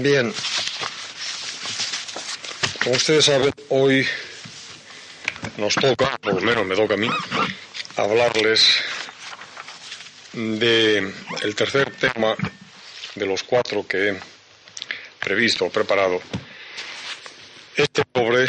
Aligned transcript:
Bien. 0.00 0.32
Como 2.82 2.96
ustedes 2.96 3.26
saben, 3.26 3.52
hoy 3.68 4.06
nos 5.58 5.74
toca, 5.74 6.16
por 6.18 6.34
lo 6.34 6.40
menos 6.40 6.66
me 6.66 6.74
toca 6.74 6.94
a 6.94 6.96
mí, 6.96 7.08
hablarles 7.96 8.76
de 10.32 11.12
tercer 11.54 11.94
tema 11.96 12.34
de 13.14 13.26
los 13.26 13.42
cuatro 13.42 13.86
que 13.86 14.08
he 14.08 14.20
previsto 15.18 15.68
preparado. 15.68 16.20
Este 17.76 18.02
sobre 18.14 18.48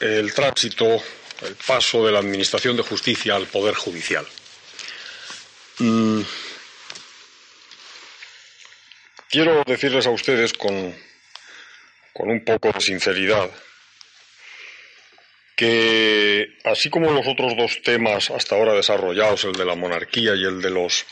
el 0.00 0.32
tránsito, 0.32 1.02
el 1.42 1.54
paso 1.66 2.06
de 2.06 2.12
la 2.12 2.20
Administración 2.20 2.76
de 2.76 2.82
Justicia 2.82 3.36
al 3.36 3.46
Poder 3.46 3.74
Judicial. 3.74 4.26
Mm. 5.78 6.22
Quiero 9.30 9.64
decirles 9.66 10.06
a 10.06 10.10
ustedes 10.10 10.52
con, 10.52 10.94
con 12.12 12.30
un 12.30 12.44
poco 12.44 12.70
de 12.70 12.80
sinceridad 12.80 13.50
que 15.56 16.58
así 16.64 16.90
como 16.90 17.10
los 17.10 17.26
otros 17.26 17.56
dos 17.56 17.80
temas 17.82 18.30
hasta 18.30 18.56
ahora 18.56 18.74
desarrollados, 18.74 19.44
el 19.44 19.52
de 19.52 19.64
la 19.64 19.74
monarquía 19.74 20.34
y 20.34 20.44
el 20.44 20.60
de 20.60 20.70
los 20.70 21.04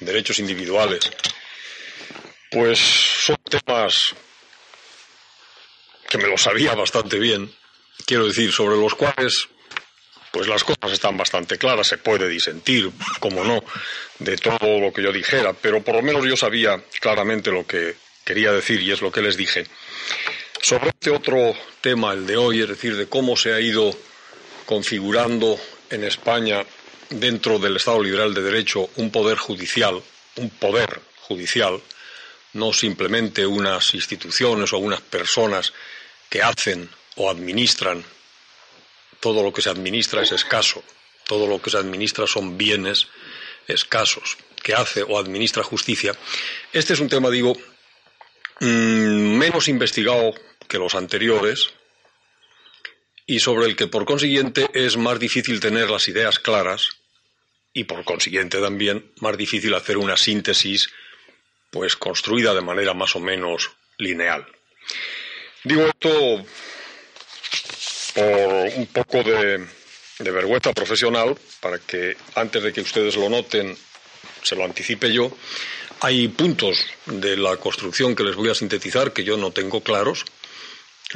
derechos 0.00 0.38
individuales, 0.38 1.10
pues 2.50 2.78
son 2.78 3.36
temas 3.48 4.14
que 6.08 6.18
me 6.18 6.28
lo 6.28 6.38
sabía 6.38 6.74
bastante 6.74 7.18
bien, 7.18 7.52
quiero 8.06 8.26
decir, 8.26 8.52
sobre 8.52 8.76
los 8.76 8.94
cuales 8.94 9.48
pues 10.36 10.48
las 10.48 10.64
cosas 10.64 10.92
están 10.92 11.16
bastante 11.16 11.56
claras, 11.56 11.86
se 11.86 11.96
puede 11.96 12.28
disentir, 12.28 12.90
como 13.20 13.42
no, 13.42 13.64
de 14.18 14.36
todo 14.36 14.78
lo 14.78 14.92
que 14.92 15.02
yo 15.02 15.10
dijera, 15.10 15.54
pero 15.54 15.82
por 15.82 15.94
lo 15.94 16.02
menos 16.02 16.26
yo 16.26 16.36
sabía 16.36 16.78
claramente 17.00 17.50
lo 17.50 17.66
que 17.66 17.94
quería 18.22 18.52
decir 18.52 18.82
y 18.82 18.92
es 18.92 19.00
lo 19.00 19.10
que 19.10 19.22
les 19.22 19.38
dije. 19.38 19.66
Sobre 20.60 20.90
este 20.90 21.08
otro 21.08 21.54
tema, 21.80 22.12
el 22.12 22.26
de 22.26 22.36
hoy, 22.36 22.60
es 22.60 22.68
decir, 22.68 22.96
de 22.98 23.08
cómo 23.08 23.34
se 23.34 23.54
ha 23.54 23.60
ido 23.62 23.96
configurando 24.66 25.58
en 25.88 26.04
España, 26.04 26.66
dentro 27.08 27.58
del 27.58 27.76
Estado 27.76 28.02
liberal 28.02 28.34
de 28.34 28.42
Derecho, 28.42 28.90
un 28.96 29.10
poder 29.10 29.38
judicial, 29.38 30.02
un 30.36 30.50
poder 30.50 31.00
judicial, 31.22 31.80
no 32.52 32.74
simplemente 32.74 33.46
unas 33.46 33.94
instituciones 33.94 34.74
o 34.74 34.78
unas 34.78 35.00
personas 35.00 35.72
que 36.28 36.42
hacen 36.42 36.90
o 37.14 37.30
administran. 37.30 38.04
Todo 39.20 39.42
lo 39.42 39.52
que 39.52 39.62
se 39.62 39.70
administra 39.70 40.22
es 40.22 40.32
escaso, 40.32 40.82
todo 41.26 41.46
lo 41.46 41.60
que 41.60 41.70
se 41.70 41.78
administra 41.78 42.26
son 42.26 42.56
bienes 42.56 43.08
escasos, 43.66 44.36
que 44.62 44.74
hace 44.74 45.02
o 45.02 45.18
administra 45.18 45.62
justicia. 45.62 46.14
Este 46.72 46.92
es 46.92 47.00
un 47.00 47.08
tema, 47.08 47.30
digo, 47.30 47.56
mm, 48.60 49.38
menos 49.38 49.68
investigado 49.68 50.34
que 50.68 50.78
los 50.78 50.94
anteriores 50.94 51.70
y 53.26 53.40
sobre 53.40 53.66
el 53.66 53.76
que 53.76 53.88
por 53.88 54.04
consiguiente 54.04 54.68
es 54.72 54.96
más 54.96 55.18
difícil 55.18 55.60
tener 55.60 55.90
las 55.90 56.08
ideas 56.08 56.38
claras 56.38 56.90
y 57.72 57.84
por 57.84 58.04
consiguiente 58.04 58.60
también 58.60 59.12
más 59.20 59.36
difícil 59.36 59.74
hacer 59.74 59.98
una 59.98 60.16
síntesis 60.16 60.90
pues 61.70 61.96
construida 61.96 62.54
de 62.54 62.62
manera 62.62 62.94
más 62.94 63.16
o 63.16 63.20
menos 63.20 63.70
lineal. 63.98 64.46
Digo 65.64 65.82
esto 65.82 66.46
por 68.16 68.72
un 68.76 68.86
poco 68.86 69.22
de, 69.22 69.64
de 70.18 70.30
vergüenza 70.32 70.72
profesional, 70.72 71.38
para 71.60 71.78
que 71.78 72.16
antes 72.34 72.62
de 72.62 72.72
que 72.72 72.80
ustedes 72.80 73.14
lo 73.14 73.28
noten 73.28 73.76
se 74.42 74.56
lo 74.56 74.64
anticipe 74.64 75.12
yo, 75.12 75.30
hay 76.00 76.26
puntos 76.28 76.84
de 77.06 77.36
la 77.36 77.56
construcción 77.58 78.16
que 78.16 78.24
les 78.24 78.34
voy 78.34 78.50
a 78.50 78.54
sintetizar 78.54 79.12
que 79.12 79.22
yo 79.22 79.36
no 79.36 79.52
tengo 79.52 79.82
claros 79.82 80.24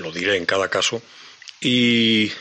lo 0.01 0.13
diré 0.13 0.37
en 0.37 0.47
cada 0.47 0.69
caso, 0.69 1.03
y 1.61 2.33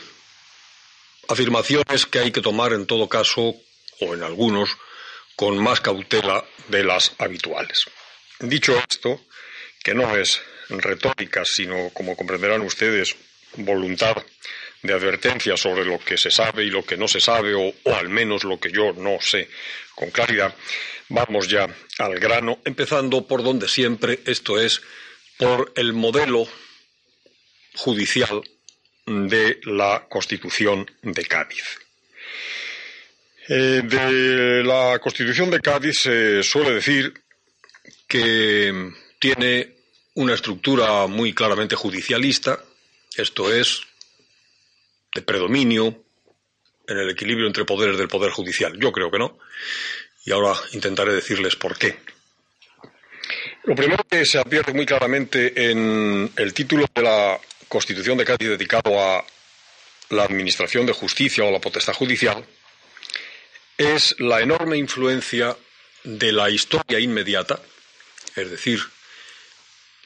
afirmaciones 1.28 2.06
que 2.06 2.18
hay 2.18 2.32
que 2.32 2.40
tomar 2.40 2.72
en 2.72 2.86
todo 2.86 3.08
caso, 3.08 3.54
o 4.00 4.14
en 4.14 4.22
algunos, 4.22 4.70
con 5.36 5.58
más 5.58 5.80
cautela 5.80 6.44
de 6.68 6.84
las 6.84 7.12
habituales. 7.18 7.84
Dicho 8.40 8.76
esto, 8.88 9.20
que 9.82 9.94
no 9.94 10.16
es 10.16 10.40
retórica, 10.68 11.42
sino, 11.44 11.90
como 11.90 12.16
comprenderán 12.16 12.62
ustedes, 12.62 13.16
voluntad 13.56 14.16
de 14.82 14.94
advertencia 14.94 15.56
sobre 15.56 15.84
lo 15.84 15.98
que 15.98 16.16
se 16.16 16.30
sabe 16.30 16.64
y 16.64 16.70
lo 16.70 16.84
que 16.84 16.96
no 16.96 17.08
se 17.08 17.20
sabe, 17.20 17.54
o, 17.54 17.74
al 17.94 18.08
menos 18.08 18.44
lo 18.44 18.58
que 18.58 18.70
yo 18.70 18.92
no 18.92 19.20
sé 19.20 19.48
con 19.94 20.10
claridad, 20.10 20.54
vamos 21.08 21.48
ya 21.48 21.68
al 21.98 22.18
grano, 22.18 22.60
empezando 22.64 23.26
por 23.26 23.42
donde 23.42 23.68
siempre, 23.68 24.20
esto 24.24 24.58
es, 24.58 24.80
por 25.36 25.72
el 25.76 25.92
modelo 25.92 26.46
judicial 27.74 28.42
de 29.06 29.60
la 29.64 30.06
Constitución 30.08 30.90
de 31.02 31.24
Cádiz. 31.26 31.64
Eh, 33.48 33.82
de 33.84 34.62
la 34.62 34.98
Constitución 35.00 35.50
de 35.50 35.60
Cádiz 35.60 35.98
se 36.00 36.42
suele 36.42 36.74
decir 36.74 37.12
que 38.06 38.92
tiene 39.18 39.74
una 40.14 40.34
estructura 40.34 41.06
muy 41.06 41.32
claramente 41.32 41.76
judicialista, 41.76 42.62
esto 43.16 43.52
es, 43.52 43.82
de 45.14 45.22
predominio 45.22 46.04
en 46.86 46.98
el 46.98 47.10
equilibrio 47.10 47.46
entre 47.46 47.64
poderes 47.64 47.98
del 47.98 48.08
Poder 48.08 48.30
Judicial. 48.30 48.78
Yo 48.78 48.92
creo 48.92 49.10
que 49.10 49.18
no, 49.18 49.38
y 50.24 50.32
ahora 50.32 50.54
intentaré 50.72 51.12
decirles 51.12 51.56
por 51.56 51.76
qué. 51.78 51.98
Lo 53.64 53.74
primero 53.74 54.04
que 54.04 54.24
se 54.24 54.38
advierte 54.38 54.72
muy 54.72 54.86
claramente 54.86 55.70
en 55.70 56.32
el 56.36 56.54
título 56.54 56.86
de 56.94 57.02
la 57.02 57.40
Constitución 57.68 58.18
de 58.18 58.24
Cádiz 58.24 58.48
dedicado 58.48 59.00
a 59.00 59.24
la 60.10 60.24
administración 60.24 60.86
de 60.86 60.92
justicia 60.92 61.44
o 61.44 61.52
la 61.52 61.60
potestad 61.60 61.94
judicial 61.94 62.44
es 63.78 64.16
la 64.18 64.40
enorme 64.40 64.76
influencia 64.76 65.56
de 66.02 66.32
la 66.32 66.50
historia 66.50 66.98
inmediata, 66.98 67.60
es 68.34 68.50
decir, 68.50 68.80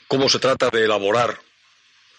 cómo 0.07 0.29
se 0.29 0.39
trata 0.39 0.69
de 0.71 0.85
elaborar 0.85 1.41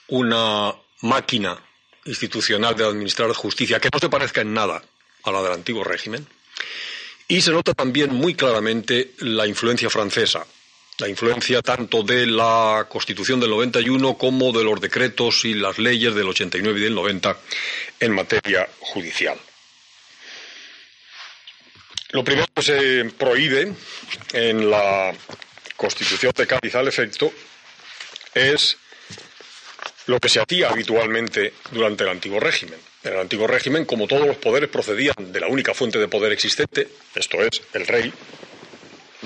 una 0.08 0.74
máquina 1.02 1.58
institucional 2.06 2.76
de 2.76 2.86
administrar 2.86 3.32
justicia 3.34 3.80
que 3.80 3.90
no 3.92 4.00
se 4.00 4.10
parezca 4.10 4.42
en 4.42 4.54
nada 4.54 4.82
a 5.24 5.32
la 5.32 5.42
del 5.42 5.54
antiguo 5.54 5.84
régimen. 5.84 6.28
Y 7.28 7.42
se 7.42 7.52
nota 7.52 7.74
también 7.74 8.14
muy 8.14 8.36
claramente 8.36 9.14
la 9.20 9.48
influencia 9.48 9.90
francesa, 9.90 10.46
la 11.00 11.10
influencia 11.10 11.62
tanto 11.62 12.04
de 12.04 12.28
la 12.28 12.86
Constitución 12.88 13.40
del 13.40 13.50
91 13.50 14.16
como 14.18 14.52
de 14.52 14.64
los 14.64 14.80
decretos 14.80 15.44
y 15.46 15.56
las 15.56 15.80
leyes 15.80 16.14
del 16.14 16.28
89 16.28 16.80
y 16.80 16.84
del 16.84 16.94
90 16.94 17.38
en 18.00 18.12
materia 18.14 18.70
judicial. 18.80 19.40
Lo 22.12 22.24
primero 22.24 22.48
que 22.56 22.62
se 22.62 23.06
prohíbe 23.18 23.74
en 24.32 24.70
la 24.70 25.14
Constitución 25.76 26.32
de 26.36 26.48
Cádiz 26.48 26.76
al 26.76 26.88
efecto 26.88 27.34
es 28.34 28.78
lo 30.08 30.20
que 30.20 30.30
se 30.30 30.40
hacía 30.40 30.70
habitualmente 30.70 31.54
durante 31.72 32.04
el 32.04 32.10
antiguo 32.10 32.40
régimen. 32.40 32.80
En 33.04 33.14
el 33.14 33.20
antiguo 33.20 33.48
régimen, 33.48 33.86
como 33.86 34.08
todos 34.08 34.28
los 34.28 34.38
poderes 34.38 34.70
procedían 34.70 35.16
de 35.18 35.40
la 35.40 35.48
única 35.48 35.74
fuente 35.74 36.00
de 36.00 36.08
poder 36.08 36.32
existente, 36.32 36.88
esto 37.16 37.42
es, 37.42 37.62
el 37.74 37.88
rey, 37.88 38.14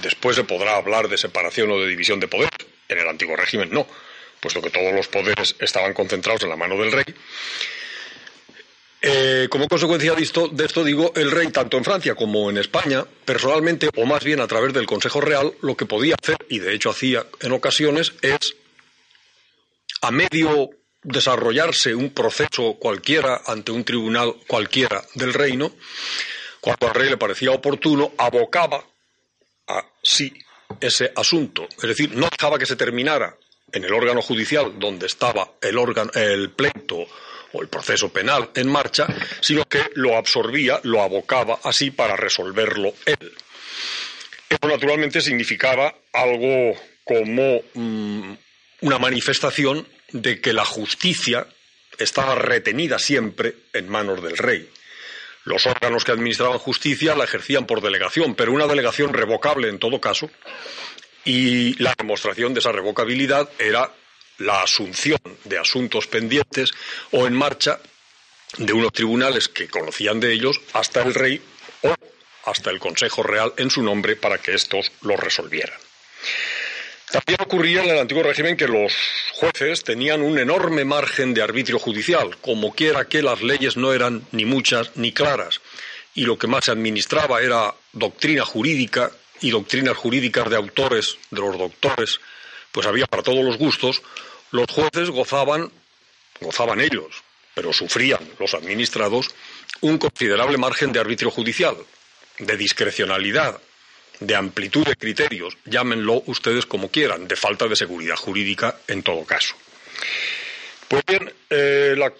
Después 0.01 0.35
se 0.35 0.44
podrá 0.44 0.78
hablar 0.78 1.07
de 1.07 1.17
separación 1.17 1.72
o 1.72 1.79
de 1.79 1.88
división 1.88 2.19
de 2.19 2.28
poder. 2.28 2.50
En 2.88 3.00
el 3.00 3.07
antiguo 3.07 3.35
régimen 3.35 3.69
no, 3.72 3.88
puesto 4.40 4.62
que 4.62 4.69
todos 4.69 4.94
los 4.94 5.07
poderes 5.07 5.56
estaban 5.59 5.94
concentrados 5.94 6.44
en 6.44 6.50
la 6.50 6.56
mano 6.56 6.78
del 6.78 6.91
rey. 6.91 7.06
Eh, 9.01 9.47
como 9.50 9.67
consecuencia 9.67 10.13
de 10.13 10.23
esto, 10.23 10.47
de 10.50 10.66
esto, 10.66 10.84
digo, 10.84 11.13
el 11.16 11.31
rey, 11.31 11.47
tanto 11.50 11.78
en 11.78 11.85
Francia 11.85 12.16
como 12.16 12.50
en 12.50 12.57
España, 12.57 13.06
personalmente, 13.23 13.90
o 13.96 14.06
más 14.06 14.23
bien 14.23 14.41
a 14.41 14.47
través 14.47 14.73
del 14.73 14.85
Consejo 14.85 15.22
Real, 15.22 15.53
lo 15.61 15.78
que 15.78 15.85
podía 15.85 16.16
hacer, 16.22 16.37
y 16.49 16.59
de 16.59 16.73
hecho 16.73 16.90
hacía 16.90 17.26
en 17.40 17.53
ocasiones, 17.53 18.14
es, 18.22 18.55
a 20.01 20.11
medio 20.11 20.69
desarrollarse 21.01 21.96
un 21.96 22.13
proceso 22.13 22.75
cualquiera 22.79 23.41
ante 23.46 23.72
un 23.72 23.84
tribunal 23.84 24.35
cualquiera 24.47 25.03
del 25.16 25.34
reino, 25.34 25.72
cuando 26.59 26.87
al 26.87 26.96
rey 26.96 27.09
le 27.09 27.17
parecía 27.17 27.51
oportuno, 27.51 28.13
abocaba 28.17 28.84
sí 30.01 30.34
ese 30.79 31.11
asunto. 31.16 31.67
Es 31.81 31.90
decir, 31.90 32.16
no 32.16 32.28
dejaba 32.29 32.59
que 32.59 32.66
se 32.66 32.75
terminara 32.75 33.35
en 33.72 33.84
el 33.84 33.93
órgano 33.93 34.22
judicial 34.22 34.79
donde 34.79 35.07
estaba 35.07 35.53
el, 35.61 35.78
órgano, 35.78 36.11
el 36.13 36.52
pleito 36.52 37.05
o 37.52 37.61
el 37.61 37.67
proceso 37.67 38.09
penal 38.09 38.49
en 38.55 38.67
marcha, 38.67 39.07
sino 39.41 39.66
que 39.66 39.81
lo 39.95 40.16
absorbía, 40.17 40.79
lo 40.84 41.02
abocaba 41.02 41.59
así 41.63 41.91
para 41.91 42.16
resolverlo 42.16 42.93
él. 43.05 43.34
Eso 44.49 44.67
naturalmente 44.67 45.22
significaba 45.22 45.93
algo 46.13 46.75
como 47.03 47.61
mm, 47.73 48.34
una 48.81 48.99
manifestación 48.99 49.87
de 50.11 50.41
que 50.41 50.53
la 50.53 50.66
justicia 50.66 51.47
estaba 51.97 52.35
retenida 52.35 52.99
siempre 52.99 53.55
en 53.73 53.90
manos 53.90 54.23
del 54.23 54.37
rey. 54.37 54.70
Los 55.43 55.66
órganos 55.66 56.03
que 56.03 56.11
administraban 56.11 56.59
justicia 56.59 57.16
la 57.16 57.23
ejercían 57.23 57.66
por 57.66 57.81
delegación, 57.81 58.35
pero 58.35 58.52
una 58.52 58.67
delegación 58.67 59.14
revocable 59.14 59.70
en 59.70 59.79
todo 59.79 59.99
caso, 59.99 60.29
y 61.26 61.81
la 61.81 61.93
demostración 61.97 62.53
de 62.53 62.59
esa 62.59 62.72
revocabilidad 62.72 63.49
era 63.59 63.91
la 64.37 64.64
asunción 64.64 65.20
de 65.43 65.58
asuntos 65.58 66.08
pendientes 66.08 66.72
o 67.11 67.28
en 67.28 67.34
marcha 67.34 67.79
de 68.58 68.73
unos 68.73 68.93
tribunales 68.93 69.47
que 69.47 69.67
conocían 69.67 70.20
de 70.20 70.31
ellos 70.34 70.59
hasta 70.73 71.02
el 71.03 71.14
rey 71.14 71.41
o 71.84 71.93
hasta 72.46 72.72
el 72.72 72.79
Consejo 72.79 73.22
Real 73.22 73.53
en 73.58 73.70
su 73.70 73.84
nombre 73.84 74.16
para 74.16 74.40
que 74.40 74.53
estos 74.53 74.91
lo 75.02 75.17
resolvieran. 75.17 75.78
También 77.11 77.41
ocurría 77.41 77.84
en 77.84 77.90
el 77.90 78.00
antiguo 78.00 78.22
régimen 78.22 78.56
que 78.56 78.67
los 78.67 78.94
jueces 79.34 79.84
tenían 79.84 80.22
un 80.22 80.38
enorme 80.38 80.85
margen 80.85 81.34
de 81.34 81.41
arbitrio 81.41 81.79
judicial, 81.79 82.38
como 82.38 82.73
quiera 82.76 83.06
que 83.06 83.23
las 83.23 83.41
leyes 83.41 83.78
no 83.78 83.94
eran 83.94 84.28
ni 84.32 84.46
muchas 84.46 84.96
ni 84.96 85.11
claras, 85.11 85.59
y 86.14 86.26
lo 86.26 86.38
que 86.38 86.46
más 86.46 86.66
se 86.66 86.72
administraba 86.72 87.41
era 87.41 87.73
doctrina 87.94 88.46
jurídica 88.46 89.11
y 89.41 89.50
doctrinas 89.50 89.97
jurídicas 89.97 90.50
de 90.52 90.56
autores, 90.56 91.17
de 91.32 91.41
los 91.41 91.58
doctores, 91.58 92.20
pues 92.72 92.85
había 92.85 93.08
para 93.08 93.23
todos 93.23 93.44
los 93.44 93.58
gustos, 93.58 94.03
los 94.52 94.70
jueces 94.70 95.09
gozaban, 95.09 95.72
gozaban 96.40 96.79
ellos, 96.79 97.23
pero 97.55 97.73
sufrían 97.73 98.20
los 98.38 98.53
administrados, 98.53 99.29
un 99.82 99.97
considerable 99.97 100.59
margen 100.59 100.91
de 100.91 101.00
arbitrio 101.00 101.32
judicial, 101.32 101.76
de 102.38 102.55
discrecionalidad, 102.55 103.59
de 104.19 104.35
amplitud 104.35 104.85
de 104.85 104.95
criterios, 104.95 105.57
llámenlo 105.66 106.23
ustedes 106.25 106.66
como 106.66 106.89
quieran, 106.89 107.27
de 107.27 107.35
falta 107.35 107.67
de 107.67 107.75
seguridad 107.75 108.16
jurídica 108.16 108.77
en 108.87 109.03
todo 109.03 109.23
caso. 109.25 109.55
Pues 110.89 111.03
bien, 111.05 111.31
eh, 111.51 111.95
la, 111.95 112.11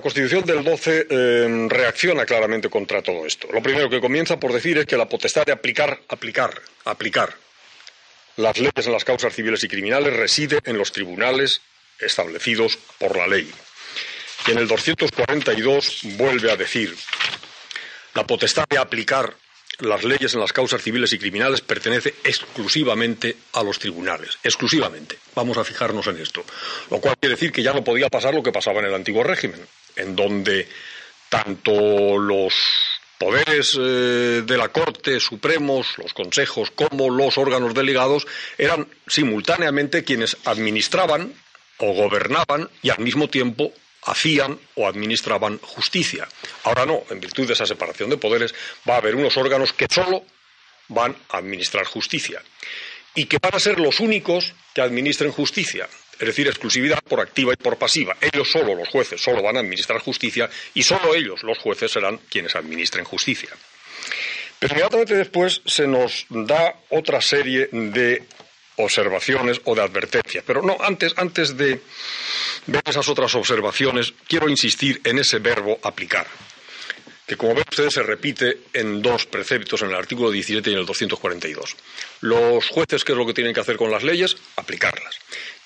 Constitución 0.00 0.44
del 0.44 0.62
12 0.62 1.06
eh, 1.08 1.66
reacciona 1.70 2.26
claramente 2.26 2.68
contra 2.68 3.02
todo 3.02 3.24
esto. 3.24 3.48
Lo 3.50 3.62
primero 3.62 3.88
que 3.88 3.98
comienza 3.98 4.38
por 4.38 4.52
decir 4.52 4.76
es 4.76 4.84
que 4.84 4.98
la 4.98 5.08
potestad 5.08 5.46
de 5.46 5.52
aplicar, 5.52 6.00
aplicar, 6.06 6.60
aplicar 6.84 7.34
las 8.36 8.58
leyes 8.58 8.86
en 8.86 8.92
las 8.92 9.04
causas 9.04 9.34
civiles 9.34 9.64
y 9.64 9.68
criminales 9.68 10.14
reside 10.14 10.60
en 10.64 10.76
los 10.76 10.92
tribunales 10.92 11.62
establecidos 11.98 12.78
por 12.98 13.16
la 13.16 13.26
ley. 13.26 13.50
Y 14.46 14.50
en 14.50 14.58
el 14.58 14.68
242 14.68 16.00
vuelve 16.18 16.50
a 16.50 16.56
decir 16.56 16.94
la 18.14 18.26
potestad 18.26 18.66
de 18.68 18.78
aplicar 18.78 19.34
las 19.80 20.04
leyes 20.04 20.34
en 20.34 20.40
las 20.40 20.52
causas 20.52 20.82
civiles 20.82 21.12
y 21.12 21.18
criminales 21.18 21.60
pertenece 21.60 22.14
exclusivamente 22.24 23.36
a 23.52 23.62
los 23.62 23.78
tribunales, 23.78 24.38
exclusivamente. 24.42 25.18
Vamos 25.34 25.58
a 25.58 25.64
fijarnos 25.64 26.06
en 26.06 26.18
esto. 26.18 26.44
Lo 26.90 27.00
cual 27.00 27.16
quiere 27.18 27.34
decir 27.34 27.52
que 27.52 27.62
ya 27.62 27.72
no 27.72 27.84
podía 27.84 28.08
pasar 28.08 28.34
lo 28.34 28.42
que 28.42 28.52
pasaba 28.52 28.80
en 28.80 28.86
el 28.86 28.94
antiguo 28.94 29.22
régimen, 29.22 29.60
en 29.96 30.16
donde 30.16 30.68
tanto 31.28 32.18
los 32.18 32.54
poderes 33.18 33.78
eh, 33.78 34.42
de 34.46 34.56
la 34.56 34.68
Corte 34.68 35.20
Supremos, 35.20 35.98
los 35.98 36.14
consejos, 36.14 36.70
como 36.70 37.10
los 37.10 37.36
órganos 37.36 37.74
delegados 37.74 38.26
eran 38.56 38.88
simultáneamente 39.06 40.04
quienes 40.04 40.38
administraban 40.46 41.34
o 41.76 41.92
gobernaban 41.92 42.70
y 42.82 42.90
al 42.90 43.00
mismo 43.00 43.28
tiempo 43.28 43.72
hacían 44.04 44.58
o 44.76 44.86
administraban 44.88 45.58
justicia. 45.58 46.26
Ahora 46.64 46.86
no, 46.86 47.02
en 47.10 47.20
virtud 47.20 47.46
de 47.46 47.52
esa 47.52 47.66
separación 47.66 48.10
de 48.10 48.16
poderes, 48.16 48.54
va 48.88 48.94
a 48.94 48.98
haber 48.98 49.14
unos 49.14 49.36
órganos 49.36 49.72
que 49.72 49.86
solo 49.90 50.24
van 50.88 51.16
a 51.30 51.38
administrar 51.38 51.84
justicia 51.84 52.42
y 53.14 53.26
que 53.26 53.38
van 53.38 53.54
a 53.54 53.60
ser 53.60 53.78
los 53.80 54.00
únicos 54.00 54.54
que 54.74 54.82
administren 54.82 55.32
justicia, 55.32 55.88
es 56.18 56.26
decir, 56.26 56.46
exclusividad 56.46 57.00
por 57.02 57.20
activa 57.20 57.52
y 57.52 57.56
por 57.56 57.76
pasiva. 57.76 58.16
Ellos 58.20 58.50
solo, 58.50 58.74
los 58.74 58.88
jueces, 58.88 59.20
solo 59.20 59.42
van 59.42 59.56
a 59.56 59.60
administrar 59.60 60.00
justicia 60.00 60.48
y 60.74 60.82
solo 60.82 61.14
ellos, 61.14 61.42
los 61.42 61.58
jueces, 61.58 61.90
serán 61.90 62.18
quienes 62.28 62.54
administren 62.54 63.04
justicia. 63.04 63.50
Pero 64.58 64.74
inmediatamente 64.74 65.14
después 65.14 65.62
se 65.64 65.86
nos 65.86 66.26
da 66.28 66.74
otra 66.90 67.20
serie 67.22 67.68
de 67.72 68.24
observaciones 68.84 69.60
o 69.64 69.74
de 69.74 69.82
advertencias. 69.82 70.44
Pero 70.46 70.62
no, 70.62 70.76
antes, 70.80 71.12
antes 71.16 71.56
de 71.56 71.80
ver 72.66 72.82
esas 72.86 73.08
otras 73.08 73.34
observaciones, 73.34 74.12
quiero 74.26 74.48
insistir 74.48 75.00
en 75.04 75.18
ese 75.18 75.38
verbo 75.38 75.78
aplicar, 75.82 76.26
que 77.26 77.36
como 77.36 77.54
ven 77.54 77.64
ustedes 77.70 77.94
se 77.94 78.02
repite 78.02 78.58
en 78.72 79.02
dos 79.02 79.26
preceptos, 79.26 79.82
en 79.82 79.90
el 79.90 79.96
artículo 79.96 80.30
17 80.30 80.68
y 80.70 80.72
en 80.72 80.80
el 80.80 80.86
242. 80.86 81.76
Los 82.22 82.68
jueces, 82.68 83.04
¿qué 83.04 83.12
es 83.12 83.18
lo 83.18 83.26
que 83.26 83.34
tienen 83.34 83.54
que 83.54 83.60
hacer 83.60 83.76
con 83.76 83.90
las 83.90 84.02
leyes? 84.02 84.36
Aplicarlas. 84.56 85.16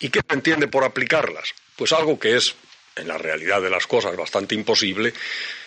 ¿Y 0.01 0.11
qué 0.11 0.21
se 0.27 0.35
entiende 0.35 0.69
por 0.69 0.85
aplicarlas? 0.85 1.55
Pues 1.77 1.93
algo 1.93 2.19
que 2.19 2.37
es, 2.37 2.55
en 2.97 3.09
la 3.09 3.19
realidad 3.19 3.63
de 3.63 3.71
las 3.71 3.87
cosas, 3.87 4.17
bastante 4.17 4.55
imposible, 4.55 5.15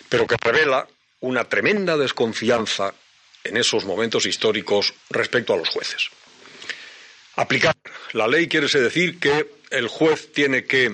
pero 0.10 0.28
que 0.28 0.36
revela 0.40 0.88
una 1.22 1.46
tremenda 1.46 1.98
desconfianza 1.98 2.94
en 3.44 3.58
esos 3.58 3.86
momentos 3.86 4.26
históricos 4.26 4.94
respecto 5.10 5.54
a 5.54 5.58
los 5.58 5.70
jueces. 5.70 6.10
Aplicar 7.38 7.76
la 8.14 8.28
ley 8.28 8.48
quiere 8.48 8.68
decir 8.68 9.20
que 9.20 9.48
el 9.70 9.88
juez 9.88 10.32
tiene 10.34 10.66
que 10.66 10.92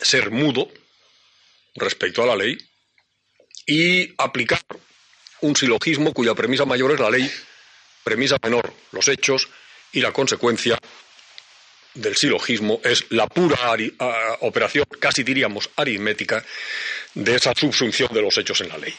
ser 0.00 0.30
mudo 0.30 0.68
respecto 1.74 2.22
a 2.22 2.26
la 2.26 2.36
ley 2.36 2.56
y 3.66 4.14
aplicar 4.18 4.62
un 5.42 5.54
silogismo 5.54 6.14
cuya 6.14 6.34
premisa 6.34 6.64
mayor 6.64 6.92
es 6.92 7.00
la 7.00 7.10
ley, 7.10 7.30
premisa 8.02 8.38
menor 8.42 8.72
los 8.92 9.06
hechos 9.08 9.48
y 9.92 10.00
la 10.00 10.12
consecuencia 10.12 10.78
del 11.92 12.16
silogismo 12.16 12.80
es 12.82 13.04
la 13.10 13.26
pura 13.26 13.76
operación, 14.40 14.86
casi 14.98 15.22
diríamos 15.22 15.68
aritmética, 15.76 16.44
de 17.12 17.34
esa 17.36 17.52
subsunción 17.54 18.12
de 18.12 18.22
los 18.22 18.36
hechos 18.38 18.60
en 18.62 18.68
la 18.70 18.78
ley. 18.78 18.94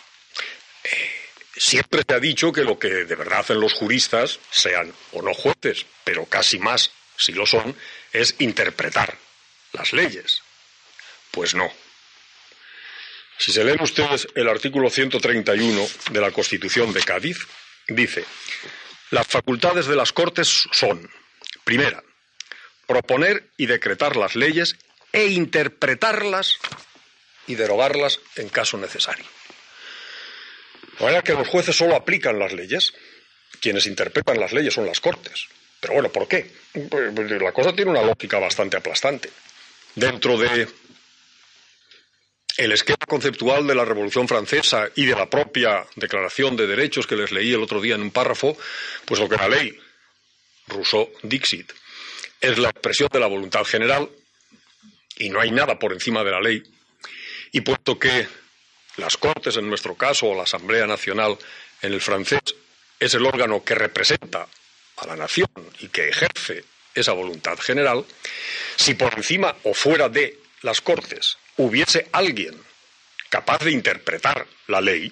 Eh, 0.84 1.15
Siempre 1.58 2.04
se 2.08 2.14
ha 2.14 2.20
dicho 2.20 2.52
que 2.52 2.64
lo 2.64 2.78
que 2.78 2.90
de 2.90 3.16
verdad 3.16 3.40
hacen 3.40 3.60
los 3.60 3.74
juristas, 3.74 4.40
sean 4.52 4.94
o 5.14 5.22
no 5.22 5.34
jueces, 5.34 5.86
pero 6.04 6.26
casi 6.26 6.60
más 6.60 6.92
si 7.18 7.32
lo 7.32 7.46
son, 7.46 7.76
es 8.12 8.36
interpretar 8.40 9.18
las 9.72 9.94
leyes. 9.94 10.42
Pues 11.32 11.56
no. 11.56 11.72
Si 13.38 13.52
se 13.52 13.64
leen 13.64 13.82
ustedes 13.82 14.28
el 14.36 14.48
artículo 14.48 14.90
131 14.90 15.88
de 16.12 16.22
la 16.22 16.32
Constitución 16.32 16.94
de 16.94 17.04
Cádiz, 17.04 17.38
dice, 17.88 18.26
las 19.12 19.28
facultades 19.28 19.88
de 19.88 19.96
las 19.96 20.14
Cortes 20.14 20.68
son, 20.72 21.10
primera, 21.64 22.04
proponer 22.88 23.50
y 23.58 23.66
decretar 23.66 24.16
las 24.16 24.36
leyes 24.36 24.78
e 25.12 25.28
interpretarlas 25.28 26.58
y 27.48 27.56
derogarlas 27.56 28.20
en 28.36 28.50
caso 28.50 28.78
necesario. 28.78 29.26
De 31.00 31.06
manera 31.06 31.22
que 31.22 31.34
los 31.34 31.48
jueces 31.48 31.76
solo 31.76 31.96
aplican 31.96 32.40
las 32.40 32.54
leyes, 32.54 32.94
quienes 33.60 33.86
interpretan 33.86 34.40
las 34.40 34.54
leyes 34.54 34.74
son 34.74 34.86
las 34.86 35.00
Cortes. 35.00 35.48
Pero 35.80 35.94
bueno, 35.94 36.12
¿por 36.12 36.28
qué? 36.28 36.50
Pues, 36.90 37.14
la 37.42 37.52
cosa 37.52 37.74
tiene 37.74 37.92
una 37.92 38.02
lógica 38.02 38.40
bastante 38.40 38.78
aplastante. 38.78 39.30
Dentro 39.94 40.38
de 40.38 40.68
el 42.58 42.72
esquema 42.72 43.06
conceptual 43.08 43.68
de 43.68 43.76
la 43.76 43.84
Revolución 43.84 44.28
Francesa 44.28 44.90
y 44.96 45.06
de 45.06 45.16
la 45.16 45.30
propia 45.30 45.86
Declaración 45.96 46.56
de 46.56 46.68
Derechos 46.68 47.06
que 47.06 47.18
les 47.18 47.32
leí 47.32 47.54
el 47.54 47.62
otro 47.62 47.82
día 47.82 47.96
en 47.96 48.02
un 48.02 48.12
párrafo, 48.12 48.58
pues 49.04 49.20
lo 49.20 49.28
que 49.28 49.36
la 49.36 49.50
ley 49.50 49.78
Rousseau-Dixit 50.68 51.72
es 52.40 52.58
la 52.58 52.70
expresión 52.70 53.10
de 53.12 53.20
la 53.20 53.28
voluntad 53.28 53.66
general 53.66 54.10
y 55.18 55.30
no 55.30 55.40
hay 55.42 55.52
nada 55.52 55.78
por 55.78 55.94
encima 55.94 56.24
de 56.24 56.32
la 56.32 56.40
ley. 56.40 56.64
Y 57.52 57.62
puesto 57.62 58.00
que 58.00 58.28
las 58.98 59.18
Cortes, 59.18 59.58
en 59.58 59.68
nuestro 59.70 59.96
caso, 59.96 60.28
o 60.28 60.36
la 60.36 60.44
Asamblea 60.44 60.88
Nacional 60.88 61.38
en 61.82 61.94
el 61.94 62.02
francés, 62.02 62.42
es 63.00 63.14
el 63.14 63.26
órgano 63.26 63.64
que 63.64 63.76
representa 63.76 64.48
a 64.98 65.08
la 65.08 65.16
nación 65.16 65.50
y 65.80 65.90
que 65.90 66.10
ejerce 66.10 66.64
esa 66.94 67.12
voluntad 67.12 67.58
general, 67.60 68.06
si 68.78 68.94
por 68.94 69.14
encima 69.16 69.56
o 69.64 69.74
fuera 69.74 70.08
de 70.08 70.40
las 70.62 70.82
Cortes 70.82 71.38
hubiese 71.58 72.08
alguien 72.12 72.56
capaz 73.30 73.60
de 73.60 73.72
interpretar 73.72 74.48
la 74.68 74.80
ley, 74.80 75.12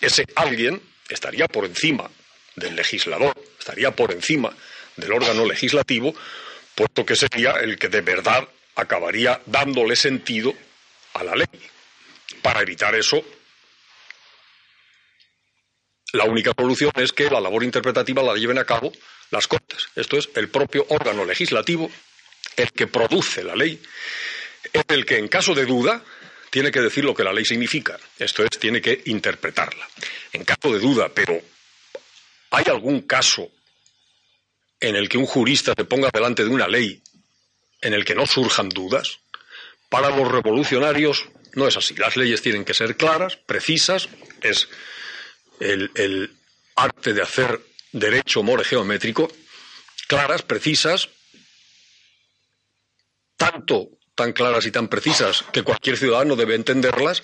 ese 0.00 0.26
alguien 0.36 0.80
estaría 1.08 1.48
por 1.48 1.64
encima 1.64 2.08
del 2.54 2.76
legislador, 2.76 3.34
estaría 3.58 3.90
por 3.90 4.12
encima 4.12 4.54
del 4.96 5.12
órgano 5.12 5.44
legislativo, 5.44 6.14
puesto 6.74 7.04
que 7.04 7.16
sería 7.16 7.52
el 7.52 7.78
que 7.78 7.88
de 7.88 8.00
verdad 8.00 8.48
acabaría 8.76 9.40
dándole 9.46 9.96
sentido 9.96 10.54
a 11.14 11.24
la 11.24 11.34
ley. 11.34 11.48
Para 12.44 12.60
evitar 12.60 12.94
eso, 12.94 13.24
la 16.12 16.24
única 16.24 16.52
solución 16.54 16.92
es 16.96 17.10
que 17.10 17.30
la 17.30 17.40
labor 17.40 17.64
interpretativa 17.64 18.22
la 18.22 18.34
lleven 18.34 18.58
a 18.58 18.66
cabo 18.66 18.92
las 19.30 19.48
Cortes. 19.48 19.88
Esto 19.96 20.18
es 20.18 20.28
el 20.34 20.50
propio 20.50 20.84
órgano 20.90 21.24
legislativo, 21.24 21.90
el 22.54 22.70
que 22.72 22.86
produce 22.86 23.42
la 23.42 23.56
ley, 23.56 23.82
es 24.70 24.84
el 24.88 25.06
que 25.06 25.16
en 25.16 25.28
caso 25.28 25.54
de 25.54 25.64
duda 25.64 26.04
tiene 26.50 26.70
que 26.70 26.82
decir 26.82 27.02
lo 27.02 27.14
que 27.14 27.24
la 27.24 27.32
ley 27.32 27.46
significa. 27.46 27.98
Esto 28.18 28.44
es, 28.44 28.50
tiene 28.60 28.82
que 28.82 29.00
interpretarla. 29.06 29.88
En 30.34 30.44
caso 30.44 30.70
de 30.70 30.80
duda, 30.80 31.08
pero 31.08 31.40
¿hay 32.50 32.64
algún 32.66 33.06
caso 33.06 33.50
en 34.80 34.96
el 34.96 35.08
que 35.08 35.16
un 35.16 35.24
jurista 35.24 35.72
se 35.74 35.86
ponga 35.86 36.10
delante 36.12 36.44
de 36.44 36.50
una 36.50 36.68
ley 36.68 37.02
en 37.80 37.94
el 37.94 38.04
que 38.04 38.14
no 38.14 38.26
surjan 38.26 38.68
dudas? 38.68 39.18
Para 39.88 40.10
los 40.10 40.30
revolucionarios 40.30 41.26
no 41.54 41.66
es 41.66 41.76
así. 41.76 41.94
Las 41.94 42.16
leyes 42.16 42.42
tienen 42.42 42.64
que 42.64 42.74
ser 42.74 42.96
claras, 42.96 43.36
precisas, 43.36 44.08
es 44.42 44.68
el, 45.60 46.30
arte 46.76 47.12
de 47.12 47.22
hacer 47.22 47.60
derecho 47.92 48.42
more 48.42 48.64
geométrico, 48.64 49.30
claras, 50.08 50.42
precisas, 50.42 51.08
tanto 53.36 53.90
tan 54.14 54.32
claras 54.32 54.66
y 54.66 54.70
tan 54.70 54.88
precisas 54.88 55.44
que 55.52 55.62
cualquier 55.62 55.96
ciudadano 55.96 56.36
debe 56.36 56.54
entenderlas, 56.54 57.22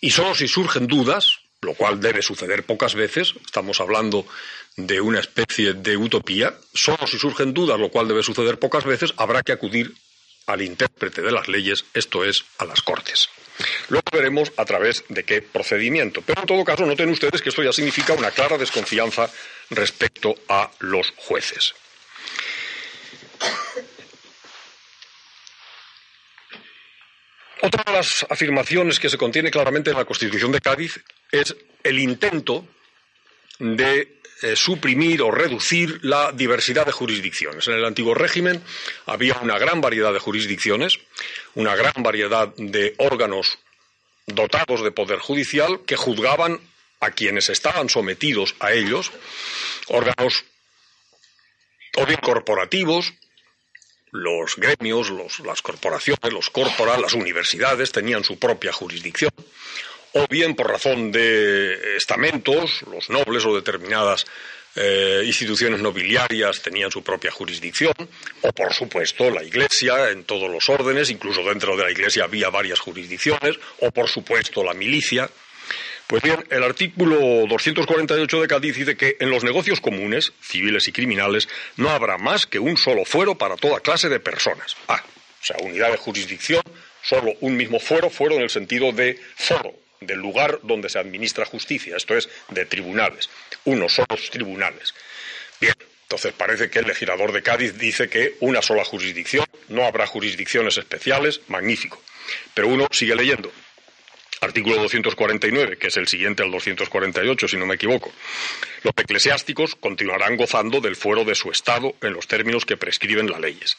y 0.00 0.10
solo 0.10 0.34
si 0.34 0.48
surgen 0.48 0.86
dudas, 0.86 1.38
lo 1.60 1.74
cual 1.74 2.00
debe 2.00 2.22
suceder 2.22 2.64
pocas 2.64 2.94
veces, 2.94 3.34
estamos 3.44 3.80
hablando 3.80 4.26
de 4.76 5.00
una 5.00 5.20
especie 5.20 5.74
de 5.74 5.96
utopía, 5.96 6.54
solo 6.74 7.06
si 7.06 7.18
surgen 7.18 7.54
dudas, 7.54 7.78
lo 7.78 7.90
cual 7.90 8.06
debe 8.06 8.22
suceder 8.22 8.58
pocas 8.58 8.84
veces, 8.84 9.12
habrá 9.16 9.42
que 9.42 9.52
acudir 9.52 9.94
al 10.46 10.62
intérprete 10.62 11.20
de 11.20 11.32
las 11.32 11.48
leyes, 11.48 11.84
esto 11.94 12.24
es, 12.24 12.44
a 12.58 12.64
las 12.64 12.82
Cortes. 12.82 13.28
Luego 13.88 14.04
veremos 14.12 14.52
a 14.56 14.64
través 14.64 15.04
de 15.08 15.24
qué 15.24 15.42
procedimiento. 15.42 16.22
Pero 16.22 16.42
en 16.42 16.46
todo 16.46 16.64
caso, 16.64 16.86
noten 16.86 17.10
ustedes 17.10 17.42
que 17.42 17.48
esto 17.48 17.62
ya 17.62 17.72
significa 17.72 18.12
una 18.12 18.30
clara 18.30 18.58
desconfianza 18.58 19.30
respecto 19.70 20.34
a 20.48 20.70
los 20.80 21.12
jueces. 21.16 21.74
Otra 27.60 27.82
de 27.84 27.92
las 27.92 28.26
afirmaciones 28.28 29.00
que 29.00 29.10
se 29.10 29.18
contiene 29.18 29.50
claramente 29.50 29.90
en 29.90 29.96
la 29.96 30.04
Constitución 30.04 30.52
de 30.52 30.60
Cádiz 30.60 31.00
es 31.32 31.56
el 31.82 31.98
intento 31.98 32.66
de 33.58 34.17
eh, 34.42 34.54
suprimir 34.54 35.22
o 35.22 35.30
reducir 35.30 35.98
la 36.02 36.32
diversidad 36.32 36.86
de 36.86 36.92
jurisdicciones. 36.92 37.66
En 37.66 37.74
el 37.74 37.84
antiguo 37.84 38.14
régimen 38.14 38.62
había 39.06 39.38
una 39.42 39.58
gran 39.58 39.80
variedad 39.80 40.12
de 40.12 40.20
jurisdicciones, 40.20 40.98
una 41.54 41.74
gran 41.74 41.94
variedad 42.02 42.54
de 42.56 42.94
órganos 42.98 43.58
dotados 44.26 44.82
de 44.82 44.92
poder 44.92 45.18
judicial 45.18 45.80
que 45.86 45.96
juzgaban 45.96 46.60
a 47.00 47.10
quienes 47.10 47.48
estaban 47.48 47.88
sometidos 47.88 48.54
a 48.60 48.72
ellos, 48.72 49.10
órganos 49.88 50.44
o 51.96 52.06
bien 52.06 52.20
corporativos, 52.20 53.14
los 54.10 54.56
gremios, 54.56 55.10
las 55.44 55.62
corporaciones, 55.62 56.32
los 56.32 56.50
corporales, 56.50 57.02
las 57.02 57.14
universidades 57.14 57.92
tenían 57.92 58.24
su 58.24 58.38
propia 58.38 58.72
jurisdicción, 58.72 59.32
o 60.12 60.26
bien 60.28 60.54
por 60.54 60.70
razón 60.70 61.12
de 61.12 61.96
estamentos, 61.96 62.82
los 62.90 63.10
nobles 63.10 63.44
o 63.44 63.54
determinadas 63.54 64.26
eh, 64.76 65.22
instituciones 65.24 65.80
nobiliarias 65.80 66.62
tenían 66.62 66.90
su 66.90 67.02
propia 67.02 67.30
jurisdicción, 67.30 67.94
o 68.42 68.52
por 68.52 68.72
supuesto 68.72 69.30
la 69.30 69.42
Iglesia 69.42 70.10
en 70.10 70.24
todos 70.24 70.48
los 70.50 70.68
órdenes, 70.68 71.10
incluso 71.10 71.42
dentro 71.42 71.76
de 71.76 71.84
la 71.84 71.90
Iglesia 71.90 72.24
había 72.24 72.48
varias 72.50 72.78
jurisdicciones, 72.78 73.58
o 73.80 73.90
por 73.90 74.08
supuesto 74.08 74.62
la 74.62 74.74
milicia. 74.74 75.28
Pues 76.06 76.22
bien, 76.22 76.42
el 76.50 76.62
artículo 76.62 77.46
248 77.48 78.40
de 78.40 78.48
Cádiz 78.48 78.76
dice 78.76 78.96
que 78.96 79.16
en 79.20 79.30
los 79.30 79.44
negocios 79.44 79.80
comunes, 79.80 80.32
civiles 80.40 80.88
y 80.88 80.92
criminales, 80.92 81.48
no 81.76 81.90
habrá 81.90 82.16
más 82.16 82.46
que 82.46 82.58
un 82.58 82.76
solo 82.76 83.04
fuero 83.04 83.36
para 83.36 83.56
toda 83.56 83.80
clase 83.80 84.08
de 84.08 84.20
personas. 84.20 84.76
Ah, 84.86 85.02
o 85.04 85.44
sea, 85.44 85.56
unidad 85.60 85.90
de 85.90 85.98
jurisdicción, 85.98 86.62
solo 87.02 87.34
un 87.40 87.56
mismo 87.56 87.78
fuero, 87.78 88.10
fuero 88.10 88.36
en 88.36 88.42
el 88.42 88.50
sentido 88.50 88.92
de 88.92 89.18
foro, 89.36 89.74
del 90.00 90.18
lugar 90.18 90.60
donde 90.62 90.88
se 90.88 90.98
administra 90.98 91.44
justicia, 91.44 91.96
esto 91.96 92.16
es, 92.16 92.28
de 92.48 92.66
tribunales, 92.66 93.28
unos 93.64 93.94
solos 93.94 94.30
tribunales. 94.30 94.94
Bien, 95.60 95.74
entonces 96.02 96.32
parece 96.32 96.70
que 96.70 96.78
el 96.78 96.86
legislador 96.86 97.32
de 97.32 97.42
Cádiz 97.42 97.78
dice 97.78 98.08
que 98.08 98.36
una 98.40 98.62
sola 98.62 98.84
jurisdicción, 98.84 99.44
no 99.68 99.84
habrá 99.84 100.06
jurisdicciones 100.06 100.78
especiales, 100.78 101.40
magnífico. 101.48 102.02
Pero 102.54 102.68
uno 102.68 102.86
sigue 102.90 103.14
leyendo. 103.14 103.52
Artículo 104.40 104.76
249, 104.76 105.78
que 105.78 105.88
es 105.88 105.96
el 105.96 106.06
siguiente 106.06 106.44
al 106.44 106.50
248, 106.50 107.48
si 107.48 107.56
no 107.56 107.66
me 107.66 107.74
equivoco. 107.74 108.12
Los 108.84 108.94
eclesiásticos 108.96 109.74
continuarán 109.74 110.36
gozando 110.36 110.80
del 110.80 110.94
fuero 110.94 111.24
de 111.24 111.34
su 111.34 111.50
Estado 111.50 111.96
en 112.02 112.12
los 112.12 112.28
términos 112.28 112.64
que 112.64 112.76
prescriben 112.76 113.28
las 113.28 113.40
leyes. 113.40 113.76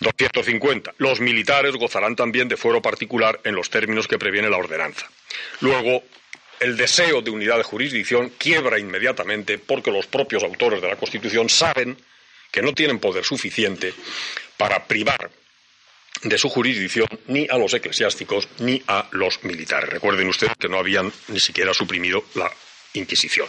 250. 0.00 0.94
Los 0.98 1.20
militares 1.20 1.76
gozarán 1.76 2.16
también 2.16 2.48
de 2.48 2.56
fuero 2.56 2.82
particular 2.82 3.40
en 3.44 3.54
los 3.54 3.70
términos 3.70 4.08
que 4.08 4.18
previene 4.18 4.50
la 4.50 4.56
ordenanza. 4.56 5.08
Luego, 5.60 6.02
el 6.60 6.76
deseo 6.76 7.22
de 7.22 7.30
unidad 7.30 7.58
de 7.58 7.62
jurisdicción 7.62 8.30
quiebra 8.30 8.78
inmediatamente 8.78 9.58
porque 9.58 9.92
los 9.92 10.06
propios 10.06 10.42
autores 10.42 10.82
de 10.82 10.88
la 10.88 10.96
Constitución 10.96 11.48
saben 11.48 11.96
que 12.50 12.62
no 12.62 12.72
tienen 12.72 12.98
poder 12.98 13.24
suficiente 13.24 13.92
para 14.56 14.84
privar 14.86 15.30
de 16.24 16.38
su 16.38 16.48
jurisdicción 16.48 17.06
ni 17.28 17.46
a 17.48 17.56
los 17.56 17.72
eclesiásticos 17.74 18.48
ni 18.58 18.82
a 18.88 19.08
los 19.12 19.44
militares. 19.44 19.90
Recuerden 19.90 20.28
ustedes 20.28 20.54
que 20.58 20.68
no 20.68 20.78
habían 20.78 21.12
ni 21.28 21.40
siquiera 21.40 21.72
suprimido 21.72 22.24
la 22.34 22.50
Inquisición. 22.94 23.48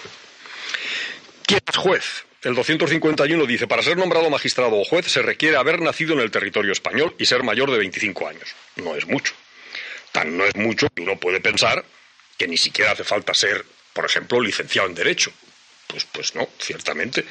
¿Quién 1.45 1.61
es 1.67 1.77
juez? 1.77 2.25
El 2.41 2.55
251 2.55 3.45
dice, 3.45 3.67
para 3.67 3.83
ser 3.83 3.97
nombrado 3.97 4.29
magistrado 4.29 4.75
o 4.75 4.83
juez 4.83 5.05
se 5.05 5.21
requiere 5.21 5.55
haber 5.55 5.81
nacido 5.81 6.13
en 6.13 6.19
el 6.19 6.31
territorio 6.31 6.71
español 6.71 7.15
y 7.17 7.25
ser 7.25 7.43
mayor 7.43 7.71
de 7.71 7.77
25 7.77 8.27
años. 8.27 8.55
No 8.75 8.95
es 8.95 9.07
mucho. 9.07 9.33
Tan 10.11 10.35
no 10.37 10.45
es 10.45 10.55
mucho 10.55 10.87
que 10.89 11.03
uno 11.03 11.19
puede 11.19 11.39
pensar 11.41 11.85
que 12.37 12.47
ni 12.47 12.57
siquiera 12.57 12.91
hace 12.91 13.03
falta 13.03 13.33
ser, 13.33 13.65
por 13.93 14.05
ejemplo, 14.05 14.41
licenciado 14.41 14.87
en 14.87 14.95
Derecho. 14.95 15.31
Pues, 15.87 16.05
pues 16.05 16.35
no, 16.35 16.49
ciertamente. 16.59 17.23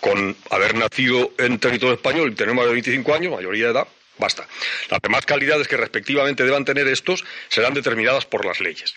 Con 0.00 0.36
haber 0.50 0.76
nacido 0.76 1.32
en 1.38 1.58
territorio 1.58 1.94
español 1.94 2.30
y 2.30 2.34
tener 2.34 2.54
más 2.54 2.66
de 2.66 2.72
25 2.72 3.14
años, 3.14 3.32
mayoría 3.32 3.66
de 3.66 3.70
edad, 3.72 3.88
Basta. 4.18 4.46
Las 4.90 5.00
demás 5.00 5.24
calidades 5.24 5.68
que 5.68 5.76
respectivamente 5.76 6.44
deban 6.44 6.64
tener 6.64 6.86
estos 6.88 7.24
serán 7.48 7.74
determinadas 7.74 8.26
por 8.26 8.44
las 8.44 8.60
leyes. 8.60 8.94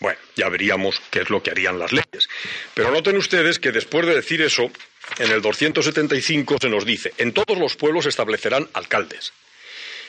Bueno, 0.00 0.18
ya 0.36 0.48
veríamos 0.48 1.00
qué 1.10 1.22
es 1.22 1.30
lo 1.30 1.42
que 1.42 1.50
harían 1.50 1.78
las 1.78 1.92
leyes. 1.92 2.28
Pero 2.74 2.90
noten 2.90 3.16
ustedes 3.16 3.58
que 3.58 3.72
después 3.72 4.06
de 4.06 4.14
decir 4.14 4.42
eso, 4.42 4.70
en 5.18 5.30
el 5.30 5.40
275 5.40 6.58
se 6.60 6.68
nos 6.68 6.84
dice, 6.84 7.14
en 7.18 7.32
todos 7.32 7.58
los 7.58 7.76
pueblos 7.76 8.04
se 8.04 8.10
establecerán 8.10 8.68
alcaldes. 8.74 9.32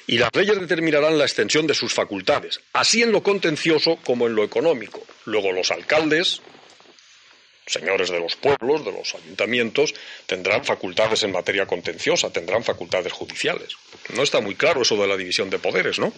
Y 0.08 0.18
las 0.18 0.30
leyes 0.34 0.60
determinarán 0.60 1.18
la 1.18 1.24
extensión 1.24 1.66
de 1.66 1.74
sus 1.74 1.94
facultades, 1.94 2.62
así 2.74 3.02
en 3.02 3.12
lo 3.12 3.24
contencioso 3.24 3.98
como 4.04 4.28
en 4.28 4.36
lo 4.36 4.44
económico. 4.44 5.06
Luego 5.26 5.52
los 5.52 5.72
alcaldes, 5.72 6.42
señores 7.66 8.10
de 8.10 8.20
los 8.20 8.36
pueblos, 8.36 8.86
de 8.86 8.92
los 8.92 9.16
ayuntamientos, 9.16 9.94
tendrán 10.26 10.64
facultades 10.64 11.24
en 11.24 11.32
materia 11.32 11.66
contenciosa, 11.66 12.32
tendrán 12.32 12.64
facultades 12.64 13.12
judiciales. 13.12 13.76
No 14.14 14.24
está 14.24 14.40
muy 14.40 14.56
claro 14.56 14.84
eso 14.84 14.96
de 14.98 15.08
la 15.08 15.18
división 15.18 15.50
de 15.50 15.60
poderes, 15.60 16.00
¿no? 16.00 16.14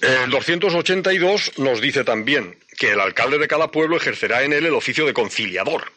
El 0.00 0.30
282 0.30 1.58
nos 1.58 1.80
dice 1.80 2.04
también 2.04 2.58
que 2.78 2.92
el 2.92 3.00
alcalde 3.00 3.38
de 3.38 3.48
cada 3.48 3.70
pueblo 3.70 3.96
ejercerá 3.96 4.44
en 4.44 4.52
él 4.52 4.66
el 4.66 4.74
oficio 4.74 5.04
de 5.04 5.12
conciliador. 5.12 5.92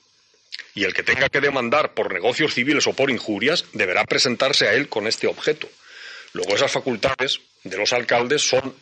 Y 0.73 0.85
el 0.85 0.93
que 0.93 1.03
tenga 1.03 1.29
que 1.29 1.41
demandar 1.41 1.93
por 1.93 2.13
negocios 2.13 2.53
civiles 2.53 2.87
o 2.87 2.93
por 2.93 3.11
injurias 3.11 3.65
deberá 3.73 4.05
presentarse 4.05 4.67
a 4.67 4.73
él 4.73 4.87
con 4.87 5.05
este 5.05 5.27
objeto. 5.27 5.69
Luego 6.33 6.55
esas 6.55 6.71
facultades 6.71 7.41
de 7.63 7.77
los 7.77 7.93
alcaldes 7.93 8.41
son 8.41 8.73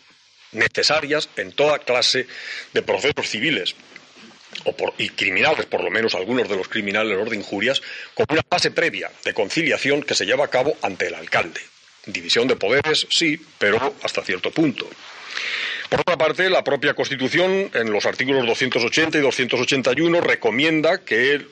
necesarias 0.52 1.30
en 1.36 1.52
toda 1.52 1.80
clase 1.80 2.28
de 2.74 2.82
procesos 2.82 3.28
civiles, 3.28 3.76
o 4.66 4.76
por, 4.76 4.94
y 4.98 5.10
criminales, 5.10 5.66
por 5.66 5.84
lo 5.84 5.92
menos 5.92 6.16
algunos 6.16 6.48
de 6.50 6.56
los 6.56 6.68
criminales 6.68 7.30
de 7.30 7.36
injurias, 7.36 7.82
como 8.14 8.28
una 8.32 8.44
fase 8.50 8.72
previa 8.72 9.12
de 9.24 9.34
conciliación 9.34 10.04
que 10.04 10.16
se 10.16 10.26
lleva 10.26 10.46
a 10.46 10.50
cabo 10.50 10.78
ante 10.82 11.08
el 11.08 11.16
alcalde. 11.16 11.62
División 12.06 12.48
de 12.48 12.56
poderes, 12.56 13.08
sí, 13.10 13.40
pero 13.58 13.96
hasta 14.04 14.24
cierto 14.24 14.52
punto. 14.52 14.88
Por 15.90 16.02
otra 16.02 16.18
parte, 16.18 16.50
la 16.50 16.64
propia 16.64 16.94
Constitución, 16.94 17.72
en 17.74 17.92
los 17.92 18.06
artículos 18.06 18.46
280 18.46 19.18
y 19.18 19.22
281, 19.22 20.22
recomienda 20.22 21.04
que 21.04 21.46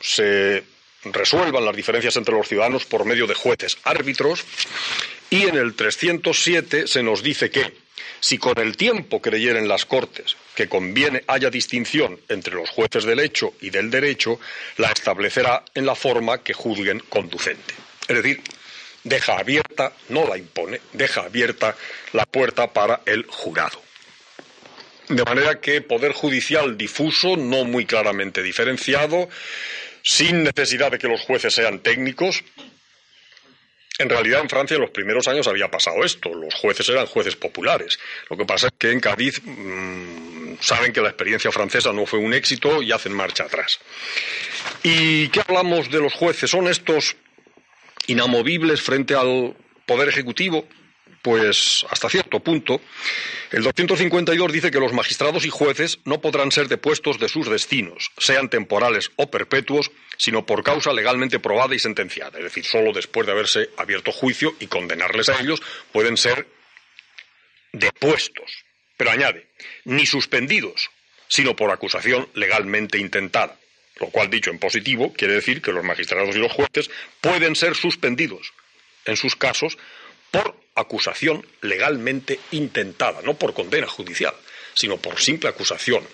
se 0.00 0.62
resuelvan 1.04 1.64
las 1.64 1.76
diferencias 1.76 2.16
entre 2.16 2.34
los 2.34 2.48
ciudadanos 2.48 2.84
por 2.84 3.04
medio 3.04 3.26
de 3.26 3.34
jueces 3.34 3.78
árbitros 3.84 4.44
y 5.30 5.42
en 5.42 5.56
el 5.56 5.74
307 5.74 6.86
se 6.86 7.02
nos 7.02 7.22
dice 7.22 7.50
que 7.50 7.72
si 8.20 8.38
con 8.38 8.58
el 8.58 8.76
tiempo 8.76 9.20
creyeren 9.20 9.68
las 9.68 9.84
Cortes 9.84 10.36
que 10.54 10.68
conviene 10.68 11.22
haya 11.26 11.50
distinción 11.50 12.18
entre 12.28 12.54
los 12.54 12.70
jueces 12.70 13.04
del 13.04 13.20
hecho 13.20 13.54
y 13.60 13.70
del 13.70 13.90
derecho, 13.90 14.40
la 14.78 14.90
establecerá 14.90 15.64
en 15.74 15.86
la 15.86 15.94
forma 15.94 16.42
que 16.42 16.54
juzguen 16.54 17.00
conducente. 17.08 17.74
Es 18.08 18.16
decir, 18.16 18.40
deja 19.04 19.38
abierta, 19.38 19.92
no 20.08 20.26
la 20.26 20.38
impone, 20.38 20.80
deja 20.92 21.22
abierta 21.22 21.76
la 22.12 22.24
puerta 22.24 22.72
para 22.72 23.02
el 23.06 23.26
jurado. 23.26 23.82
De 25.08 25.24
manera 25.24 25.60
que 25.60 25.82
poder 25.82 26.12
judicial 26.12 26.76
difuso, 26.76 27.36
no 27.36 27.64
muy 27.64 27.86
claramente 27.86 28.42
diferenciado, 28.42 29.28
sin 30.02 30.42
necesidad 30.42 30.90
de 30.90 30.98
que 30.98 31.08
los 31.08 31.20
jueces 31.20 31.54
sean 31.54 31.80
técnicos, 31.80 32.42
en 33.98 34.08
realidad 34.08 34.40
en 34.42 34.48
Francia 34.48 34.74
en 34.74 34.82
los 34.82 34.90
primeros 34.90 35.26
años 35.28 35.46
había 35.48 35.70
pasado 35.70 36.04
esto, 36.04 36.32
los 36.34 36.54
jueces 36.54 36.88
eran 36.88 37.06
jueces 37.06 37.36
populares. 37.36 37.98
Lo 38.28 38.36
que 38.36 38.44
pasa 38.44 38.66
es 38.66 38.72
que 38.78 38.92
en 38.92 39.00
Cádiz 39.00 39.40
mm, 39.42 40.56
saben 40.60 40.92
que 40.92 41.00
la 41.00 41.08
experiencia 41.08 41.50
francesa 41.50 41.92
no 41.92 42.06
fue 42.06 42.18
un 42.18 42.34
éxito 42.34 42.82
y 42.82 42.92
hacen 42.92 43.12
marcha 43.12 43.44
atrás. 43.44 43.78
¿Y 44.82 45.28
qué 45.28 45.40
hablamos 45.40 45.90
de 45.90 46.00
los 46.00 46.12
jueces? 46.12 46.50
¿Son 46.50 46.68
estos 46.68 47.16
inamovibles 48.06 48.82
frente 48.82 49.14
al 49.14 49.56
poder 49.86 50.08
ejecutivo? 50.08 50.68
Pues 51.26 51.84
hasta 51.90 52.08
cierto 52.08 52.38
punto, 52.38 52.80
el 53.50 53.64
252 53.64 54.52
dice 54.52 54.70
que 54.70 54.78
los 54.78 54.92
magistrados 54.92 55.44
y 55.44 55.50
jueces 55.50 55.98
no 56.04 56.20
podrán 56.20 56.52
ser 56.52 56.68
depuestos 56.68 57.18
de 57.18 57.28
sus 57.28 57.50
destinos, 57.50 58.12
sean 58.16 58.48
temporales 58.48 59.10
o 59.16 59.28
perpetuos, 59.28 59.90
sino 60.16 60.46
por 60.46 60.62
causa 60.62 60.92
legalmente 60.92 61.40
probada 61.40 61.74
y 61.74 61.80
sentenciada. 61.80 62.38
Es 62.38 62.44
decir, 62.44 62.64
solo 62.64 62.92
después 62.92 63.26
de 63.26 63.32
haberse 63.32 63.70
abierto 63.76 64.12
juicio 64.12 64.54
y 64.60 64.68
condenarles 64.68 65.28
a 65.28 65.40
ellos 65.40 65.60
pueden 65.90 66.16
ser 66.16 66.46
depuestos. 67.72 68.62
Pero 68.96 69.10
añade, 69.10 69.48
ni 69.84 70.06
suspendidos, 70.06 70.90
sino 71.26 71.56
por 71.56 71.72
acusación 71.72 72.28
legalmente 72.34 72.98
intentada. 72.98 73.58
Lo 73.98 74.10
cual, 74.10 74.30
dicho 74.30 74.50
en 74.50 74.60
positivo, 74.60 75.12
quiere 75.12 75.34
decir 75.34 75.60
que 75.60 75.72
los 75.72 75.82
magistrados 75.82 76.36
y 76.36 76.38
los 76.38 76.52
jueces 76.52 76.88
pueden 77.20 77.56
ser 77.56 77.74
suspendidos, 77.74 78.52
en 79.06 79.16
sus 79.16 79.34
casos, 79.34 79.76
por 80.30 80.65
acusación 80.76 81.44
legalmente 81.62 82.38
intentada, 82.52 83.22
no 83.22 83.34
por 83.34 83.54
condena 83.54 83.88
judicial, 83.88 84.34
sino 84.74 84.98
por 84.98 85.18
simple 85.20 85.48
acusación. 85.48 86.06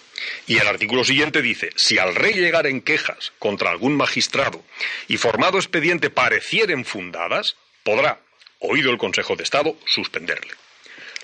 Y 0.46 0.58
el 0.58 0.66
artículo 0.66 1.04
siguiente 1.04 1.42
dice, 1.42 1.70
si 1.76 1.98
al 1.98 2.14
rey 2.14 2.34
llegar 2.34 2.66
en 2.66 2.80
quejas 2.80 3.32
contra 3.38 3.70
algún 3.70 3.96
magistrado 3.96 4.64
y 5.08 5.16
formado 5.16 5.58
expediente 5.58 6.10
parecieren 6.10 6.84
fundadas, 6.84 7.56
podrá, 7.82 8.20
oído 8.60 8.90
el 8.90 8.98
Consejo 8.98 9.34
de 9.34 9.42
Estado, 9.42 9.76
suspenderle. 9.84 10.52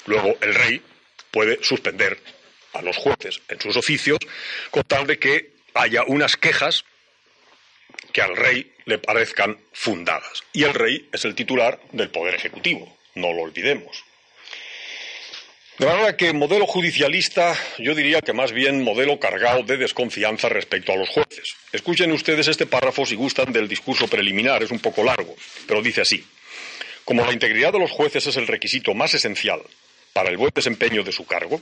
Luego 0.06 0.36
el 0.40 0.54
rey 0.54 0.82
puede 1.30 1.62
suspender 1.62 2.18
a 2.72 2.82
los 2.82 2.96
jueces 2.96 3.40
en 3.48 3.60
sus 3.60 3.76
oficios 3.76 4.18
con 4.70 4.82
tal 4.82 5.06
de 5.06 5.18
que 5.18 5.52
haya 5.74 6.02
unas 6.06 6.36
quejas 6.36 6.84
que 8.12 8.20
al 8.20 8.36
rey 8.36 8.72
le 8.84 8.98
parezcan 8.98 9.58
fundadas. 9.72 10.42
Y 10.52 10.64
el 10.64 10.74
rey 10.74 11.08
es 11.12 11.24
el 11.24 11.34
titular 11.36 11.80
del 11.92 12.10
Poder 12.10 12.34
Ejecutivo 12.34 12.97
no 13.18 13.32
lo 13.32 13.42
olvidemos. 13.42 14.04
De 15.78 15.86
manera 15.86 16.16
que 16.16 16.32
modelo 16.32 16.66
judicialista, 16.66 17.56
yo 17.78 17.94
diría 17.94 18.20
que 18.20 18.32
más 18.32 18.50
bien 18.50 18.82
modelo 18.82 19.20
cargado 19.20 19.62
de 19.62 19.76
desconfianza 19.76 20.48
respecto 20.48 20.92
a 20.92 20.96
los 20.96 21.08
jueces. 21.08 21.54
Escuchen 21.70 22.10
ustedes 22.10 22.48
este 22.48 22.66
párrafo 22.66 23.06
si 23.06 23.14
gustan 23.14 23.52
del 23.52 23.68
discurso 23.68 24.08
preliminar, 24.08 24.60
es 24.60 24.72
un 24.72 24.80
poco 24.80 25.04
largo, 25.04 25.36
pero 25.68 25.80
dice 25.80 26.00
así. 26.00 26.26
Como 27.04 27.24
la 27.24 27.32
integridad 27.32 27.72
de 27.72 27.78
los 27.78 27.92
jueces 27.92 28.26
es 28.26 28.36
el 28.36 28.48
requisito 28.48 28.92
más 28.92 29.14
esencial 29.14 29.60
para 30.12 30.30
el 30.30 30.36
buen 30.36 30.50
desempeño 30.52 31.04
de 31.04 31.12
su 31.12 31.24
cargo, 31.26 31.60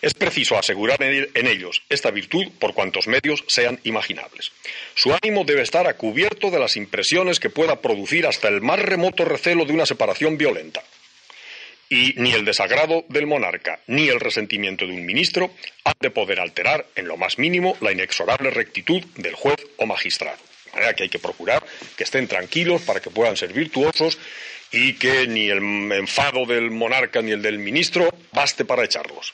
es 0.00 0.14
preciso 0.14 0.56
asegurar 0.56 1.02
en 1.02 1.46
ellos 1.46 1.82
esta 1.90 2.10
virtud 2.10 2.46
por 2.58 2.72
cuantos 2.72 3.06
medios 3.06 3.44
sean 3.48 3.78
imaginables. 3.84 4.50
Su 4.94 5.12
ánimo 5.12 5.44
debe 5.44 5.60
estar 5.60 5.86
a 5.86 5.98
cubierto 5.98 6.50
de 6.50 6.58
las 6.58 6.78
impresiones 6.78 7.38
que 7.38 7.50
pueda 7.50 7.82
producir 7.82 8.26
hasta 8.26 8.48
el 8.48 8.62
más 8.62 8.80
remoto 8.80 9.26
recelo 9.26 9.66
de 9.66 9.74
una 9.74 9.84
separación 9.84 10.38
violenta 10.38 10.82
y 11.88 12.14
ni 12.16 12.32
el 12.32 12.44
desagrado 12.44 13.04
del 13.08 13.26
monarca 13.26 13.80
ni 13.86 14.08
el 14.08 14.20
resentimiento 14.20 14.86
de 14.86 14.92
un 14.92 15.06
ministro 15.06 15.50
han 15.84 15.94
de 16.00 16.10
poder 16.10 16.40
alterar 16.40 16.86
en 16.94 17.08
lo 17.08 17.16
más 17.16 17.38
mínimo 17.38 17.76
la 17.80 17.92
inexorable 17.92 18.50
rectitud 18.50 19.02
del 19.16 19.34
juez 19.34 19.56
o 19.78 19.86
magistrado. 19.86 20.38
De 20.66 20.72
manera 20.72 20.94
que 20.94 21.04
hay 21.04 21.08
que 21.08 21.18
procurar 21.18 21.64
que 21.96 22.04
estén 22.04 22.28
tranquilos 22.28 22.82
para 22.82 23.00
que 23.00 23.10
puedan 23.10 23.36
ser 23.36 23.52
virtuosos 23.52 24.18
y 24.70 24.94
que 24.94 25.26
ni 25.26 25.48
el 25.48 25.90
enfado 25.92 26.44
del 26.44 26.70
monarca 26.70 27.22
ni 27.22 27.32
el 27.32 27.40
del 27.40 27.58
ministro 27.58 28.08
baste 28.32 28.64
para 28.64 28.84
echarlos. 28.84 29.32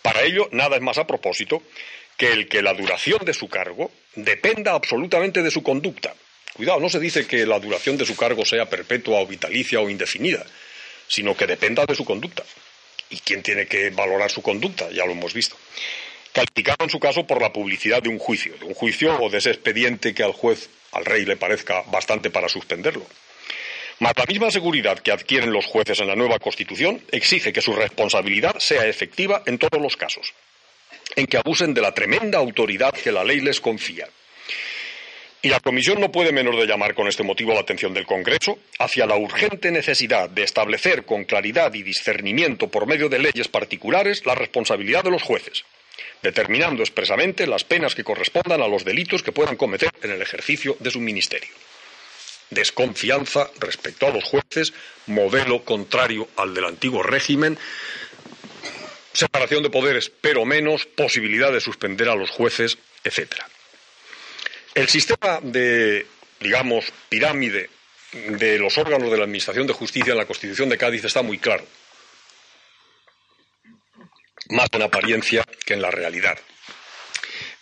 Para 0.00 0.22
ello, 0.22 0.48
nada 0.52 0.76
es 0.76 0.82
más 0.82 0.96
a 0.96 1.06
propósito 1.06 1.62
que 2.16 2.32
el 2.32 2.48
que 2.48 2.62
la 2.62 2.72
duración 2.72 3.18
de 3.24 3.34
su 3.34 3.48
cargo 3.48 3.90
dependa 4.14 4.72
absolutamente 4.72 5.42
de 5.42 5.50
su 5.50 5.62
conducta. 5.62 6.14
Cuidado, 6.54 6.80
no 6.80 6.88
se 6.88 6.98
dice 6.98 7.26
que 7.26 7.46
la 7.46 7.60
duración 7.60 7.96
de 7.98 8.06
su 8.06 8.16
cargo 8.16 8.44
sea 8.44 8.68
perpetua 8.68 9.20
o 9.20 9.26
vitalicia 9.26 9.80
o 9.80 9.88
indefinida 9.90 10.44
sino 11.10 11.36
que 11.36 11.46
dependa 11.46 11.84
de 11.84 11.94
su 11.96 12.04
conducta. 12.04 12.44
¿Y 13.10 13.18
quién 13.18 13.42
tiene 13.42 13.66
que 13.66 13.90
valorar 13.90 14.30
su 14.30 14.42
conducta? 14.42 14.88
Ya 14.90 15.04
lo 15.04 15.12
hemos 15.12 15.34
visto. 15.34 15.56
Calificado 16.32 16.84
en 16.84 16.90
su 16.90 17.00
caso 17.00 17.26
por 17.26 17.42
la 17.42 17.52
publicidad 17.52 18.00
de 18.00 18.08
un 18.08 18.20
juicio, 18.20 18.56
de 18.56 18.64
un 18.64 18.74
juicio 18.74 19.20
o 19.20 19.28
de 19.28 19.38
ese 19.38 19.50
expediente 19.50 20.14
que 20.14 20.22
al 20.22 20.32
juez, 20.32 20.70
al 20.92 21.04
rey, 21.04 21.24
le 21.24 21.36
parezca 21.36 21.82
bastante 21.88 22.30
para 22.30 22.48
suspenderlo. 22.48 23.04
Mas 23.98 24.12
la 24.16 24.24
misma 24.24 24.52
seguridad 24.52 25.00
que 25.00 25.10
adquieren 25.10 25.52
los 25.52 25.66
jueces 25.66 25.98
en 25.98 26.06
la 26.06 26.14
nueva 26.14 26.38
Constitución 26.38 27.02
exige 27.10 27.52
que 27.52 27.60
su 27.60 27.74
responsabilidad 27.74 28.54
sea 28.60 28.86
efectiva 28.86 29.42
en 29.46 29.58
todos 29.58 29.82
los 29.82 29.96
casos, 29.96 30.32
en 31.16 31.26
que 31.26 31.38
abusen 31.38 31.74
de 31.74 31.80
la 31.80 31.92
tremenda 31.92 32.38
autoridad 32.38 32.94
que 32.94 33.10
la 33.10 33.24
ley 33.24 33.40
les 33.40 33.60
confía 33.60 34.08
y 35.42 35.48
la 35.48 35.60
Comisión 35.60 36.00
no 36.00 36.12
puede 36.12 36.32
menos 36.32 36.56
de 36.56 36.66
llamar 36.66 36.94
con 36.94 37.08
este 37.08 37.22
motivo 37.22 37.54
la 37.54 37.60
atención 37.60 37.94
del 37.94 38.06
Congreso 38.06 38.58
hacia 38.78 39.06
la 39.06 39.16
urgente 39.16 39.70
necesidad 39.70 40.28
de 40.28 40.42
establecer 40.42 41.04
con 41.04 41.24
claridad 41.24 41.72
y 41.72 41.82
discernimiento 41.82 42.68
por 42.68 42.86
medio 42.86 43.08
de 43.08 43.20
leyes 43.20 43.48
particulares 43.48 44.26
la 44.26 44.34
responsabilidad 44.34 45.02
de 45.02 45.10
los 45.10 45.22
jueces, 45.22 45.64
determinando 46.22 46.82
expresamente 46.82 47.46
las 47.46 47.64
penas 47.64 47.94
que 47.94 48.04
correspondan 48.04 48.60
a 48.60 48.68
los 48.68 48.84
delitos 48.84 49.22
que 49.22 49.32
puedan 49.32 49.56
cometer 49.56 49.90
en 50.02 50.10
el 50.10 50.20
ejercicio 50.20 50.76
de 50.78 50.90
su 50.90 51.00
ministerio. 51.00 51.50
Desconfianza 52.50 53.48
respecto 53.60 54.06
a 54.06 54.10
los 54.10 54.24
jueces, 54.24 54.74
modelo 55.06 55.64
contrario 55.64 56.28
al 56.36 56.52
del 56.52 56.66
antiguo 56.66 57.02
régimen, 57.02 57.56
separación 59.14 59.62
de 59.62 59.70
poderes, 59.70 60.10
pero 60.20 60.44
menos, 60.44 60.84
posibilidad 60.84 61.50
de 61.50 61.60
suspender 61.60 62.08
a 62.08 62.14
los 62.14 62.28
jueces, 62.28 62.76
etcétera. 63.04 63.46
El 64.74 64.88
sistema 64.88 65.40
de, 65.42 66.06
digamos, 66.38 66.92
pirámide 67.08 67.70
de 68.12 68.58
los 68.58 68.78
órganos 68.78 69.10
de 69.10 69.16
la 69.16 69.24
Administración 69.24 69.66
de 69.66 69.72
Justicia 69.72 70.12
en 70.12 70.18
la 70.18 70.26
Constitución 70.26 70.68
de 70.68 70.78
Cádiz 70.78 71.04
está 71.04 71.22
muy 71.22 71.38
claro. 71.38 71.66
Más 74.50 74.68
en 74.72 74.82
apariencia 74.82 75.44
que 75.64 75.74
en 75.74 75.82
la 75.82 75.90
realidad. 75.90 76.38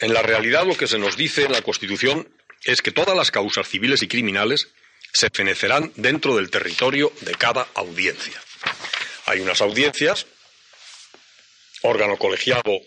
En 0.00 0.14
la 0.14 0.22
realidad 0.22 0.66
lo 0.66 0.76
que 0.76 0.86
se 0.86 0.98
nos 0.98 1.16
dice 1.16 1.44
en 1.44 1.52
la 1.52 1.62
Constitución 1.62 2.28
es 2.64 2.82
que 2.82 2.92
todas 2.92 3.16
las 3.16 3.30
causas 3.30 3.68
civiles 3.68 4.02
y 4.02 4.08
criminales 4.08 4.68
se 5.12 5.30
fenecerán 5.30 5.92
dentro 5.96 6.36
del 6.36 6.50
territorio 6.50 7.12
de 7.22 7.34
cada 7.34 7.66
audiencia. 7.74 8.40
Hay 9.26 9.40
unas 9.40 9.60
audiencias, 9.60 10.26
órgano 11.82 12.16
colegiado 12.16 12.80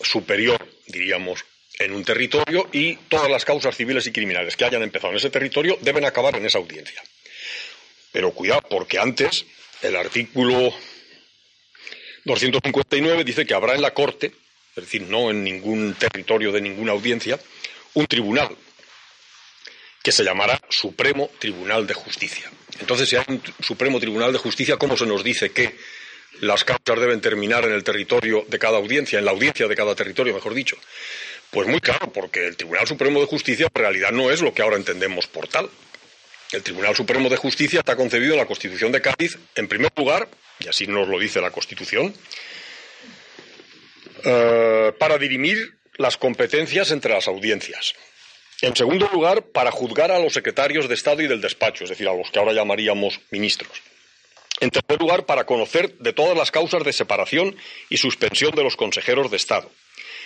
superior, 0.00 0.66
diríamos, 0.86 1.44
en 1.78 1.92
un 1.92 2.04
territorio 2.04 2.68
y 2.72 2.96
todas 3.08 3.30
las 3.30 3.44
causas 3.44 3.76
civiles 3.76 4.06
y 4.06 4.12
criminales 4.12 4.56
que 4.56 4.64
hayan 4.64 4.82
empezado 4.82 5.12
en 5.12 5.18
ese 5.18 5.30
territorio 5.30 5.78
deben 5.80 6.04
acabar 6.04 6.36
en 6.36 6.46
esa 6.46 6.58
audiencia. 6.58 7.02
Pero 8.12 8.32
cuidado, 8.32 8.62
porque 8.68 8.98
antes 8.98 9.44
el 9.80 9.96
artículo 9.96 10.74
259 12.24 13.24
dice 13.24 13.46
que 13.46 13.54
habrá 13.54 13.74
en 13.74 13.82
la 13.82 13.94
Corte, 13.94 14.32
es 14.76 14.84
decir, 14.84 15.02
no 15.02 15.30
en 15.30 15.42
ningún 15.42 15.94
territorio 15.94 16.52
de 16.52 16.60
ninguna 16.60 16.92
audiencia, 16.92 17.38
un 17.94 18.06
tribunal 18.06 18.56
que 20.02 20.12
se 20.12 20.24
llamará 20.24 20.60
Supremo 20.68 21.30
Tribunal 21.38 21.86
de 21.86 21.94
Justicia. 21.94 22.50
Entonces, 22.80 23.08
si 23.08 23.16
hay 23.16 23.24
un 23.28 23.42
Supremo 23.60 24.00
Tribunal 24.00 24.32
de 24.32 24.38
Justicia, 24.38 24.76
¿cómo 24.76 24.96
se 24.96 25.06
nos 25.06 25.22
dice 25.22 25.52
que 25.52 25.76
las 26.40 26.64
causas 26.64 26.98
deben 26.98 27.20
terminar 27.20 27.64
en 27.64 27.72
el 27.72 27.84
territorio 27.84 28.44
de 28.48 28.58
cada 28.58 28.78
audiencia, 28.78 29.18
en 29.18 29.24
la 29.24 29.30
audiencia 29.30 29.68
de 29.68 29.76
cada 29.76 29.94
territorio, 29.94 30.34
mejor 30.34 30.54
dicho? 30.54 30.76
Pues 31.52 31.68
muy 31.68 31.80
claro, 31.80 32.10
porque 32.10 32.46
el 32.46 32.56
Tribunal 32.56 32.86
Supremo 32.86 33.20
de 33.20 33.26
Justicia 33.26 33.66
en 33.66 33.78
realidad 33.78 34.10
no 34.10 34.30
es 34.30 34.40
lo 34.40 34.54
que 34.54 34.62
ahora 34.62 34.76
entendemos 34.76 35.26
por 35.26 35.46
tal. 35.48 35.68
El 36.50 36.62
Tribunal 36.62 36.96
Supremo 36.96 37.28
de 37.28 37.36
Justicia 37.36 37.80
está 37.80 37.94
concebido 37.94 38.32
en 38.32 38.38
la 38.38 38.46
Constitución 38.46 38.90
de 38.90 39.02
Cádiz, 39.02 39.38
en 39.54 39.68
primer 39.68 39.92
lugar, 39.94 40.28
y 40.60 40.68
así 40.68 40.86
nos 40.86 41.06
lo 41.08 41.18
dice 41.18 41.42
la 41.42 41.50
Constitución, 41.50 42.14
eh, 44.24 44.92
para 44.98 45.18
dirimir 45.18 45.76
las 45.98 46.16
competencias 46.16 46.90
entre 46.90 47.12
las 47.12 47.28
audiencias. 47.28 47.92
En 48.62 48.74
segundo 48.74 49.10
lugar, 49.12 49.42
para 49.42 49.70
juzgar 49.70 50.10
a 50.10 50.18
los 50.18 50.32
secretarios 50.32 50.88
de 50.88 50.94
Estado 50.94 51.20
y 51.20 51.26
del 51.26 51.42
despacho, 51.42 51.84
es 51.84 51.90
decir, 51.90 52.08
a 52.08 52.14
los 52.14 52.30
que 52.30 52.38
ahora 52.38 52.54
llamaríamos 52.54 53.20
ministros. 53.30 53.82
En 54.60 54.70
tercer 54.70 54.98
lugar, 54.98 55.26
para 55.26 55.44
conocer 55.44 55.98
de 55.98 56.14
todas 56.14 56.34
las 56.34 56.50
causas 56.50 56.82
de 56.82 56.94
separación 56.94 57.56
y 57.90 57.98
suspensión 57.98 58.54
de 58.54 58.62
los 58.62 58.76
consejeros 58.76 59.30
de 59.30 59.36
Estado. 59.36 59.70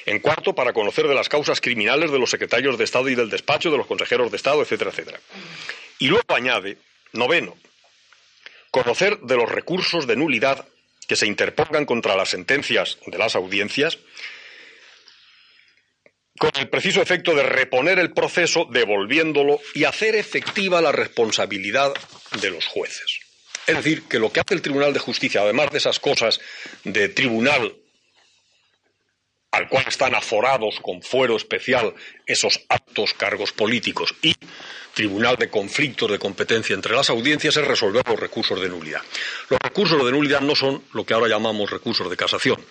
En 0.07 0.21
cuarto, 0.21 0.55
para 0.55 0.73
conocer 0.73 1.09
de 1.09 1.15
las 1.15 1.29
causas 1.29 1.61
criminales 1.61 2.13
de 2.13 2.19
los 2.19 2.31
secretarios 2.31 2.79
de 2.79 2.85
Estado 2.85 3.09
y 3.09 3.17
del 3.17 3.29
despacho, 3.29 3.73
de 3.73 3.77
los 3.77 3.89
consejeros 3.89 4.31
de 4.31 4.37
Estado, 4.37 4.63
etcétera, 4.63 4.91
etcétera. 4.91 5.21
Y 5.99 6.07
luego 6.07 6.35
añade, 6.35 6.79
noveno, 7.13 7.57
conocer 8.71 9.19
de 9.19 9.37
los 9.37 9.51
recursos 9.51 10.07
de 10.07 10.15
nulidad 10.15 10.67
que 11.09 11.17
se 11.17 11.27
interpongan 11.27 11.87
contra 11.87 12.17
las 12.17 12.31
sentencias 12.31 12.99
de 13.07 13.19
las 13.19 13.35
audiencias, 13.35 13.99
con 16.39 16.51
el 16.57 16.69
preciso 16.69 17.03
efecto 17.03 17.35
de 17.35 17.43
reponer 17.43 17.99
el 17.99 18.13
proceso, 18.13 18.69
devolviéndolo 18.71 19.59
y 19.75 19.85
hacer 19.85 20.15
efectiva 20.15 20.81
la 20.81 20.93
responsabilidad 20.93 21.95
de 22.41 22.51
los 22.51 22.67
jueces. 22.67 23.21
Es 23.67 23.77
decir, 23.77 24.05
que 24.05 24.21
lo 24.21 24.31
que 24.31 24.41
hace 24.41 24.55
el 24.55 24.63
Tribunal 24.63 24.93
de 24.93 25.01
Justicia, 25.01 25.41
además 25.41 25.73
de 25.73 25.79
esas 25.79 25.99
cosas 25.99 26.41
de 26.85 27.09
tribunal 27.09 27.75
al 29.51 29.69
cual 29.69 29.85
están 29.89 30.15
aforados 30.15 30.81
con 30.81 31.03
fuero 31.03 31.37
especial 31.37 31.95
esos 32.27 32.61
altos 32.69 33.15
cargos 33.15 33.53
políticos 33.53 34.15
y 34.23 34.35
tribunal 34.93 35.37
de 35.37 35.51
conflictos 35.51 36.11
de 36.11 36.19
competencia 36.19 36.75
entre 36.75 36.95
las 36.95 37.11
audiencias 37.11 37.57
es 37.57 37.67
resolver 37.67 38.03
los 38.09 38.19
recursos 38.19 38.61
de 38.61 38.69
nulidad. 38.69 39.03
Los 39.51 39.61
recursos 39.61 40.05
de 40.05 40.11
nulidad 40.11 40.41
no 40.41 40.55
son 40.55 40.83
lo 40.93 41.05
que 41.05 41.15
ahora 41.15 41.29
llamamos 41.29 41.71
recursos 41.71 42.09
de 42.09 42.17
casación. 42.17 42.65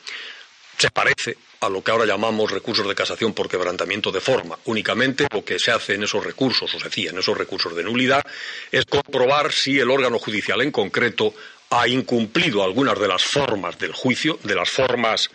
Se 0.78 0.90
parece 0.92 1.38
a 1.62 1.70
lo 1.70 1.84
que 1.84 1.92
ahora 1.92 2.06
llamamos 2.06 2.52
recursos 2.52 2.88
de 2.88 2.96
casación 2.96 3.34
por 3.34 3.48
quebrantamiento 3.48 4.12
de 4.12 4.20
forma. 4.20 4.58
Únicamente 4.66 5.28
lo 5.32 5.46
que 5.46 5.60
se 5.60 5.72
hace 5.72 5.94
en 5.94 6.04
esos 6.04 6.24
recursos, 6.24 6.74
o 6.74 6.80
se 6.80 6.88
hacía 6.88 7.12
en 7.12 7.20
esos 7.20 7.38
recursos 7.38 7.76
de 7.76 7.84
nulidad, 7.84 8.24
es 8.72 8.86
comprobar 8.86 9.52
si 9.52 9.80
el 9.80 9.90
órgano 9.90 10.20
judicial 10.20 10.62
en 10.62 10.72
concreto 10.72 11.34
ha 11.70 11.88
incumplido 11.88 12.64
algunas 12.64 13.00
de 13.00 13.08
las 13.08 13.24
formas 13.24 13.78
del 13.80 13.94
juicio, 13.94 14.40
de 14.44 14.56
las 14.56 14.70
formas 14.70 15.30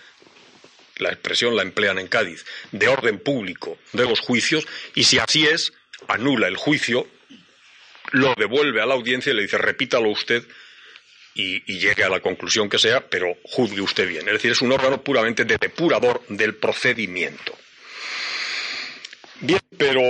la 1.00 1.10
expresión 1.10 1.56
la 1.56 1.62
emplean 1.62 1.98
en 1.98 2.08
Cádiz, 2.08 2.44
de 2.72 2.88
orden 2.88 3.18
público 3.18 3.78
de 3.92 4.04
los 4.04 4.20
juicios, 4.20 4.66
y 4.94 5.04
si 5.04 5.18
así 5.18 5.46
es, 5.46 5.72
anula 6.08 6.48
el 6.48 6.56
juicio, 6.56 7.06
lo 8.12 8.34
devuelve 8.36 8.80
a 8.80 8.86
la 8.86 8.94
audiencia 8.94 9.32
y 9.32 9.36
le 9.36 9.42
dice 9.42 9.58
repítalo 9.58 10.08
usted 10.08 10.44
y, 11.34 11.78
llegue 11.78 12.04
a 12.04 12.08
la 12.08 12.20
conclusión 12.20 12.68
que 12.68 12.78
sea, 12.78 13.08
pero 13.08 13.36
juzgue 13.44 13.80
usted 13.80 14.08
bien. 14.08 14.26
Es 14.26 14.34
decir, 14.34 14.50
es 14.50 14.60
un 14.60 14.72
órgano 14.72 15.02
puramente 15.02 15.44
de 15.44 15.56
depurador 15.56 16.22
del 16.28 16.54
procedimiento. 16.56 17.56
Bien, 19.40 19.60
pero 19.78 20.02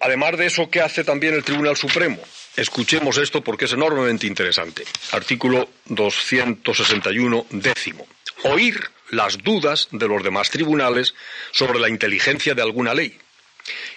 además 0.00 0.38
de 0.38 0.46
eso, 0.46 0.70
¿qué 0.70 0.80
hace 0.80 1.02
también 1.02 1.34
el 1.34 1.42
Tribunal 1.42 1.76
Supremo? 1.76 2.22
Escuchemos 2.56 3.18
esto 3.18 3.42
porque 3.42 3.64
es 3.64 3.72
enormemente 3.72 4.26
interesante. 4.26 4.84
Artículo 5.10 5.68
261, 5.86 7.46
décimo. 7.50 8.06
Oír 8.44 8.90
las 9.10 9.38
dudas 9.38 9.88
de 9.92 10.08
los 10.08 10.22
demás 10.22 10.50
tribunales 10.50 11.14
sobre 11.52 11.78
la 11.78 11.88
inteligencia 11.88 12.54
de 12.54 12.62
alguna 12.62 12.94
ley 12.94 13.18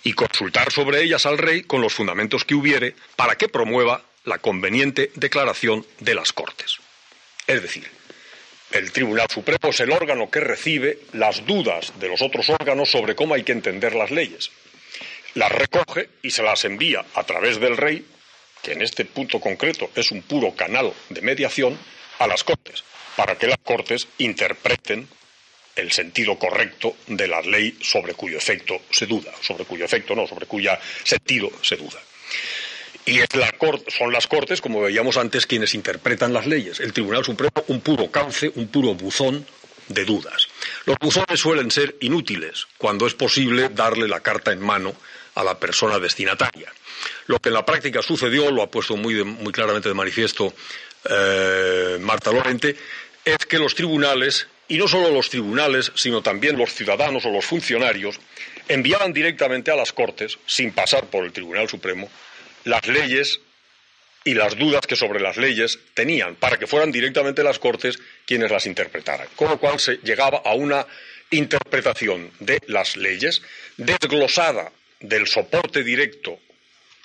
y 0.04 0.14
consultar 0.14 0.72
sobre 0.72 1.04
ellas 1.04 1.26
al 1.26 1.38
rey 1.38 1.64
con 1.64 1.82
los 1.82 1.94
fundamentos 1.94 2.46
que 2.46 2.56
hubiere 2.56 2.96
para 3.16 3.36
que 3.36 3.50
promueva 3.50 4.04
la 4.26 4.40
conveniente 4.40 5.12
declaración 5.16 5.86
de 6.00 6.16
las 6.16 6.34
Cortes. 6.34 6.78
Es 7.48 7.62
decir, 7.62 7.90
el 8.72 8.92
Tribunal 8.92 9.28
Supremo 9.30 9.70
es 9.70 9.80
el 9.80 9.92
órgano 9.92 10.30
que 10.30 10.40
recibe 10.40 11.00
las 11.14 11.46
dudas 11.46 11.94
de 12.00 12.08
los 12.08 12.22
otros 12.22 12.50
órganos 12.50 12.92
sobre 12.92 13.16
cómo 13.16 13.34
hay 13.34 13.44
que 13.44 13.52
entender 13.52 13.96
las 13.96 14.12
leyes. 14.12 14.52
Las 15.34 15.52
recoge 15.52 16.10
y 16.22 16.32
se 16.32 16.44
las 16.44 16.66
envía 16.66 17.06
a 17.16 17.24
través 17.24 17.60
del 17.60 17.78
rey, 17.78 18.06
que 18.62 18.74
en 18.74 18.82
este 18.82 19.06
punto 19.06 19.40
concreto 19.40 19.90
es 19.96 20.12
un 20.12 20.22
puro 20.22 20.56
canal 20.56 20.94
de 21.10 21.22
mediación, 21.22 21.78
a 22.20 22.28
las 22.28 22.44
Cortes, 22.44 22.84
para 23.20 23.38
que 23.38 23.48
las 23.48 23.58
Cortes 23.58 24.08
interpreten 24.20 25.06
el 25.76 25.92
sentido 25.92 26.40
correcto 26.40 26.96
de 27.08 27.28
la 27.28 27.42
ley 27.42 27.78
sobre 27.82 28.14
cuyo 28.14 28.38
efecto 28.38 28.84
se 28.92 29.08
duda, 29.08 29.34
sobre 29.42 29.66
cuyo 29.66 29.84
efecto 29.84 30.16
no, 30.16 30.26
sobre 30.26 30.46
cuyo 30.46 30.72
sentido 31.04 31.52
se 31.62 31.76
duda. 31.76 32.00
Y 33.06 33.20
son 33.90 34.14
las 34.14 34.26
Cortes, 34.28 34.62
como 34.62 34.80
veíamos 34.80 35.18
antes, 35.18 35.46
quienes 35.46 35.74
interpretan 35.74 36.32
las 36.32 36.48
leyes. 36.48 36.80
El 36.80 36.94
Tribunal 36.94 37.26
Supremo, 37.26 37.52
un 37.68 37.82
puro 37.82 38.10
cauce, 38.10 38.54
un 38.56 38.70
puro 38.70 38.94
buzón 38.94 39.46
de 39.90 40.06
dudas. 40.06 40.48
Los 40.86 40.96
buzones 40.98 41.42
suelen 41.42 41.72
ser 41.72 41.98
inútiles 42.00 42.68
cuando 42.78 43.06
es 43.06 43.16
posible 43.16 43.68
darle 43.68 44.08
la 44.08 44.22
carta 44.22 44.54
en 44.54 44.62
mano 44.62 44.96
a 45.36 45.44
la 45.44 45.60
persona 45.60 46.00
destinataria. 46.00 46.72
Lo 47.28 47.40
que 47.40 47.50
en 47.50 47.56
la 47.56 47.66
práctica 47.66 48.02
sucedió, 48.02 48.50
lo 48.50 48.62
ha 48.62 48.72
puesto 48.72 48.96
muy, 48.96 49.22
muy 49.26 49.52
claramente 49.52 49.90
de 49.90 49.96
manifiesto 49.96 50.54
eh, 51.10 51.98
Marta 52.02 52.32
Lorente, 52.32 52.76
es 53.30 53.46
que 53.46 53.60
los 53.60 53.76
tribunales 53.76 54.48
y 54.68 54.78
no 54.78 54.88
solo 54.88 55.10
los 55.10 55.30
tribunales, 55.30 55.92
sino 55.96 56.22
también 56.22 56.58
los 56.58 56.74
ciudadanos 56.74 57.26
o 57.26 57.32
los 57.32 57.46
funcionarios, 57.46 58.20
enviaban 58.68 59.12
directamente 59.12 59.72
a 59.72 59.76
las 59.76 59.92
Cortes, 59.92 60.38
sin 60.46 60.72
pasar 60.72 61.08
por 61.08 61.26
el 61.26 61.34
Tribunal 61.34 61.68
Supremo, 61.68 62.10
las 62.66 62.88
leyes 62.88 63.42
y 64.24 64.36
las 64.36 64.56
dudas 64.58 64.86
que 64.86 64.96
sobre 64.96 65.20
las 65.20 65.38
leyes 65.38 65.80
tenían, 65.96 66.36
para 66.36 66.58
que 66.58 66.68
fueran 66.68 66.92
directamente 66.92 67.44
las 67.44 67.58
Cortes 67.58 67.98
quienes 68.28 68.52
las 68.52 68.68
interpretaran. 68.68 69.28
Con 69.36 69.50
lo 69.50 69.60
cual 69.60 69.80
se 69.80 69.98
llegaba 70.04 70.44
a 70.46 70.54
una 70.54 70.86
interpretación 71.32 72.32
de 72.40 72.60
las 72.68 72.96
leyes 72.96 73.42
desglosada 73.78 74.72
del 75.00 75.26
soporte 75.26 75.84
directo 75.84 76.40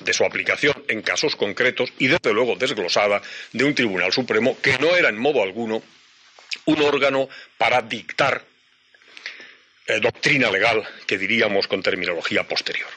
de 0.01 0.13
su 0.13 0.25
aplicación 0.25 0.85
en 0.89 1.01
casos 1.01 1.35
concretos 1.35 1.93
y, 1.99 2.09
desde 2.09 2.35
luego, 2.35 2.57
desglosada 2.57 3.23
de 3.53 3.65
un 3.65 3.75
Tribunal 3.75 4.13
Supremo 4.13 4.59
que 4.61 4.77
no 4.79 4.95
era 4.97 5.09
en 5.09 5.17
modo 5.17 5.43
alguno 5.43 5.83
un 6.67 6.83
órgano 6.83 7.29
para 7.59 7.83
dictar 7.83 8.45
eh, 9.87 10.01
doctrina 10.01 10.51
legal, 10.51 10.83
que 11.07 11.19
diríamos 11.19 11.69
con 11.69 11.83
terminología 11.83 12.45
posterior. 12.45 12.89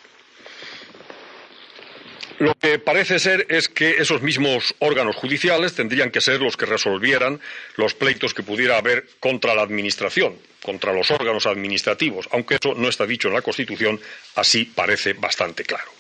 Lo 2.40 2.54
que 2.54 2.78
parece 2.78 3.18
ser 3.18 3.48
es 3.50 3.68
que 3.68 3.98
esos 3.98 4.22
mismos 4.22 4.76
órganos 4.80 5.16
judiciales 5.16 5.74
tendrían 5.74 6.12
que 6.12 6.22
ser 6.22 6.40
los 6.40 6.56
que 6.56 6.68
resolvieran 6.68 7.42
los 7.76 7.96
pleitos 7.96 8.34
que 8.36 8.44
pudiera 8.44 8.78
haber 8.78 9.08
contra 9.20 9.56
la 9.56 9.64
Administración, 9.64 10.38
contra 10.62 10.94
los 10.94 11.10
órganos 11.10 11.48
administrativos, 11.48 12.30
aunque 12.32 12.56
eso 12.62 12.76
no 12.76 12.90
está 12.90 13.08
dicho 13.08 13.28
en 13.28 13.34
la 13.34 13.42
Constitución, 13.42 14.00
así 14.36 14.66
parece 14.66 15.14
bastante 15.14 15.64
claro. 15.64 15.92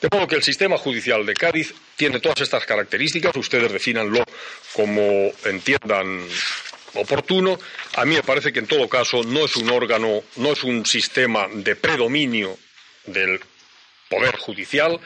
De 0.00 0.08
modo 0.10 0.26
que 0.28 0.36
el 0.36 0.42
sistema 0.42 0.78
judicial 0.78 1.26
de 1.26 1.34
Cádiz 1.34 1.74
tiene 1.96 2.20
todas 2.20 2.40
estas 2.40 2.64
características, 2.64 3.36
ustedes 3.36 3.72
defínanlo 3.72 4.24
como 4.72 5.32
entiendan 5.44 6.26
oportuno. 6.94 7.58
A 7.96 8.04
mí 8.04 8.14
me 8.14 8.22
parece 8.22 8.52
que 8.52 8.60
en 8.60 8.66
todo 8.66 8.88
caso 8.88 9.22
no 9.22 9.44
es 9.44 9.56
un 9.56 9.70
órgano, 9.70 10.22
no 10.36 10.52
es 10.52 10.64
un 10.64 10.86
sistema 10.86 11.48
de 11.52 11.76
predominio 11.76 12.58
del 13.06 13.40
poder 14.08 14.36
judicial, 14.36 15.00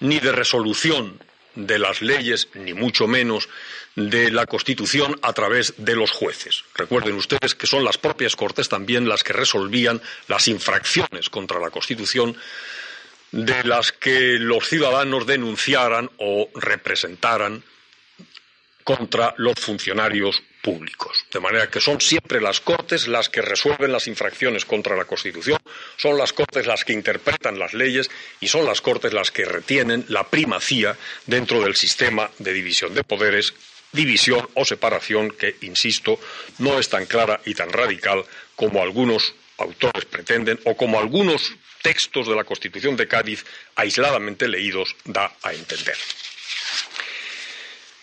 ni 0.00 0.20
de 0.20 0.32
resolución 0.32 1.20
de 1.54 1.78
las 1.78 2.02
leyes, 2.02 2.48
ni 2.54 2.74
mucho 2.74 3.06
menos 3.06 3.48
de 3.96 4.30
la 4.30 4.46
Constitución 4.46 5.16
a 5.22 5.32
través 5.32 5.74
de 5.76 5.94
los 5.94 6.10
jueces. 6.10 6.64
Recuerden 6.74 7.14
ustedes 7.14 7.54
que 7.54 7.66
son 7.66 7.84
las 7.84 7.98
propias 7.98 8.34
Cortes 8.34 8.68
también 8.68 9.08
las 9.08 9.22
que 9.22 9.32
resolvían 9.32 10.00
las 10.26 10.48
infracciones 10.48 11.30
contra 11.30 11.60
la 11.60 11.70
Constitución 11.70 12.36
de 13.30 13.64
las 13.64 13.92
que 13.92 14.38
los 14.38 14.68
ciudadanos 14.68 15.26
denunciaran 15.26 16.10
o 16.18 16.50
representaran 16.54 17.62
contra 18.82 19.34
los 19.38 19.54
funcionarios 19.58 20.42
públicos. 20.64 21.26
De 21.30 21.40
manera 21.40 21.68
que 21.68 21.80
son 21.80 22.00
siempre 22.00 22.40
las 22.40 22.60
Cortes 22.60 23.06
las 23.06 23.28
que 23.28 23.42
resuelven 23.42 23.92
las 23.92 24.08
infracciones 24.08 24.64
contra 24.64 24.96
la 24.96 25.04
Constitución, 25.04 25.58
son 25.98 26.16
las 26.16 26.32
Cortes 26.32 26.66
las 26.66 26.84
que 26.84 26.94
interpretan 26.94 27.58
las 27.58 27.74
leyes 27.74 28.10
y 28.40 28.48
son 28.48 28.64
las 28.64 28.80
Cortes 28.80 29.12
las 29.12 29.30
que 29.30 29.44
retienen 29.44 30.06
la 30.08 30.24
primacía 30.24 30.96
dentro 31.26 31.60
del 31.60 31.76
sistema 31.76 32.30
de 32.38 32.54
división 32.54 32.94
de 32.94 33.04
poderes, 33.04 33.52
división 33.92 34.48
o 34.54 34.64
separación 34.64 35.30
que, 35.30 35.56
insisto, 35.60 36.18
no 36.58 36.78
es 36.80 36.88
tan 36.88 37.04
clara 37.04 37.40
y 37.44 37.54
tan 37.54 37.70
radical 37.70 38.24
como 38.56 38.82
algunos 38.82 39.34
autores 39.58 40.06
pretenden 40.06 40.58
o 40.64 40.76
como 40.76 40.98
algunos 40.98 41.52
textos 41.82 42.26
de 42.26 42.34
la 42.34 42.44
Constitución 42.44 42.96
de 42.96 43.06
Cádiz 43.06 43.44
aisladamente 43.76 44.48
leídos 44.48 44.96
da 45.04 45.30
a 45.42 45.52
entender. 45.52 45.96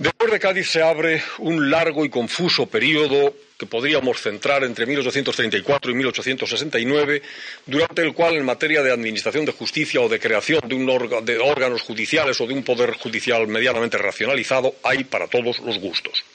Después 0.01 0.31
de 0.31 0.39
Cádiz 0.39 0.67
se 0.67 0.81
abre 0.81 1.21
un 1.37 1.69
largo 1.69 2.03
y 2.03 2.09
confuso 2.09 2.65
periodo 2.65 3.35
que 3.55 3.67
podríamos 3.67 4.19
centrar 4.19 4.63
entre 4.63 4.87
1834 4.87 5.91
y 5.91 5.93
1869, 5.93 7.21
durante 7.67 8.01
el 8.01 8.11
cual, 8.15 8.33
en 8.33 8.43
materia 8.43 8.81
de 8.81 8.91
administración 8.91 9.45
de 9.45 9.51
justicia 9.51 10.01
o 10.01 10.09
de 10.09 10.19
creación 10.19 10.61
de, 10.65 10.73
un 10.73 10.87
de 11.23 11.37
órganos 11.37 11.83
judiciales 11.83 12.41
o 12.41 12.47
de 12.47 12.53
un 12.55 12.63
poder 12.63 12.93
judicial 12.93 13.47
medianamente 13.47 13.99
racionalizado, 13.99 14.73
hay 14.81 15.03
para 15.03 15.27
todos 15.27 15.59
los 15.59 15.77
gustos. 15.77 16.25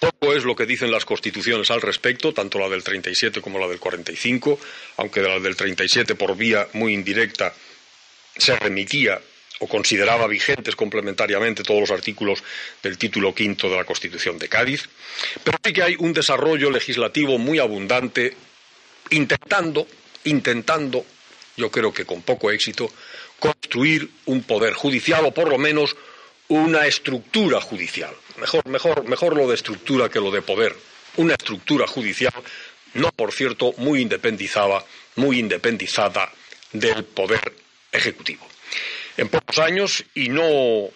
Poco 0.00 0.34
es 0.34 0.42
lo 0.42 0.56
que 0.56 0.66
dicen 0.66 0.90
las 0.90 1.04
constituciones 1.04 1.70
al 1.70 1.80
respecto, 1.80 2.34
tanto 2.34 2.58
la 2.58 2.68
del 2.68 2.82
37 2.82 3.40
como 3.40 3.60
la 3.60 3.68
del 3.68 3.78
45, 3.78 4.58
aunque 4.96 5.20
de 5.20 5.28
la 5.28 5.38
del 5.38 5.54
37 5.54 6.16
por 6.16 6.36
vía 6.36 6.66
muy 6.72 6.94
indirecta 6.94 7.54
se 8.36 8.56
remitía 8.56 9.20
o 9.58 9.66
consideraba 9.66 10.26
vigentes 10.26 10.76
complementariamente 10.76 11.62
todos 11.62 11.80
los 11.80 11.90
artículos 11.90 12.42
del 12.82 12.96
título 12.96 13.34
quinto 13.34 13.68
de 13.68 13.76
la 13.76 13.84
Constitución 13.84 14.38
de 14.38 14.48
Cádiz, 14.48 14.88
pero 15.42 15.58
sí 15.62 15.72
que 15.72 15.82
hay 15.82 15.96
un 15.98 16.12
desarrollo 16.12 16.70
legislativo 16.70 17.38
muy 17.38 17.58
abundante 17.58 18.36
intentando, 19.10 19.86
intentando, 20.24 21.04
yo 21.56 21.70
creo 21.70 21.92
que 21.92 22.04
con 22.04 22.22
poco 22.22 22.50
éxito, 22.50 22.90
construir 23.38 24.08
un 24.26 24.42
poder 24.42 24.74
judicial 24.74 25.24
o 25.24 25.34
por 25.34 25.48
lo 25.48 25.58
menos 25.58 25.96
una 26.48 26.86
estructura 26.86 27.60
judicial. 27.60 28.14
Mejor, 28.38 28.66
mejor, 28.68 29.04
mejor 29.04 29.36
lo 29.36 29.48
de 29.48 29.54
estructura 29.54 30.08
que 30.08 30.20
lo 30.20 30.30
de 30.30 30.42
poder. 30.42 30.74
Una 31.16 31.34
estructura 31.34 31.86
judicial, 31.86 32.32
no 32.94 33.10
por 33.10 33.32
cierto 33.32 33.74
muy 33.78 34.00
independizada, 34.00 34.84
muy 35.16 35.40
independizada 35.40 36.32
del 36.72 37.04
poder 37.04 37.54
ejecutivo 37.90 38.46
en 39.18 39.28
pocos 39.28 39.58
años 39.58 40.04
y 40.14 40.28
no 40.28 40.88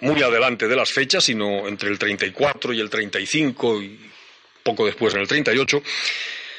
muy 0.00 0.22
adelante 0.22 0.68
de 0.68 0.76
las 0.76 0.92
fechas, 0.92 1.24
sino 1.24 1.66
entre 1.66 1.88
el 1.88 1.98
34 1.98 2.72
y 2.74 2.80
el 2.80 2.90
35 2.90 3.82
y 3.82 4.10
poco 4.62 4.84
después 4.86 5.14
en 5.14 5.20
el 5.20 5.28
38, 5.28 5.82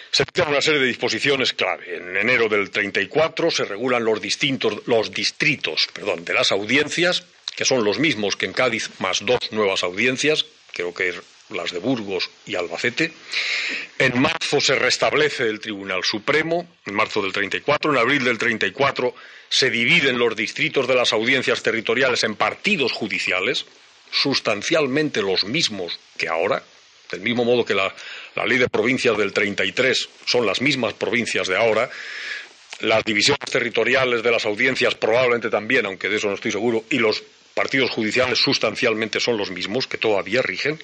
se 0.09 0.23
dictan 0.23 0.49
una 0.49 0.61
serie 0.61 0.79
de 0.79 0.87
disposiciones 0.87 1.53
clave. 1.53 1.97
En 1.97 2.17
enero 2.17 2.49
del 2.49 2.71
34 2.71 3.51
se 3.51 3.65
regulan 3.65 4.03
los, 4.03 4.19
distintos, 4.19 4.81
los 4.87 5.11
distritos 5.11 5.87
perdón, 5.93 6.25
de 6.25 6.33
las 6.33 6.51
audiencias, 6.51 7.25
que 7.55 7.65
son 7.65 7.83
los 7.83 7.99
mismos 7.99 8.35
que 8.35 8.47
en 8.47 8.53
Cádiz, 8.53 8.89
más 8.99 9.23
dos 9.25 9.51
nuevas 9.51 9.83
audiencias, 9.83 10.45
creo 10.73 10.93
que 10.93 11.13
las 11.49 11.71
de 11.71 11.79
Burgos 11.79 12.29
y 12.45 12.55
Albacete. 12.55 13.11
En 13.97 14.19
marzo 14.21 14.59
se 14.59 14.75
restablece 14.75 15.43
el 15.43 15.59
Tribunal 15.59 16.03
Supremo, 16.03 16.67
en 16.85 16.93
marzo 16.93 17.21
del 17.21 17.33
34. 17.33 17.91
En 17.91 17.97
abril 17.97 18.23
del 18.23 18.37
34 18.37 19.13
se 19.49 19.69
dividen 19.69 20.19
los 20.19 20.35
distritos 20.35 20.87
de 20.87 20.95
las 20.95 21.13
audiencias 21.13 21.63
territoriales 21.63 22.23
en 22.23 22.35
partidos 22.35 22.91
judiciales, 22.91 23.65
sustancialmente 24.11 25.21
los 25.21 25.45
mismos 25.45 25.99
que 26.17 26.27
ahora, 26.27 26.63
del 27.11 27.21
mismo 27.21 27.45
modo 27.45 27.63
que 27.63 27.73
la, 27.73 27.93
la 28.35 28.45
ley 28.45 28.57
de 28.57 28.67
provincias 28.67 29.17
del 29.17 29.33
33 29.33 30.09
son 30.25 30.45
las 30.45 30.61
mismas 30.61 30.93
provincias 30.93 31.47
de 31.47 31.55
ahora, 31.55 31.89
las 32.81 33.03
divisiones 33.03 33.49
territoriales 33.49 34.21
de 34.21 34.31
las 34.31 34.45
audiencias 34.45 34.95
probablemente 34.95 35.49
también, 35.49 35.85
aunque 35.85 36.09
de 36.09 36.17
eso 36.17 36.27
no 36.27 36.35
estoy 36.35 36.51
seguro, 36.51 36.83
y 36.89 36.99
los 36.99 37.23
partidos 37.53 37.89
judiciales 37.89 38.37
sustancialmente 38.37 39.19
son 39.19 39.37
los 39.37 39.49
mismos, 39.49 39.87
que 39.87 39.97
todavía 39.97 40.43
rigen. 40.43 40.79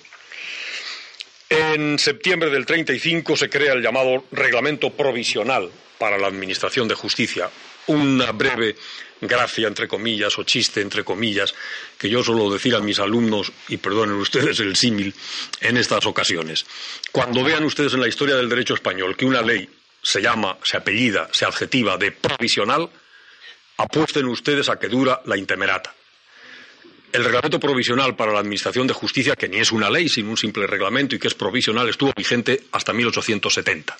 En 1.55 1.99
septiembre 1.99 2.49
del 2.49 2.65
35 2.65 3.37
se 3.37 3.47
crea 3.47 3.73
el 3.73 3.83
llamado 3.83 4.25
Reglamento 4.31 4.89
Provisional 4.89 5.69
para 5.99 6.17
la 6.17 6.25
Administración 6.25 6.87
de 6.87 6.95
Justicia, 6.95 7.47
una 7.85 8.31
breve 8.31 8.75
gracia, 9.21 9.67
entre 9.67 9.87
comillas, 9.87 10.35
o 10.39 10.43
chiste, 10.45 10.81
entre 10.81 11.03
comillas, 11.03 11.53
que 11.99 12.09
yo 12.09 12.23
suelo 12.23 12.51
decir 12.51 12.73
a 12.73 12.79
mis 12.79 12.97
alumnos, 12.97 13.51
y 13.67 13.77
perdonen 13.77 14.15
ustedes 14.15 14.59
el 14.61 14.75
símil, 14.75 15.13
en 15.61 15.77
estas 15.77 16.07
ocasiones. 16.07 16.65
Cuando 17.11 17.43
vean 17.43 17.63
ustedes 17.65 17.93
en 17.93 18.01
la 18.01 18.07
historia 18.07 18.35
del 18.35 18.49
derecho 18.49 18.73
español 18.73 19.15
que 19.15 19.25
una 19.25 19.43
ley 19.43 19.69
se 20.01 20.23
llama, 20.23 20.57
se 20.63 20.77
apellida, 20.77 21.29
se 21.33 21.45
adjetiva 21.45 21.97
de 21.97 22.13
provisional, 22.13 22.89
apuesten 23.77 24.25
ustedes 24.25 24.69
a 24.69 24.79
que 24.79 24.87
dura 24.87 25.21
la 25.25 25.37
intemerata. 25.37 25.93
El 27.13 27.23
reglamento 27.23 27.59
provisional 27.59 28.15
para 28.15 28.33
la 28.33 28.39
Administración 28.39 28.87
de 28.87 28.93
Justicia, 28.95 29.35
que 29.35 29.47
ni 29.47 29.57
es 29.57 29.71
una 29.71 29.87
ley, 29.87 30.09
sino 30.09 30.31
un 30.31 30.37
simple 30.37 30.65
reglamento 30.65 31.15
y 31.15 31.19
que 31.19 31.27
es 31.27 31.35
provisional, 31.35 31.87
estuvo 31.87 32.11
vigente 32.11 32.63
hasta 32.71 32.91
1870, 32.91 33.95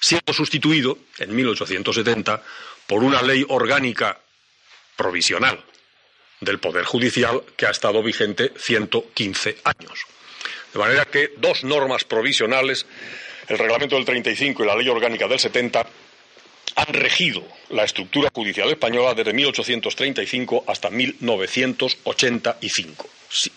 siendo 0.00 0.32
sustituido 0.32 0.96
en 1.18 1.34
1870 1.34 2.40
por 2.86 3.02
una 3.02 3.20
ley 3.20 3.44
orgánica 3.48 4.20
provisional 4.94 5.60
del 6.40 6.60
Poder 6.60 6.84
Judicial 6.84 7.42
que 7.56 7.66
ha 7.66 7.70
estado 7.70 8.00
vigente 8.00 8.52
115 8.56 9.58
años. 9.64 10.06
De 10.72 10.78
manera 10.78 11.06
que 11.06 11.32
dos 11.36 11.64
normas 11.64 12.04
provisionales, 12.04 12.86
el 13.48 13.58
reglamento 13.58 13.96
del 13.96 14.04
35 14.04 14.62
y 14.62 14.66
la 14.68 14.76
ley 14.76 14.88
orgánica 14.88 15.26
del 15.26 15.40
70, 15.40 15.84
han 16.76 16.92
regido 16.92 17.42
la 17.70 17.84
estructura 17.84 18.30
judicial 18.32 18.70
española 18.70 19.14
desde 19.14 19.32
1835 19.32 20.64
hasta 20.66 20.90
1985. 20.90 23.08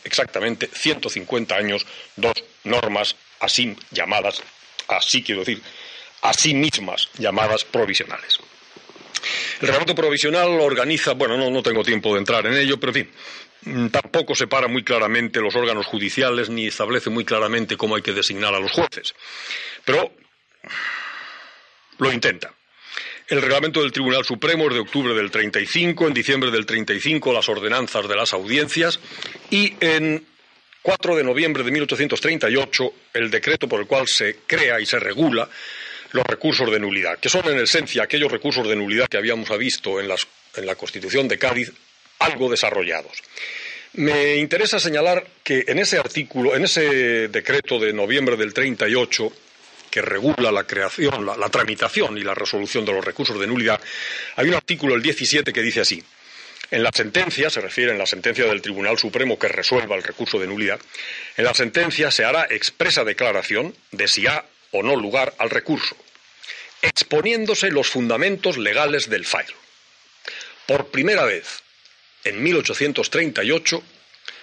exactamente 0.04 0.70
150 0.72 1.56
años, 1.56 1.86
dos 2.16 2.34
normas 2.64 3.16
así 3.40 3.76
llamadas, 3.92 4.42
así 4.88 5.24
quiero 5.24 5.42
decir, 5.42 5.62
así 6.22 6.54
mismas 6.54 7.10
llamadas 7.18 7.66
provisionales. 7.66 8.40
El 9.62 9.68
reglamento 9.68 9.96
provisional 9.96 10.60
organiza, 10.60 11.14
bueno, 11.14 11.38
no, 11.38 11.50
no 11.50 11.64
tengo 11.64 11.84
tiempo 11.84 12.14
de 12.14 12.20
entrar 12.20 12.46
en 12.46 12.54
ello, 12.54 12.80
pero 12.80 12.92
en 12.92 13.06
fin, 13.06 13.12
mm, 13.62 13.88
tampoco 13.88 14.36
separa 14.36 14.68
muy 14.68 14.84
claramente 14.84 15.40
los 15.40 15.56
órganos 15.56 15.86
judiciales 15.86 16.50
ni 16.50 16.68
establece 16.68 17.10
muy 17.10 17.26
claramente 17.26 17.78
cómo 17.78 17.96
hay 17.96 18.02
que 18.02 18.14
designar 18.14 18.54
a 18.54 18.60
los 18.60 18.72
jueces. 18.72 19.16
Pero 19.86 20.14
lo 21.98 22.12
intenta. 22.12 22.54
El 23.28 23.42
reglamento 23.42 23.82
del 23.82 23.92
Tribunal 23.94 24.26
Supremo 24.26 24.68
es 24.68 24.74
de 24.74 24.82
octubre 24.82 25.14
del 25.14 25.32
35, 25.32 26.08
en 26.08 26.14
diciembre 26.14 26.52
del 26.52 26.66
35 26.66 27.32
las 27.32 27.48
ordenanzas 27.48 28.08
de 28.08 28.16
las 28.16 28.34
audiencias 28.34 29.00
y 29.50 29.74
en 29.80 30.26
4 30.82 31.16
de 31.16 31.24
noviembre 31.24 31.64
de 31.64 31.72
1838 31.72 32.94
el 33.14 33.32
decreto 33.32 33.70
por 33.70 33.80
el 33.80 33.88
cual 33.88 34.08
se 34.08 34.40
crea 34.46 34.82
y 34.82 34.86
se 34.86 35.00
regula 35.00 35.48
los 36.12 36.26
recursos 36.26 36.70
de 36.70 36.80
nulidad, 36.80 37.18
que 37.18 37.30
son 37.30 37.48
en 37.48 37.60
esencia 37.60 38.04
aquellos 38.04 38.32
recursos 38.32 38.68
de 38.68 38.76
nulidad 38.76 39.08
que 39.08 39.18
habíamos 39.18 39.58
visto 39.58 40.02
en, 40.02 40.12
en 40.56 40.66
la 40.66 40.76
Constitución 40.76 41.28
de 41.30 41.40
Cádiz 41.40 41.72
algo 42.20 42.52
desarrollados. 42.52 43.24
Me 43.94 44.38
interesa 44.38 44.80
señalar 44.80 45.26
que 45.44 45.66
en 45.68 45.80
ese 45.80 45.98
artículo, 45.98 46.56
en 46.56 46.66
ese 46.66 47.28
decreto 47.30 47.80
de 47.80 47.94
noviembre 47.94 48.36
del 48.36 48.54
38, 48.54 49.32
que 49.94 50.02
regula 50.02 50.52
la 50.52 50.64
creación, 50.64 51.24
la, 51.24 51.50
tramitación 51.50 52.18
y 52.18 52.24
la 52.24 52.34
resolución 52.34 52.84
de 52.84 52.92
los 52.92 53.06
recursos 53.06 53.40
de 53.40 53.46
nulidad, 53.46 53.80
hay 54.36 54.48
un 54.48 54.56
artículo, 54.56 54.96
el 54.96 55.04
17, 55.04 55.54
que 55.54 55.62
dice 55.62 55.82
así. 55.82 56.04
En 56.72 56.82
la 56.82 56.90
sentencia, 56.92 57.52
se 57.52 57.62
refiere 57.62 57.92
en 57.92 58.00
la 58.00 58.08
sentencia 58.08 58.46
del 58.46 58.64
Tribunal 58.64 58.98
Supremo 58.98 59.38
que 59.38 59.50
resuelva 59.50 59.96
el 59.96 60.02
recurso 60.02 60.40
de 60.40 60.48
nulidad, 60.48 60.80
en 61.38 61.46
la 61.46 61.54
sentencia 61.54 62.10
se 62.10 62.26
hará 62.26 62.48
expresa 62.50 63.04
declaración 63.04 63.76
de 63.92 64.08
si 64.08 64.26
ha 64.26 64.44
o 64.72 64.82
no 64.82 64.96
lugar 64.96 65.36
al 65.38 65.52
recurso, 65.52 65.96
exponiéndose 66.82 67.70
los 67.70 67.88
fundamentos 67.88 68.58
legales 68.58 69.12
del 69.12 69.26
fallo. 69.26 69.54
Por 70.66 70.88
primera 70.88 71.24
vez, 71.26 71.62
en 72.24 72.42
1838, 72.42 73.84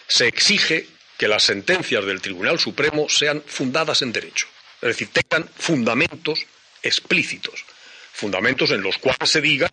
se 0.07 0.29
exige 0.29 0.87
que 1.19 1.27
las 1.27 1.43
sentencias 1.43 2.05
del 2.05 2.21
Tribunal 2.21 2.61
Supremo 2.61 3.09
sean 3.09 3.43
fundadas 3.45 4.03
en 4.03 4.13
derecho, 4.13 4.47
es 4.83 4.89
decir, 4.89 5.09
tengan 5.09 5.49
fundamentos 5.57 6.47
explícitos, 6.83 7.65
fundamentos 8.13 8.71
en 8.71 8.83
los 8.83 8.99
cuales 8.99 9.31
se 9.31 9.41
diga 9.41 9.71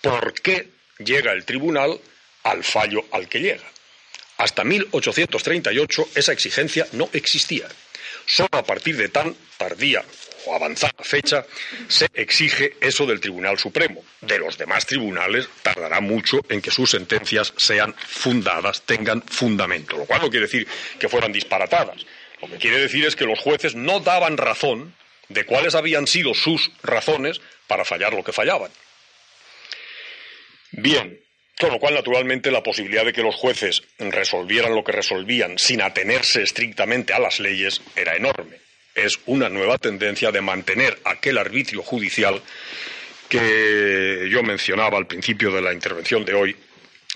por 0.00 0.34
qué 0.34 0.68
llega 0.98 1.32
el 1.32 1.44
tribunal 1.44 1.98
al 2.42 2.64
fallo 2.64 3.04
al 3.12 3.28
que 3.28 3.40
llega. 3.40 3.64
Hasta 4.38 4.64
1838 4.64 6.08
esa 6.14 6.32
exigencia 6.32 6.86
no 6.92 7.08
existía. 7.12 7.68
Solo 8.26 8.48
a 8.52 8.64
partir 8.64 8.96
de 8.96 9.08
tan 9.08 9.34
tardía 9.56 10.04
o 10.46 10.54
avanzada 10.54 11.02
fecha 11.02 11.44
se 11.88 12.08
exige 12.14 12.76
eso 12.80 13.06
del 13.06 13.20
Tribunal 13.20 13.58
Supremo. 13.58 14.04
De 14.20 14.38
los 14.38 14.58
demás 14.58 14.86
tribunales 14.86 15.48
tardará 15.62 16.00
mucho 16.00 16.40
en 16.48 16.60
que 16.60 16.70
sus 16.70 16.90
sentencias 16.90 17.52
sean 17.56 17.94
fundadas, 17.94 18.82
tengan 18.82 19.22
fundamento, 19.22 19.96
lo 19.96 20.06
cual 20.06 20.22
no 20.22 20.30
quiere 20.30 20.46
decir 20.46 20.66
que 20.98 21.08
fueran 21.08 21.32
disparatadas. 21.32 22.04
Lo 22.42 22.48
que 22.48 22.58
quiere 22.58 22.78
decir 22.78 23.04
es 23.06 23.16
que 23.16 23.24
los 23.24 23.38
jueces 23.38 23.74
no 23.74 24.00
daban 24.00 24.36
razón 24.36 24.94
de 25.28 25.46
cuáles 25.46 25.74
habían 25.74 26.06
sido 26.06 26.34
sus 26.34 26.70
razones 26.82 27.40
para 27.66 27.84
fallar 27.84 28.12
lo 28.12 28.22
que 28.22 28.32
fallaban. 28.32 28.70
Bien, 30.72 31.18
con 31.58 31.70
lo 31.70 31.78
cual, 31.78 31.94
naturalmente, 31.94 32.50
la 32.50 32.62
posibilidad 32.62 33.04
de 33.04 33.12
que 33.12 33.22
los 33.22 33.36
jueces 33.36 33.82
resolvieran 33.98 34.74
lo 34.74 34.84
que 34.84 34.92
resolvían 34.92 35.58
sin 35.58 35.80
atenerse 35.80 36.42
estrictamente 36.42 37.14
a 37.14 37.18
las 37.18 37.40
leyes 37.40 37.80
era 37.96 38.16
enorme 38.16 38.62
es 38.94 39.18
una 39.26 39.48
nueva 39.48 39.78
tendencia 39.78 40.30
de 40.30 40.40
mantener 40.40 40.98
aquel 41.04 41.38
arbitrio 41.38 41.82
judicial 41.82 42.42
que 43.28 44.28
yo 44.30 44.42
mencionaba 44.42 44.98
al 44.98 45.06
principio 45.06 45.50
de 45.50 45.62
la 45.62 45.72
intervención 45.72 46.24
de 46.24 46.34
hoy 46.34 46.56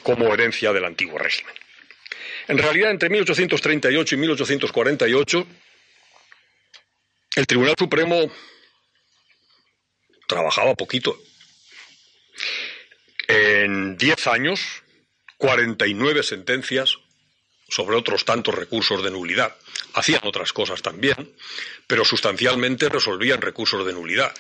como 0.02 0.32
herencia 0.32 0.72
del 0.72 0.84
antiguo 0.84 1.18
régimen. 1.18 1.54
En 2.48 2.59
realidad, 2.59 2.90
entre 2.92 3.11
1838 3.11 4.14
y 4.14 4.18
1848, 4.18 5.46
el 7.37 7.46
Tribunal 7.46 7.74
Supremo 7.76 8.30
trabajaba 10.28 10.74
poquito. 10.74 11.18
En 13.26 13.96
diez 13.96 14.26
años, 14.28 14.61
49 15.38 16.22
sentencias 16.22 16.98
sobre 17.68 17.96
otros 17.96 18.24
tantos 18.24 18.54
recursos 18.54 19.02
de 19.02 19.11
nulidad. 19.11 19.56
Hacían 19.94 20.20
otras 20.24 20.52
cosas 20.52 20.82
también, 20.82 21.35
pero 21.88 22.04
sustancialmente 22.04 22.88
resolvían 22.88 23.40
recursos 23.40 23.85
de 23.85 23.92
nulidad. 23.92 24.32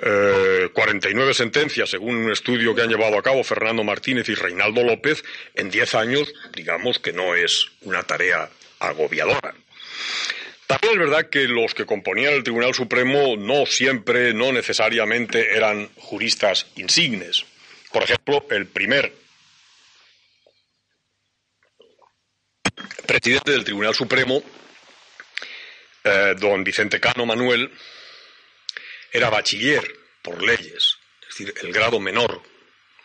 49 0.00 1.30
eh, 1.30 1.34
sentencias, 1.34 1.90
según 1.90 2.16
un 2.16 2.32
estudio 2.32 2.74
que 2.74 2.82
han 2.82 2.88
llevado 2.88 3.18
a 3.18 3.22
cabo 3.22 3.44
Fernando 3.44 3.84
Martínez 3.84 4.28
y 4.30 4.34
Reinaldo 4.34 4.82
López, 4.82 5.22
en 5.54 5.70
10 5.70 5.94
años, 5.94 6.32
digamos 6.54 6.98
que 6.98 7.12
no 7.12 7.34
es 7.34 7.66
una 7.82 8.02
tarea 8.02 8.48
agobiadora. 8.78 9.54
También 10.66 10.94
es 10.94 10.98
verdad 11.00 11.28
que 11.28 11.48
los 11.48 11.74
que 11.74 11.84
componían 11.84 12.32
el 12.32 12.44
Tribunal 12.44 12.74
Supremo 12.74 13.36
no 13.36 13.66
siempre, 13.66 14.32
no 14.32 14.52
necesariamente 14.52 15.56
eran 15.56 15.90
juristas 15.96 16.66
insignes. 16.76 17.44
Por 17.92 18.04
ejemplo, 18.04 18.46
el 18.50 18.66
primer 18.66 19.12
presidente 23.06 23.50
del 23.50 23.64
Tribunal 23.64 23.94
Supremo, 23.94 24.42
eh, 26.04 26.34
don 26.38 26.64
Vicente 26.64 27.00
Cano 27.00 27.26
Manuel, 27.26 27.70
era 29.12 29.30
bachiller 29.30 29.84
por 30.22 30.42
leyes, 30.42 30.98
es 31.22 31.28
decir, 31.28 31.54
el 31.62 31.72
grado 31.72 32.00
menor, 32.00 32.42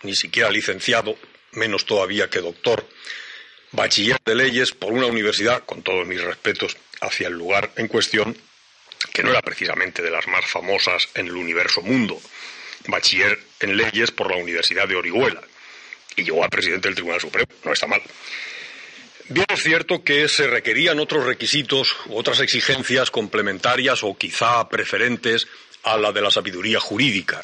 ni 0.04 0.16
siquiera 0.16 0.50
licenciado, 0.50 1.18
menos 1.52 1.86
todavía 1.86 2.30
que 2.30 2.40
doctor, 2.40 2.88
bachiller 3.72 4.18
de 4.26 4.36
leyes 4.36 4.72
por 4.72 4.94
una 4.94 5.08
universidad, 5.08 5.66
con 5.66 5.82
todos 5.82 6.06
mis 6.08 6.22
respetos 6.22 6.78
hacia 7.02 7.28
el 7.28 7.34
lugar 7.34 7.72
en 7.76 7.88
cuestión, 7.88 8.38
que 9.14 9.24
no 9.24 9.30
era 9.30 9.42
precisamente 9.42 10.02
de 10.02 10.12
las 10.12 10.28
más 10.28 10.46
famosas 10.46 11.10
en 11.14 11.28
el 11.28 11.36
universo 11.36 11.82
mundo, 11.82 12.22
bachiller 12.88 13.40
en 13.60 13.78
leyes 13.78 14.12
por 14.12 14.30
la 14.30 14.38
Universidad 14.38 14.88
de 14.88 14.96
Orihuela. 14.96 15.42
Y 16.16 16.24
llegó 16.24 16.44
a 16.44 16.50
presidente 16.50 16.88
del 16.88 16.96
Tribunal 16.96 17.20
Supremo, 17.20 17.48
no 17.64 17.74
está 17.74 17.88
mal. 17.88 18.02
Bien 19.28 19.48
es 19.50 19.64
cierto 19.64 20.04
que 20.04 20.28
se 20.30 20.48
requerían 20.48 21.00
otros 21.00 21.26
requisitos, 21.26 21.96
otras 22.10 22.40
exigencias 22.42 23.10
complementarias 23.10 24.04
o 24.04 24.16
quizá 24.16 24.70
preferentes 24.70 25.48
a 25.86 25.98
la 25.98 26.12
de 26.12 26.22
la 26.22 26.32
sabiduría 26.32 26.80
jurídica. 26.80 27.42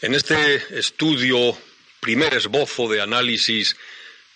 En 0.00 0.14
este 0.14 0.78
estudio, 0.78 1.56
primer 1.98 2.34
esbozo 2.34 2.88
de 2.88 3.00
análisis, 3.00 3.76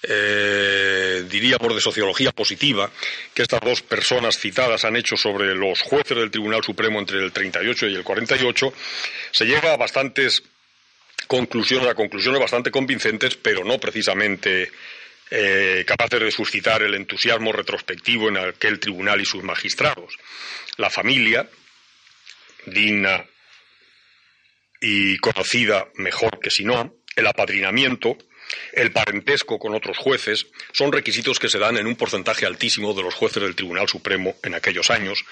eh, 0.02 1.24
diríamos, 1.30 1.74
de 1.74 1.80
sociología 1.80 2.32
positiva, 2.32 2.90
que 3.32 3.42
estas 3.42 3.60
dos 3.60 3.80
personas 3.80 4.38
citadas 4.38 4.84
han 4.84 4.96
hecho 4.96 5.16
sobre 5.16 5.54
los 5.54 5.80
jueces 5.82 6.16
del 6.16 6.32
Tribunal 6.32 6.64
Supremo 6.64 6.98
entre 6.98 7.18
el 7.20 7.32
38 7.32 7.86
y 7.86 7.94
el 7.94 8.02
48, 8.02 8.72
se 9.30 9.44
llega 9.44 9.72
a 9.72 9.76
bastantes 9.76 10.42
conclusiones, 11.28 11.88
a 11.88 11.94
conclusiones 11.94 12.40
bastante 12.40 12.72
convincentes, 12.72 13.36
pero 13.36 13.64
no 13.64 13.78
precisamente 13.78 14.70
eh, 15.30 15.84
capaces 15.86 16.20
de 16.20 16.30
suscitar 16.32 16.82
el 16.82 16.94
entusiasmo 16.94 17.52
retrospectivo 17.52 18.28
en 18.28 18.38
aquel 18.38 18.80
tribunal 18.80 19.20
y 19.20 19.24
sus 19.24 19.44
magistrados. 19.44 20.18
La 20.76 20.90
familia, 20.90 21.48
digna 22.66 23.24
y 24.84 25.16
conocida 25.16 25.88
mejor 25.94 26.38
que 26.40 26.50
si 26.50 26.62
no, 26.62 26.94
el 27.16 27.26
apadrinamiento, 27.26 28.18
el 28.74 28.92
parentesco 28.92 29.58
con 29.58 29.74
otros 29.74 29.96
jueces, 29.96 30.46
son 30.72 30.92
requisitos 30.92 31.38
que 31.38 31.48
se 31.48 31.58
dan 31.58 31.78
en 31.78 31.86
un 31.86 31.96
porcentaje 31.96 32.44
altísimo 32.44 32.92
de 32.92 33.02
los 33.02 33.14
jueces 33.14 33.42
del 33.42 33.56
Tribunal 33.56 33.88
Supremo 33.88 34.36
en 34.42 34.54
aquellos 34.54 34.90
años, 34.90 35.24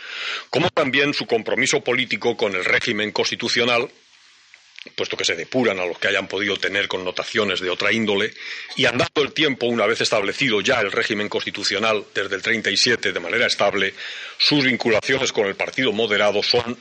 como 0.48 0.70
también 0.70 1.12
su 1.12 1.26
compromiso 1.26 1.84
político 1.84 2.34
con 2.34 2.54
el 2.54 2.64
régimen 2.64 3.12
constitucional 3.12 3.90
puesto 4.96 5.16
que 5.16 5.24
se 5.24 5.36
depuran 5.36 5.78
a 5.78 5.86
los 5.86 5.96
que 5.96 6.08
hayan 6.08 6.26
podido 6.26 6.56
tener 6.56 6.88
connotaciones 6.88 7.60
de 7.60 7.70
otra 7.70 7.92
índole, 7.92 8.34
y 8.74 8.86
andando 8.86 9.22
el 9.22 9.32
tiempo, 9.32 9.66
una 9.66 9.86
vez 9.86 10.00
establecido 10.00 10.60
ya 10.60 10.80
el 10.80 10.90
régimen 10.90 11.28
constitucional 11.28 12.04
desde 12.12 12.34
el 12.34 12.42
37 12.42 13.12
de 13.12 13.20
manera 13.20 13.46
estable, 13.46 13.94
sus 14.38 14.64
vinculaciones 14.64 15.30
con 15.30 15.46
el 15.46 15.54
Partido 15.54 15.92
Moderado 15.92 16.42
son 16.42 16.76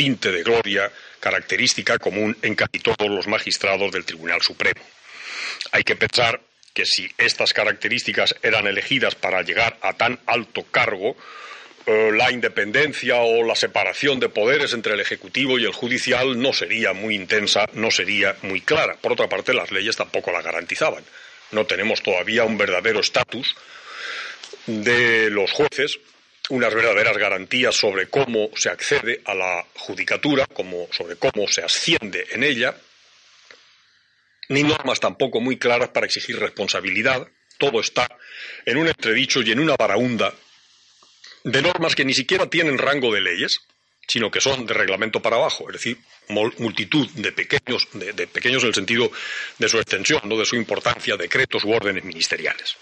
tinte 0.00 0.32
de 0.32 0.42
gloria, 0.42 0.90
característica 1.20 1.98
común 1.98 2.34
en 2.40 2.54
casi 2.54 2.78
todos 2.78 3.10
los 3.10 3.26
magistrados 3.26 3.92
del 3.92 4.06
Tribunal 4.06 4.40
Supremo. 4.40 4.80
Hay 5.72 5.82
que 5.82 5.94
pensar 5.94 6.40
que 6.72 6.86
si 6.86 7.06
estas 7.18 7.52
características 7.52 8.34
eran 8.42 8.66
elegidas 8.66 9.14
para 9.14 9.42
llegar 9.42 9.76
a 9.82 9.92
tan 9.92 10.18
alto 10.24 10.64
cargo, 10.70 11.18
eh, 11.84 12.12
la 12.14 12.32
independencia 12.32 13.16
o 13.16 13.44
la 13.44 13.54
separación 13.54 14.18
de 14.20 14.30
poderes 14.30 14.72
entre 14.72 14.94
el 14.94 15.00
Ejecutivo 15.00 15.58
y 15.58 15.66
el 15.66 15.72
Judicial 15.74 16.40
no 16.40 16.54
sería 16.54 16.94
muy 16.94 17.14
intensa, 17.14 17.68
no 17.74 17.90
sería 17.90 18.34
muy 18.40 18.62
clara. 18.62 18.96
Por 18.96 19.12
otra 19.12 19.28
parte, 19.28 19.52
las 19.52 19.70
leyes 19.70 19.96
tampoco 19.96 20.32
la 20.32 20.40
garantizaban. 20.40 21.04
No 21.50 21.66
tenemos 21.66 22.02
todavía 22.02 22.44
un 22.44 22.56
verdadero 22.56 23.00
estatus 23.00 23.54
de 24.66 25.28
los 25.28 25.52
jueces, 25.52 26.00
unas 26.50 26.74
verdaderas 26.74 27.16
garantías 27.16 27.74
sobre 27.74 28.08
cómo 28.08 28.50
se 28.54 28.68
accede 28.68 29.22
a 29.24 29.34
la 29.34 29.64
judicatura, 29.76 30.46
sobre 30.90 31.16
cómo 31.16 31.48
se 31.48 31.62
asciende 31.62 32.26
en 32.30 32.44
ella, 32.44 32.76
ni 34.48 34.62
normas 34.62 35.00
tampoco 35.00 35.40
muy 35.40 35.58
claras 35.58 35.90
para 35.90 36.06
exigir 36.06 36.38
responsabilidad. 36.38 37.26
Todo 37.56 37.80
está 37.80 38.08
en 38.66 38.76
un 38.78 38.88
entredicho 38.88 39.42
y 39.42 39.52
en 39.52 39.60
una 39.60 39.76
varaunda 39.76 40.34
de 41.44 41.62
normas 41.62 41.94
que 41.94 42.04
ni 42.04 42.14
siquiera 42.14 42.46
tienen 42.48 42.78
rango 42.78 43.14
de 43.14 43.20
leyes, 43.20 43.60
sino 44.08 44.30
que 44.30 44.40
son 44.40 44.66
de 44.66 44.74
reglamento 44.74 45.22
para 45.22 45.36
abajo, 45.36 45.68
es 45.68 45.74
decir, 45.74 45.98
multitud 46.28 47.08
de 47.10 47.30
pequeños, 47.30 47.86
de, 47.92 48.26
pequeños 48.26 48.62
en 48.64 48.68
el 48.68 48.74
sentido 48.74 49.10
de 49.58 49.68
su 49.68 49.78
extensión, 49.78 50.22
no 50.24 50.36
de 50.36 50.46
su 50.46 50.56
importancia, 50.56 51.16
decretos 51.16 51.64
u 51.64 51.72
órdenes 51.72 52.02
ministeriales. 52.02 52.76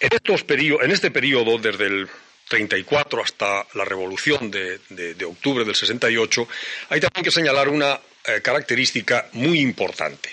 En, 0.00 0.12
estos 0.12 0.44
en 0.48 0.90
este 0.90 1.12
periodo, 1.12 1.56
desde 1.58 1.86
el 1.86 2.08
34 2.48 3.22
hasta 3.22 3.66
la 3.74 3.84
revolución 3.84 4.50
de, 4.50 4.78
octubre 5.26 5.64
del 5.64 5.74
68, 5.74 6.48
hay 6.90 7.00
también 7.00 7.24
que 7.24 7.30
señalar 7.30 7.68
una 7.68 8.00
eh, 8.26 8.40
característica 8.42 9.28
muy 9.32 9.60
importante, 9.60 10.30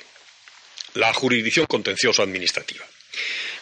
la 0.96 1.14
jurisdicción 1.14 1.66
contenciosa 1.66 2.24
administrativa. 2.24 2.86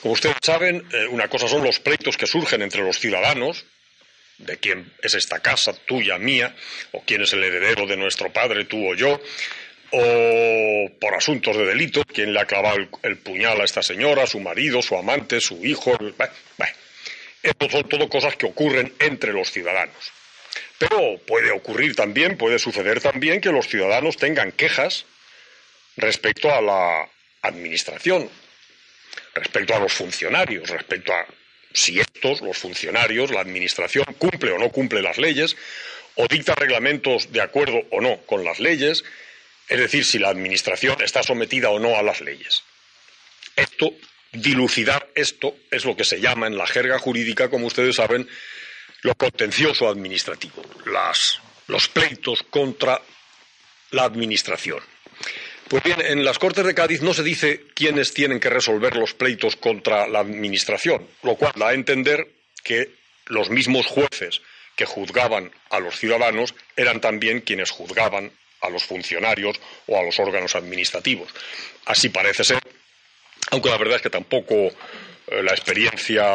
Como 0.01 0.13
ustedes 0.13 0.37
saben, 0.41 0.87
eh, 0.91 1.07
una 1.07 1.27
cosa 1.27 1.47
son 1.47 1.63
los 1.63 1.79
pleitos 1.79 2.17
que 2.17 2.27
surgen 2.27 2.61
entre 2.61 2.83
los 2.83 2.99
ciudadanos, 2.99 3.65
de 4.37 4.57
quién 4.57 4.93
es 5.01 5.13
esta 5.13 5.39
casa, 5.39 5.73
tuya, 5.73 6.17
mía, 6.17 6.55
o 6.93 7.03
quién 7.03 7.21
es 7.21 7.33
el 7.33 7.43
heredero 7.43 7.85
de 7.85 7.97
nuestro 7.97 8.31
padre, 8.31 8.65
tú 8.65 8.89
o 8.89 8.95
yo, 8.95 9.19
o 9.91 10.89
por 10.99 11.13
asuntos 11.13 11.57
de 11.57 11.65
delito, 11.65 12.03
quién 12.05 12.33
le 12.33 12.39
ha 12.39 12.45
clavado 12.45 12.77
el, 13.03 13.17
puñal 13.17 13.59
a 13.59 13.65
esta 13.65 13.83
señora, 13.83 14.27
su 14.27 14.39
marido, 14.39 14.81
su 14.81 14.95
amante, 14.95 15.41
su 15.41 15.65
hijo. 15.65 15.97
Bueno, 15.97 16.73
Esto 17.43 17.69
son 17.69 17.87
todo 17.87 18.09
cosas 18.09 18.35
que 18.35 18.45
ocurren 18.45 18.93
entre 18.99 19.33
los 19.33 19.51
ciudadanos. 19.51 20.11
Pero 20.77 21.19
puede 21.25 21.51
ocurrir 21.51 21.95
también, 21.95 22.37
puede 22.37 22.59
suceder 22.59 23.01
también 23.01 23.41
que 23.41 23.51
los 23.51 23.67
ciudadanos 23.67 24.17
tengan 24.17 24.51
quejas 24.51 25.05
respecto 25.97 26.53
a 26.53 26.61
la 26.61 27.09
administración, 27.41 28.29
respecto 29.33 29.75
a 29.75 29.79
los 29.79 29.93
funcionarios, 29.93 30.69
respecto 30.69 31.13
a 31.13 31.25
si 31.73 31.99
estos, 31.99 32.41
los 32.41 32.57
funcionarios, 32.57 33.31
la 33.31 33.41
Administración, 33.41 34.05
cumple 34.17 34.51
o 34.51 34.57
no 34.57 34.69
cumple 34.69 35.01
las 35.01 35.17
leyes, 35.17 35.55
o 36.15 36.27
dicta 36.27 36.55
reglamentos 36.55 37.31
de 37.31 37.41
acuerdo 37.41 37.81
o 37.91 38.01
no 38.01 38.17
con 38.25 38.43
las 38.43 38.59
leyes, 38.59 39.03
es 39.67 39.79
decir, 39.79 40.03
si 40.03 40.17
la 40.19 40.29
Administración 40.29 41.01
está 41.01 41.21
sometida 41.23 41.69
o 41.69 41.79
no 41.79 41.95
a 41.95 42.01
las 42.01 42.21
leyes. 42.21 42.63
Esto, 43.55 43.93
dilucidar 44.31 45.09
esto, 45.15 45.55
es 45.71 45.85
lo 45.85 45.95
que 45.95 46.03
se 46.03 46.19
llama 46.19 46.47
en 46.47 46.57
la 46.57 46.67
jerga 46.67 46.99
jurídica, 46.99 47.49
como 47.49 47.67
ustedes 47.67 47.95
saben, 47.95 48.27
lo 49.01 49.15
contencioso 49.15 49.87
administrativo, 49.87 50.63
los 51.67 51.87
pleitos 51.87 52.43
contra 52.43 53.01
la 53.91 54.03
Administración. 54.03 54.79
Pues 55.67 55.83
bien, 55.83 56.01
en 56.01 56.25
las 56.25 56.39
Cortes 56.39 56.65
de 56.65 56.73
Cádiz 56.73 57.01
no 57.01 57.13
se 57.13 57.23
dice 57.23 57.65
quiénes 57.75 58.13
tienen 58.13 58.39
que 58.39 58.49
resolver 58.49 58.95
los 58.95 59.13
pleitos 59.13 59.55
contra 59.55 60.07
la 60.07 60.19
Administración, 60.19 61.07
lo 61.23 61.35
cual 61.35 61.53
da 61.55 61.69
a 61.69 61.73
entender 61.73 62.27
que 62.63 62.91
los 63.27 63.49
mismos 63.49 63.85
jueces 63.85 64.41
que 64.75 64.85
juzgaban 64.85 65.51
a 65.69 65.79
los 65.79 65.97
ciudadanos 65.97 66.55
eran 66.75 67.01
también 67.01 67.41
quienes 67.41 67.69
juzgaban 67.69 68.31
a 68.61 68.69
los 68.69 68.83
funcionarios 68.83 69.59
o 69.87 69.99
a 69.99 70.03
los 70.03 70.19
órganos 70.19 70.55
administrativos. 70.55 71.29
Así 71.85 72.09
parece 72.09 72.43
ser, 72.43 72.59
aunque 73.51 73.69
la 73.69 73.77
verdad 73.77 73.97
es 73.97 74.01
que 74.01 74.09
tampoco 74.09 74.53
eh, 74.55 75.43
la 75.43 75.51
experiencia 75.51 76.25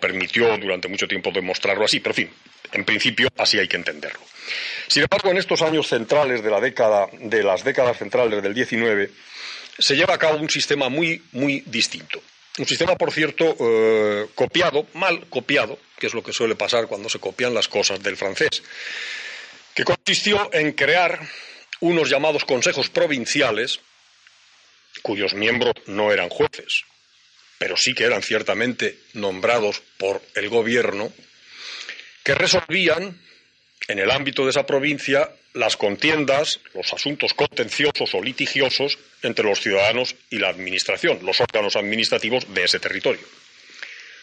permitió 0.00 0.56
durante 0.58 0.88
mucho 0.88 1.06
tiempo 1.06 1.30
demostrarlo 1.30 1.84
así, 1.84 2.00
pero 2.00 2.12
en 2.12 2.16
fin, 2.16 2.30
en 2.72 2.84
principio 2.84 3.28
así 3.36 3.58
hay 3.58 3.68
que 3.68 3.76
entenderlo. 3.76 4.20
Sin 4.88 5.02
embargo, 5.02 5.30
en 5.30 5.38
estos 5.38 5.62
años 5.62 5.88
centrales 5.88 6.42
de 6.42 6.50
la 6.50 6.60
década, 6.60 7.08
de 7.12 7.42
las 7.42 7.64
décadas 7.64 7.98
centrales 7.98 8.42
del 8.42 8.54
19, 8.54 9.10
se 9.78 9.96
lleva 9.96 10.14
a 10.14 10.18
cabo 10.18 10.38
un 10.38 10.50
sistema 10.50 10.88
muy, 10.88 11.22
muy 11.32 11.62
distinto. 11.66 12.22
Un 12.58 12.66
sistema, 12.66 12.96
por 12.96 13.10
cierto, 13.12 13.56
eh, 13.58 14.26
copiado, 14.34 14.86
mal 14.94 15.26
copiado, 15.30 15.78
que 15.98 16.08
es 16.08 16.14
lo 16.14 16.22
que 16.22 16.34
suele 16.34 16.54
pasar 16.54 16.86
cuando 16.86 17.08
se 17.08 17.18
copian 17.18 17.54
las 17.54 17.68
cosas 17.68 18.02
del 18.02 18.16
francés, 18.16 18.62
que 19.74 19.84
consistió 19.84 20.50
en 20.52 20.72
crear 20.72 21.18
unos 21.80 22.10
llamados 22.10 22.44
consejos 22.44 22.90
provinciales, 22.90 23.80
cuyos 25.00 25.34
miembros 25.34 25.74
no 25.86 26.12
eran 26.12 26.28
jueces, 26.28 26.84
pero 27.58 27.76
sí 27.76 27.94
que 27.94 28.04
eran 28.04 28.22
ciertamente 28.22 28.98
nombrados 29.14 29.82
por 29.96 30.20
el 30.34 30.48
gobierno, 30.48 31.12
que 32.22 32.34
resolvían 32.34 33.18
en 33.88 33.98
el 33.98 34.10
ámbito 34.10 34.44
de 34.44 34.50
esa 34.50 34.66
provincia 34.66 35.30
las 35.54 35.76
contiendas, 35.76 36.60
los 36.74 36.92
asuntos 36.92 37.34
contenciosos 37.34 38.14
o 38.14 38.22
litigiosos 38.22 38.98
entre 39.22 39.44
los 39.44 39.60
ciudadanos 39.60 40.14
y 40.30 40.38
la 40.38 40.48
Administración, 40.48 41.18
los 41.22 41.40
órganos 41.40 41.76
administrativos 41.76 42.52
de 42.54 42.64
ese 42.64 42.78
territorio. 42.78 43.26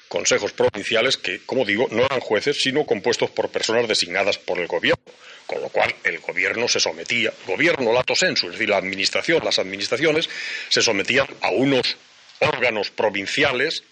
Consejos 0.10 0.52
provinciales 0.52 1.18
que, 1.18 1.40
como 1.46 1.64
digo, 1.64 1.88
no 1.92 2.04
eran 2.04 2.20
jueces, 2.20 2.62
sino 2.62 2.86
compuestos 2.86 3.30
por 3.30 3.50
personas 3.50 3.88
designadas 3.88 4.38
por 4.38 4.60
el 4.60 4.68
gobierno, 4.68 5.04
con 5.46 5.62
lo 5.62 5.70
cual 5.70 5.96
el 6.04 6.20
gobierno 6.20 6.68
se 6.68 6.80
sometía, 6.80 7.32
gobierno 7.48 7.94
lato 7.94 8.16
sensu, 8.16 8.48
es 8.48 8.54
decir, 8.54 8.70
la 8.70 8.78
administración, 8.78 9.46
las 9.46 9.60
administraciones, 9.60 10.28
se 10.68 10.82
sometían 10.82 11.28
a 11.42 11.52
unos 11.52 11.96
órganos 12.40 12.90
provinciales 12.90 13.84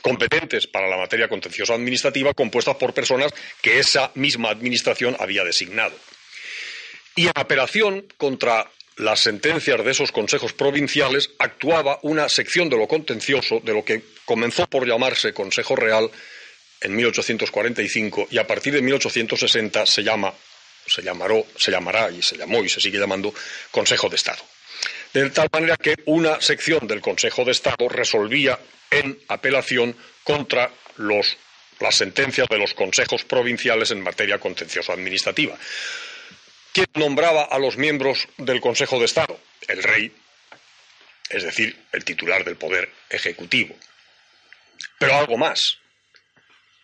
competentes 0.00 0.66
para 0.66 0.88
la 0.88 0.96
materia 0.96 1.28
contenciosa 1.28 1.74
administrativa 1.74 2.34
compuestas 2.34 2.76
por 2.76 2.94
personas 2.94 3.32
que 3.60 3.78
esa 3.78 4.10
misma 4.14 4.50
administración 4.50 5.16
había 5.20 5.44
designado. 5.44 5.94
Y 7.16 7.26
en 7.26 7.32
apelación 7.34 8.06
contra 8.16 8.70
las 8.96 9.20
sentencias 9.20 9.84
de 9.84 9.90
esos 9.90 10.12
consejos 10.12 10.52
provinciales 10.52 11.30
actuaba 11.38 11.98
una 12.02 12.28
sección 12.28 12.68
de 12.68 12.76
lo 12.76 12.86
contencioso, 12.86 13.60
de 13.60 13.72
lo 13.72 13.84
que 13.84 14.02
comenzó 14.30 14.68
por 14.68 14.86
llamarse 14.86 15.34
Consejo 15.34 15.74
Real, 15.74 16.08
en 16.80 16.94
1845 16.94 18.28
y 18.30 18.38
a 18.38 18.46
partir 18.46 18.72
de 18.72 18.80
1860 18.80 19.84
se 19.86 20.04
llama, 20.04 20.32
se 20.86 21.02
se 21.02 21.70
llamará 21.72 22.10
y 22.12 22.22
se 22.22 22.36
llamó 22.36 22.62
y 22.62 22.68
se 22.68 22.80
sigue 22.80 23.00
llamando 23.00 23.34
Consejo 23.72 24.08
de 24.08 24.14
Estado. 24.14 24.40
De 25.12 25.30
tal 25.30 25.48
manera 25.52 25.76
que 25.76 25.96
una 26.04 26.40
sección 26.40 26.86
del 26.86 27.00
Consejo 27.00 27.44
de 27.44 27.50
Estado 27.50 27.88
resolvía 27.88 28.56
en 28.88 29.18
apelación 29.26 29.96
contra 30.22 30.70
las 30.98 31.96
sentencias 31.96 32.46
de 32.48 32.58
los 32.58 32.72
consejos 32.74 33.24
provinciales 33.24 33.90
en 33.90 34.00
materia 34.00 34.38
contencioso 34.38 34.92
administrativa. 34.92 35.58
¿Quién 36.72 36.86
nombraba 36.94 37.42
a 37.42 37.58
los 37.58 37.76
miembros 37.76 38.28
del 38.36 38.60
Consejo 38.60 39.00
de 39.00 39.06
Estado? 39.06 39.40
El 39.66 39.82
rey, 39.82 40.12
es 41.30 41.42
decir, 41.42 41.76
el 41.90 42.04
titular 42.04 42.44
del 42.44 42.54
poder 42.54 42.92
ejecutivo. 43.10 43.74
Pero 45.00 45.16
algo 45.16 45.38
más. 45.38 45.78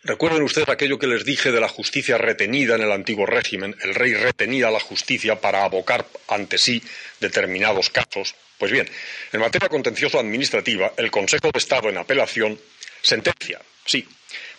Recuerden 0.01 0.41
ustedes 0.41 0.69
aquello 0.69 0.97
que 0.97 1.05
les 1.05 1.23
dije 1.23 1.51
de 1.51 1.61
la 1.61 1.69
justicia 1.69 2.17
retenida 2.17 2.73
en 2.73 2.81
el 2.81 2.91
antiguo 2.91 3.27
régimen. 3.27 3.75
El 3.83 3.93
rey 3.93 4.15
retenía 4.15 4.71
la 4.71 4.79
justicia 4.79 5.39
para 5.39 5.63
abocar 5.63 6.07
ante 6.27 6.57
sí 6.57 6.81
determinados 7.19 7.91
casos. 7.91 8.33
Pues 8.57 8.71
bien, 8.71 8.89
en 9.31 9.39
materia 9.39 9.69
contencioso 9.69 10.19
administrativa, 10.19 10.93
el 10.97 11.11
Consejo 11.11 11.51
de 11.51 11.59
Estado 11.59 11.89
en 11.89 11.97
apelación 11.99 12.59
sentencia, 13.03 13.61
sí, 13.85 14.07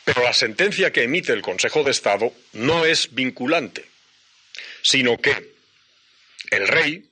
pero 0.04 0.22
la 0.22 0.32
sentencia 0.32 0.92
que 0.92 1.02
emite 1.02 1.32
el 1.32 1.42
Consejo 1.42 1.82
de 1.82 1.90
Estado 1.90 2.32
no 2.52 2.84
es 2.84 3.12
vinculante, 3.12 3.86
sino 4.82 5.18
que 5.18 5.52
el 6.52 6.68
rey, 6.68 7.10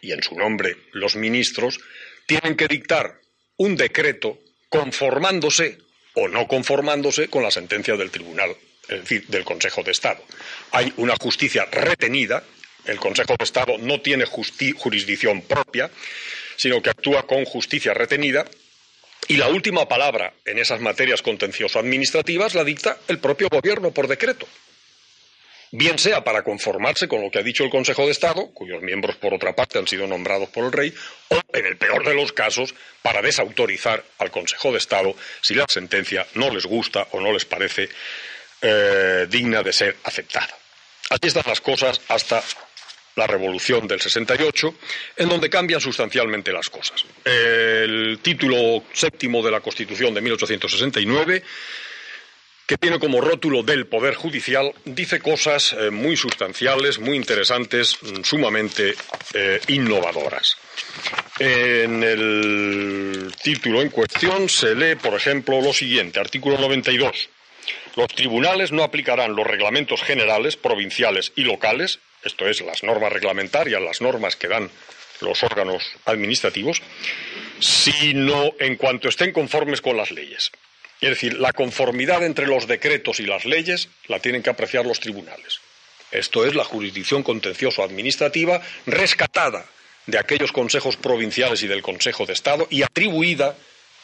y 0.00 0.12
en 0.12 0.22
su 0.22 0.36
nombre 0.36 0.76
los 0.92 1.16
ministros, 1.16 1.80
tienen 2.26 2.56
que 2.56 2.68
dictar 2.68 3.20
un 3.56 3.74
decreto 3.74 4.38
conformándose 4.74 5.78
o 6.14 6.26
no 6.26 6.48
conformándose 6.48 7.28
con 7.28 7.44
la 7.44 7.50
sentencia 7.52 7.96
del 7.96 8.10
Tribunal, 8.10 8.56
es 8.88 9.00
decir, 9.00 9.24
del 9.28 9.44
Consejo 9.44 9.84
de 9.84 9.92
Estado. 9.92 10.20
Hay 10.72 10.92
una 10.96 11.14
justicia 11.20 11.64
retenida, 11.66 12.42
el 12.84 12.98
Consejo 12.98 13.36
de 13.38 13.44
Estado 13.44 13.78
no 13.78 14.00
tiene 14.00 14.24
jurisdicción 14.24 15.42
propia, 15.42 15.90
sino 16.56 16.82
que 16.82 16.90
actúa 16.90 17.24
con 17.24 17.44
justicia 17.44 17.94
retenida 17.94 18.44
y 19.28 19.36
la 19.36 19.48
última 19.48 19.88
palabra 19.88 20.34
en 20.44 20.58
esas 20.58 20.80
materias 20.80 21.22
contencioso-administrativas 21.22 22.54
la 22.54 22.64
dicta 22.64 22.98
el 23.06 23.18
propio 23.18 23.48
Gobierno 23.48 23.92
por 23.92 24.08
decreto 24.08 24.46
bien 25.74 25.98
sea 25.98 26.22
para 26.22 26.42
conformarse 26.42 27.08
con 27.08 27.20
lo 27.20 27.30
que 27.30 27.40
ha 27.40 27.42
dicho 27.42 27.64
el 27.64 27.70
Consejo 27.70 28.06
de 28.06 28.12
Estado, 28.12 28.50
cuyos 28.54 28.80
miembros, 28.80 29.16
por 29.16 29.34
otra 29.34 29.56
parte, 29.56 29.78
han 29.78 29.88
sido 29.88 30.06
nombrados 30.06 30.48
por 30.50 30.64
el 30.64 30.72
rey, 30.72 30.94
o, 31.28 31.40
en 31.52 31.66
el 31.66 31.76
peor 31.76 32.06
de 32.06 32.14
los 32.14 32.32
casos, 32.32 32.74
para 33.02 33.20
desautorizar 33.20 34.04
al 34.18 34.30
Consejo 34.30 34.70
de 34.70 34.78
Estado 34.78 35.14
si 35.40 35.54
la 35.54 35.64
sentencia 35.68 36.26
no 36.34 36.50
les 36.50 36.64
gusta 36.64 37.08
o 37.10 37.20
no 37.20 37.32
les 37.32 37.44
parece 37.44 37.88
eh, 38.62 39.26
digna 39.28 39.62
de 39.62 39.72
ser 39.72 39.96
aceptada. 40.04 40.56
Así 41.10 41.26
están 41.26 41.44
las 41.46 41.60
cosas 41.60 42.00
hasta 42.08 42.42
la 43.16 43.26
revolución 43.26 43.86
del 43.88 44.00
68, 44.00 44.74
en 45.16 45.28
donde 45.28 45.50
cambian 45.50 45.80
sustancialmente 45.80 46.52
las 46.52 46.68
cosas. 46.68 47.04
El 47.24 48.20
título 48.22 48.84
séptimo 48.92 49.42
de 49.42 49.50
la 49.50 49.60
Constitución 49.60 50.14
de 50.14 50.20
1869 50.20 51.42
que 52.66 52.78
tiene 52.78 52.98
como 52.98 53.20
rótulo 53.20 53.62
del 53.62 53.86
Poder 53.86 54.14
Judicial, 54.14 54.72
dice 54.84 55.20
cosas 55.20 55.74
eh, 55.74 55.90
muy 55.90 56.16
sustanciales, 56.16 56.98
muy 56.98 57.16
interesantes, 57.16 57.98
mm, 58.00 58.22
sumamente 58.22 58.94
eh, 59.34 59.60
innovadoras. 59.68 60.56
En 61.38 62.02
el 62.02 63.32
título 63.42 63.82
en 63.82 63.90
cuestión 63.90 64.48
se 64.48 64.74
lee, 64.74 64.94
por 64.96 65.14
ejemplo, 65.14 65.60
lo 65.60 65.72
siguiente, 65.72 66.20
artículo 66.20 66.56
92. 66.58 67.28
Los 67.96 68.08
tribunales 68.08 68.72
no 68.72 68.82
aplicarán 68.82 69.36
los 69.36 69.46
reglamentos 69.46 70.02
generales, 70.02 70.56
provinciales 70.56 71.32
y 71.36 71.42
locales, 71.42 71.98
esto 72.24 72.48
es, 72.48 72.60
las 72.62 72.82
normas 72.82 73.12
reglamentarias, 73.12 73.82
las 73.82 74.00
normas 74.00 74.36
que 74.36 74.48
dan 74.48 74.70
los 75.20 75.42
órganos 75.42 75.84
administrativos, 76.06 76.82
sino 77.60 78.52
en 78.58 78.76
cuanto 78.76 79.08
estén 79.08 79.32
conformes 79.32 79.80
con 79.80 79.96
las 79.96 80.10
leyes. 80.10 80.50
Es 81.00 81.10
decir, 81.10 81.34
la 81.38 81.52
conformidad 81.52 82.24
entre 82.24 82.46
los 82.46 82.66
decretos 82.66 83.20
y 83.20 83.26
las 83.26 83.44
leyes 83.44 83.88
la 84.06 84.20
tienen 84.20 84.42
que 84.42 84.50
apreciar 84.50 84.86
los 84.86 85.00
tribunales. 85.00 85.60
Esto 86.10 86.46
es 86.46 86.54
la 86.54 86.64
jurisdicción 86.64 87.22
contencioso-administrativa 87.22 88.62
rescatada 88.86 89.66
de 90.06 90.18
aquellos 90.18 90.52
consejos 90.52 90.96
provinciales 90.96 91.62
y 91.62 91.66
del 91.66 91.82
Consejo 91.82 92.26
de 92.26 92.34
Estado 92.34 92.66
y 92.70 92.82
atribuida 92.82 93.56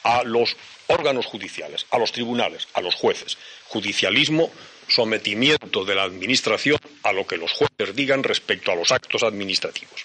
a 0.03 0.25
los 0.25 0.57
órganos 0.87 1.27
judiciales, 1.27 1.87
a 1.91 1.99
los 1.99 2.11
tribunales, 2.11 2.69
a 2.75 2.81
los 2.81 2.95
jueces. 2.95 3.39
Judicialismo, 3.69 4.51
sometimiento 4.89 5.85
de 5.85 5.95
la 5.95 6.03
Administración 6.03 6.79
a 7.03 7.13
lo 7.13 7.27
que 7.27 7.37
los 7.37 7.53
jueces 7.53 7.95
digan 7.95 8.23
respecto 8.23 8.73
a 8.73 8.77
los 8.77 8.91
actos 8.91 9.23
administrativos. 9.23 10.05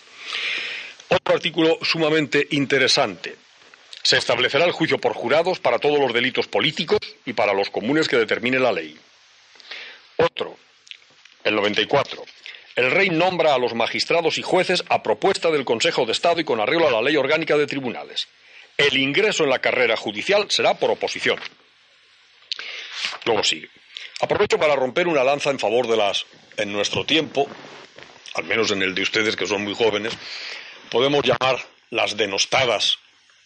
Otro 1.10 1.36
artículo 1.36 1.80
sumamente 1.82 2.48
interesante. 2.52 3.36
Se 4.06 4.18
establecerá 4.18 4.66
el 4.66 4.72
juicio 4.72 4.99
por 4.99 5.14
jurados 5.14 5.58
para 5.60 5.80
todos 5.80 5.97
los 5.97 6.14
delitos 6.14 6.45
políticos 6.47 6.99
y 7.26 7.34
para 7.34 7.56
los 7.56 7.72
comunes 7.72 8.08
que 8.08 8.18
determine 8.18 8.60
la 8.60 8.72
ley. 8.72 8.95
Otro, 10.18 10.60
el 11.43 11.56
94. 11.56 12.24
El 12.76 12.91
rey 12.91 13.10
nombra 13.10 13.56
a 13.56 13.58
los 13.58 13.74
magistrados 13.74 14.38
y 14.38 14.43
jueces 14.43 14.84
a 14.89 15.01
propuesta 15.01 15.49
del 15.49 15.66
Consejo 15.66 16.06
de 16.06 16.12
Estado 16.12 16.39
y 16.39 16.43
con 16.43 16.60
arreglo 16.60 16.88
a 16.88 16.91
la 16.91 17.01
ley 17.01 17.18
orgánica 17.18 17.58
de 17.58 17.66
tribunales. 17.66 18.28
El 18.78 18.95
ingreso 18.95 19.43
en 19.43 19.49
la 19.49 19.58
carrera 19.58 19.97
judicial 19.97 20.51
será 20.51 20.76
por 20.76 20.91
oposición. 20.91 21.39
Luego 23.26 23.43
sigue. 23.43 23.72
Aprovecho 24.22 24.60
para 24.60 24.76
romper 24.76 25.08
una 25.08 25.24
lanza 25.24 25.49
en 25.49 25.58
favor 25.58 25.88
de 25.88 25.97
las, 25.97 26.28
en 26.58 26.72
nuestro 26.72 27.08
tiempo, 27.08 27.49
al 28.36 28.43
menos 28.43 28.70
en 28.70 28.84
el 28.84 28.93
de 28.93 29.01
ustedes 29.01 29.36
que 29.36 29.47
son 29.47 29.64
muy 29.64 29.74
jóvenes, 29.74 30.14
podemos 30.91 31.24
llamar 31.24 31.58
las 31.89 32.16
denostadas 32.16 32.99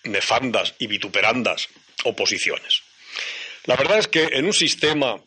nefandas 0.03 0.75
y 0.79 0.87
vituperandas 0.87 1.67
oposiciones. 2.03 2.81
La 3.65 3.75
verdad 3.75 3.99
es 3.99 4.07
que 4.07 4.23
en 4.33 4.45
un 4.45 4.53
sistema 4.53 5.21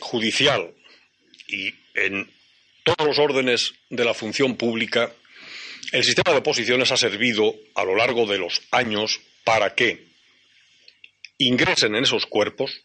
judicial 0.00 0.72
y 1.48 1.74
en 1.94 2.30
todos 2.84 3.06
los 3.06 3.18
órdenes 3.18 3.74
de 3.88 4.04
la 4.04 4.14
función 4.14 4.56
pública, 4.56 5.12
el 5.92 6.04
sistema 6.04 6.32
de 6.32 6.38
oposiciones 6.38 6.92
ha 6.92 6.96
servido 6.96 7.54
a 7.74 7.84
lo 7.84 7.96
largo 7.96 8.26
de 8.26 8.38
los 8.38 8.62
años 8.70 9.20
para 9.44 9.74
que 9.74 10.06
ingresen 11.38 11.94
en 11.94 12.04
esos 12.04 12.26
cuerpos 12.26 12.82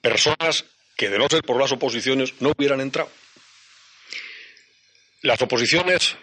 personas 0.00 0.64
que 0.96 1.08
de 1.08 1.18
no 1.18 1.28
ser 1.28 1.42
por 1.42 1.58
las 1.58 1.72
oposiciones 1.72 2.34
no 2.40 2.52
hubieran 2.56 2.80
entrado. 2.80 3.10
Las 5.22 5.40
oposiciones 5.42 6.16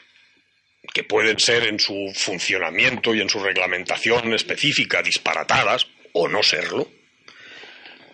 que 0.94 1.04
pueden 1.04 1.40
ser 1.40 1.66
en 1.66 1.80
su 1.80 2.12
funcionamiento 2.16 3.14
y 3.14 3.22
en 3.22 3.30
su 3.30 3.40
reglamentación 3.40 4.34
específica 4.34 5.02
disparatadas, 5.02 5.88
o 6.14 6.28
no 6.28 6.42
serlo, 6.42 6.88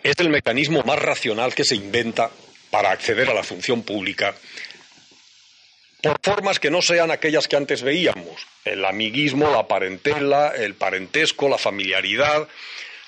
es 0.04 0.20
el 0.20 0.30
mecanismo 0.30 0.84
más 0.84 1.00
racional 1.00 1.56
que 1.56 1.64
se 1.64 1.76
inventa 1.76 2.30
para 2.70 2.92
acceder 2.92 3.30
a 3.30 3.34
la 3.34 3.44
función 3.44 3.84
pública 3.84 4.36
por 6.02 6.20
formas 6.22 6.60
que 6.60 6.70
no 6.70 6.84
sean 6.84 7.10
aquellas 7.10 7.48
que 7.48 7.56
antes 7.56 7.82
veíamos, 7.82 8.46
el 8.64 8.86
amiguismo, 8.86 9.50
la 9.50 9.68
parentela, 9.68 10.50
el 10.50 10.76
parentesco, 10.76 11.50
la 11.50 11.58
familiaridad, 11.58 12.48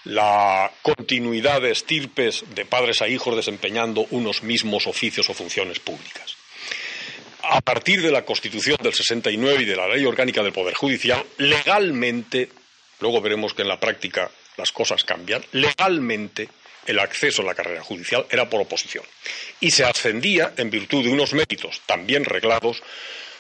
la 0.03 0.71
continuidad 0.81 1.61
de 1.61 1.71
estirpes 1.71 2.43
de 2.55 2.65
padres 2.65 3.03
a 3.03 3.07
hijos 3.07 3.35
desempeñando 3.35 4.07
unos 4.09 4.41
mismos 4.41 4.87
oficios 4.87 5.29
o 5.29 5.35
funciones 5.35 5.79
públicas 5.79 6.36
a 7.49 7.61
partir 7.61 8.01
de 8.01 8.11
la 8.11 8.25
Constitución 8.25 8.77
del 8.81 8.93
69 8.93 9.63
y 9.63 9.65
de 9.65 9.75
la 9.75 9.87
Ley 9.87 10.05
Orgánica 10.05 10.43
del 10.43 10.51
Poder 10.51 10.73
Judicial, 10.73 11.23
legalmente, 11.37 12.49
luego 12.99 13.21
veremos 13.21 13.53
que 13.53 13.61
en 13.61 13.69
la 13.69 13.79
práctica 13.79 14.29
las 14.57 14.71
cosas 14.71 15.03
cambian, 15.03 15.43
legalmente 15.53 16.49
el 16.85 16.99
acceso 16.99 17.41
a 17.41 17.45
la 17.45 17.55
carrera 17.55 17.83
judicial 17.83 18.25
era 18.29 18.49
por 18.49 18.61
oposición. 18.61 19.03
Y 19.59 19.71
se 19.71 19.85
ascendía 19.85 20.53
en 20.57 20.69
virtud 20.69 21.03
de 21.03 21.09
unos 21.09 21.33
méritos 21.33 21.81
también 21.85 22.25
reglados, 22.25 22.81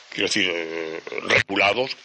quiero 0.09 0.27
decir, 0.27 0.49
eh, 0.53 1.01
regulados, 1.23 1.95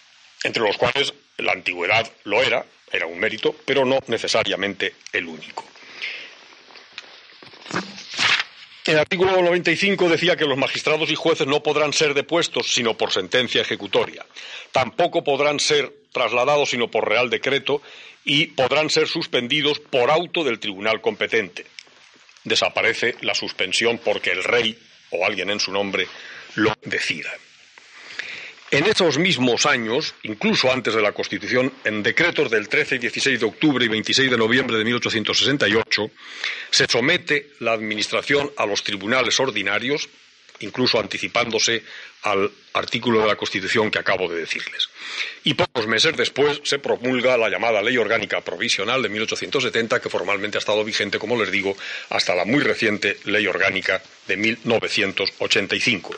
entre 0.44 0.62
los 0.62 0.76
cuales 0.76 1.14
la 1.38 1.52
antigüedad 1.52 2.10
lo 2.24 2.42
era, 2.42 2.64
era 2.90 3.06
un 3.06 3.18
mérito, 3.18 3.54
pero 3.64 3.84
no 3.84 3.98
necesariamente 4.08 4.94
el 5.12 5.26
único. 5.26 5.64
El 8.84 8.98
artículo 8.98 9.40
95 9.40 10.08
decía 10.08 10.36
que 10.36 10.44
los 10.44 10.58
magistrados 10.58 11.08
y 11.10 11.14
jueces 11.14 11.46
no 11.46 11.62
podrán 11.62 11.92
ser 11.92 12.14
depuestos 12.14 12.72
sino 12.72 12.96
por 12.96 13.12
sentencia 13.12 13.60
ejecutoria. 13.60 14.26
Tampoco 14.72 15.22
podrán 15.22 15.60
ser 15.60 15.92
trasladados 16.10 16.70
sino 16.70 16.90
por 16.90 17.08
real 17.08 17.30
decreto 17.30 17.80
y 18.24 18.48
podrán 18.48 18.90
ser 18.90 19.06
suspendidos 19.06 19.78
por 19.78 20.10
auto 20.10 20.42
del 20.42 20.58
tribunal 20.58 21.00
competente. 21.00 21.64
Desaparece 22.42 23.14
la 23.20 23.36
suspensión 23.36 23.98
porque 23.98 24.30
el 24.30 24.42
rey 24.42 24.76
o 25.10 25.24
alguien 25.24 25.50
en 25.50 25.60
su 25.60 25.70
nombre 25.70 26.08
lo 26.56 26.72
decida. 26.82 27.30
En 28.72 28.86
esos 28.86 29.18
mismos 29.18 29.66
años, 29.66 30.14
incluso 30.22 30.72
antes 30.72 30.94
de 30.94 31.02
la 31.02 31.12
Constitución, 31.12 31.70
en 31.84 32.02
decretos 32.02 32.50
del 32.50 32.70
13 32.70 32.94
y 32.94 32.98
16 33.00 33.40
de 33.40 33.44
octubre 33.44 33.84
y 33.84 33.88
26 33.88 34.30
de 34.30 34.38
noviembre 34.38 34.78
de 34.78 34.84
1868, 34.84 36.10
se 36.70 36.86
somete 36.86 37.50
la 37.60 37.74
Administración 37.74 38.50
a 38.56 38.64
los 38.64 38.82
tribunales 38.82 39.38
ordinarios, 39.40 40.08
incluso 40.60 40.98
anticipándose 40.98 41.82
al 42.22 42.50
artículo 42.72 43.20
de 43.20 43.26
la 43.26 43.36
Constitución 43.36 43.90
que 43.90 43.98
acabo 43.98 44.26
de 44.26 44.40
decirles. 44.40 44.88
Y 45.44 45.52
pocos 45.52 45.86
meses 45.86 46.16
después 46.16 46.62
se 46.64 46.78
promulga 46.78 47.36
la 47.36 47.50
llamada 47.50 47.82
Ley 47.82 47.98
Orgánica 47.98 48.40
Provisional 48.40 49.02
de 49.02 49.10
1870, 49.10 50.00
que 50.00 50.08
formalmente 50.08 50.56
ha 50.56 50.60
estado 50.60 50.82
vigente, 50.82 51.18
como 51.18 51.36
les 51.36 51.50
digo, 51.50 51.76
hasta 52.08 52.34
la 52.34 52.46
muy 52.46 52.60
reciente 52.60 53.18
Ley 53.24 53.46
Orgánica 53.46 54.02
de 54.26 54.38
1985. 54.38 56.16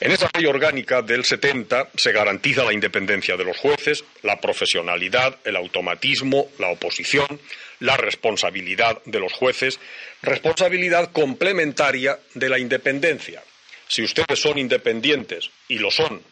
En 0.00 0.12
esa 0.12 0.30
Ley 0.32 0.46
Orgánica 0.46 1.02
del 1.02 1.24
70 1.24 1.90
se 1.96 2.12
garantiza 2.12 2.64
la 2.64 2.72
independencia 2.72 3.36
de 3.36 3.44
los 3.44 3.56
jueces, 3.56 4.04
la 4.22 4.40
profesionalidad, 4.40 5.38
el 5.44 5.56
automatismo, 5.56 6.52
la 6.58 6.68
oposición, 6.68 7.40
la 7.80 7.96
responsabilidad 7.96 9.02
de 9.06 9.18
los 9.18 9.32
jueces, 9.32 9.80
responsabilidad 10.22 11.10
complementaria 11.10 12.16
de 12.34 12.48
la 12.48 12.60
independencia. 12.60 13.42
Si 13.88 14.02
ustedes 14.02 14.38
son 14.38 14.58
independientes, 14.58 15.50
y 15.66 15.78
lo 15.78 15.90
son, 15.90 16.22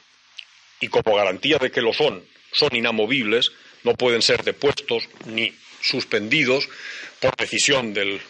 y 0.78 0.86
como 0.86 1.16
garantía 1.16 1.58
de 1.58 1.72
que 1.72 1.82
lo 1.82 1.92
son, 1.92 2.22
son 2.52 2.76
inamovibles, 2.76 3.50
no 3.82 3.94
pueden 3.94 4.22
ser 4.22 4.44
depuestos 4.44 5.08
ni 5.24 5.52
suspendidos 5.80 6.68
por 7.20 7.34
decisión 7.34 7.92
del, 7.92 8.20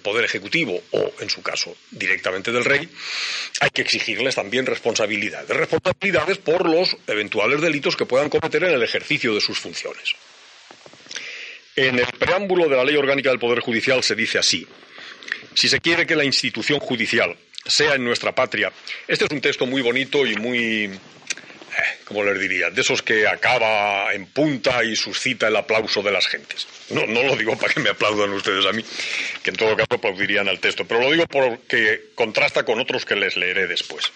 Poder 0.00 0.24
Ejecutivo 0.24 0.80
o, 0.92 1.12
en 1.20 1.30
su 1.30 1.42
caso, 1.42 1.76
directamente 1.90 2.52
del 2.52 2.64
Rey, 2.64 2.88
hay 3.60 3.70
que 3.70 3.82
exigirles 3.82 4.34
también 4.34 4.66
responsabilidades. 4.66 5.48
Responsabilidades 5.48 6.38
por 6.38 6.68
los 6.68 6.96
eventuales 7.06 7.60
delitos 7.60 7.96
que 7.96 8.06
puedan 8.06 8.28
cometer 8.28 8.64
en 8.64 8.74
el 8.74 8.82
ejercicio 8.82 9.34
de 9.34 9.40
sus 9.40 9.58
funciones. 9.58 10.14
En 11.76 11.98
el 11.98 12.06
preámbulo 12.18 12.68
de 12.68 12.76
la 12.76 12.84
Ley 12.84 12.96
Orgánica 12.96 13.30
del 13.30 13.38
Poder 13.38 13.60
Judicial 13.60 14.02
se 14.02 14.14
dice 14.14 14.38
así. 14.38 14.66
Si 15.54 15.68
se 15.68 15.80
quiere 15.80 16.06
que 16.06 16.16
la 16.16 16.24
institución 16.24 16.80
judicial 16.80 17.36
sea 17.68 17.94
en 17.94 18.04
nuestra 18.04 18.34
patria. 18.34 18.72
Este 19.06 19.26
es 19.26 19.30
un 19.30 19.40
texto 19.40 19.66
muy 19.66 19.82
bonito 19.82 20.26
y 20.26 20.34
muy, 20.36 20.90
¿cómo 22.04 22.24
les 22.24 22.38
diría? 22.40 22.70
De 22.70 22.80
esos 22.80 23.02
que 23.02 23.26
acaba 23.26 24.12
en 24.12 24.26
punta 24.26 24.82
y 24.84 24.96
suscita 24.96 25.48
el 25.48 25.56
aplauso 25.56 26.02
de 26.02 26.10
las 26.10 26.26
gentes. 26.26 26.66
No, 26.90 27.06
no 27.06 27.22
lo 27.22 27.36
digo 27.36 27.56
para 27.56 27.72
que 27.72 27.80
me 27.80 27.90
aplaudan 27.90 28.30
ustedes 28.30 28.64
a 28.66 28.72
mí, 28.72 28.84
que 29.42 29.50
en 29.50 29.56
todo 29.56 29.76
caso 29.76 29.94
aplaudirían 29.94 30.48
al 30.48 30.60
texto, 30.60 30.86
pero 30.86 31.00
lo 31.00 31.10
digo 31.10 31.26
porque 31.26 32.10
contrasta 32.14 32.64
con 32.64 32.80
otros 32.80 33.04
que 33.04 33.16
les 33.16 33.36
leeré 33.36 33.66
después. 33.66 34.12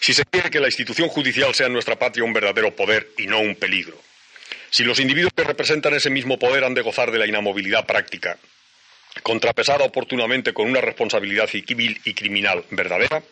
Si 0.00 0.12
se 0.12 0.24
quiere 0.24 0.50
que 0.50 0.60
la 0.60 0.66
institución 0.66 1.08
judicial 1.08 1.54
sea 1.54 1.66
en 1.66 1.72
nuestra 1.72 1.96
patria 1.96 2.24
un 2.24 2.32
verdadero 2.32 2.74
poder 2.74 3.10
y 3.18 3.26
no 3.26 3.40
un 3.40 3.54
peligro, 3.54 4.00
si 4.70 4.84
los 4.84 4.98
individuos 5.00 5.32
que 5.36 5.44
representan 5.44 5.94
ese 5.94 6.10
mismo 6.10 6.38
poder 6.38 6.64
han 6.64 6.74
de 6.74 6.82
gozar 6.82 7.10
de 7.10 7.18
la 7.18 7.26
inamovilidad 7.26 7.86
práctica, 7.86 8.38
contrapesada 9.22 9.84
oportunamente 9.84 10.54
con 10.54 10.68
una 10.68 10.80
responsabilidad 10.80 11.46
civil 11.46 12.00
y 12.04 12.14
criminal 12.14 12.64
verdadera, 12.70 13.22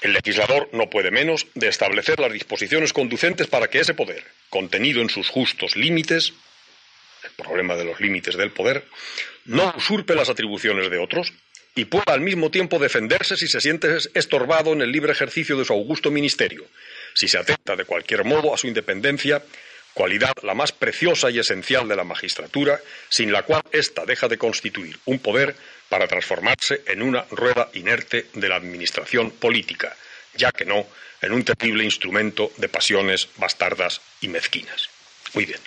el 0.00 0.12
legislador 0.12 0.68
no 0.72 0.88
puede 0.88 1.10
menos 1.10 1.46
de 1.54 1.68
establecer 1.68 2.20
las 2.20 2.32
disposiciones 2.32 2.92
conducentes 2.92 3.46
para 3.46 3.68
que 3.68 3.80
ese 3.80 3.94
poder, 3.94 4.24
contenido 4.48 5.02
en 5.02 5.10
sus 5.10 5.28
justos 5.28 5.76
límites, 5.76 6.32
el 7.24 7.30
problema 7.44 7.74
de 7.74 7.84
los 7.84 8.00
límites 8.00 8.36
del 8.36 8.50
poder, 8.50 8.84
no 9.44 9.74
usurpe 9.76 10.14
las 10.14 10.28
atribuciones 10.28 10.90
de 10.90 10.98
otros 10.98 11.32
y 11.74 11.84
pueda 11.86 12.12
al 12.12 12.20
mismo 12.20 12.50
tiempo 12.50 12.78
defenderse 12.78 13.36
si 13.36 13.48
se 13.48 13.60
siente 13.60 13.98
estorbado 14.14 14.72
en 14.72 14.82
el 14.82 14.92
libre 14.92 15.12
ejercicio 15.12 15.56
de 15.56 15.64
su 15.64 15.72
augusto 15.72 16.10
ministerio, 16.10 16.66
si 17.14 17.28
se 17.28 17.38
atenta 17.38 17.76
de 17.76 17.84
cualquier 17.84 18.24
modo 18.24 18.54
a 18.54 18.58
su 18.58 18.66
independencia 18.66 19.42
cualidad 19.98 20.32
la 20.44 20.54
más 20.54 20.70
preciosa 20.70 21.28
y 21.28 21.40
esencial 21.40 21.88
de 21.88 21.96
la 21.96 22.04
magistratura, 22.04 22.80
sin 23.08 23.32
la 23.32 23.42
cual 23.42 23.62
ésta 23.72 24.04
deja 24.06 24.28
de 24.28 24.38
constituir 24.38 24.96
un 25.06 25.18
poder 25.18 25.56
para 25.88 26.06
transformarse 26.06 26.82
en 26.86 27.02
una 27.02 27.24
rueda 27.32 27.68
inerte 27.74 28.26
de 28.32 28.48
la 28.48 28.54
administración 28.54 29.32
política, 29.32 29.96
ya 30.36 30.52
que 30.52 30.64
no 30.64 30.86
en 31.20 31.32
un 31.32 31.42
terrible 31.42 31.82
instrumento 31.82 32.52
de 32.58 32.68
pasiones 32.68 33.28
bastardas 33.38 34.00
y 34.20 34.28
mezquinas. 34.28 34.88
Muy 35.34 35.46
bien. 35.46 35.58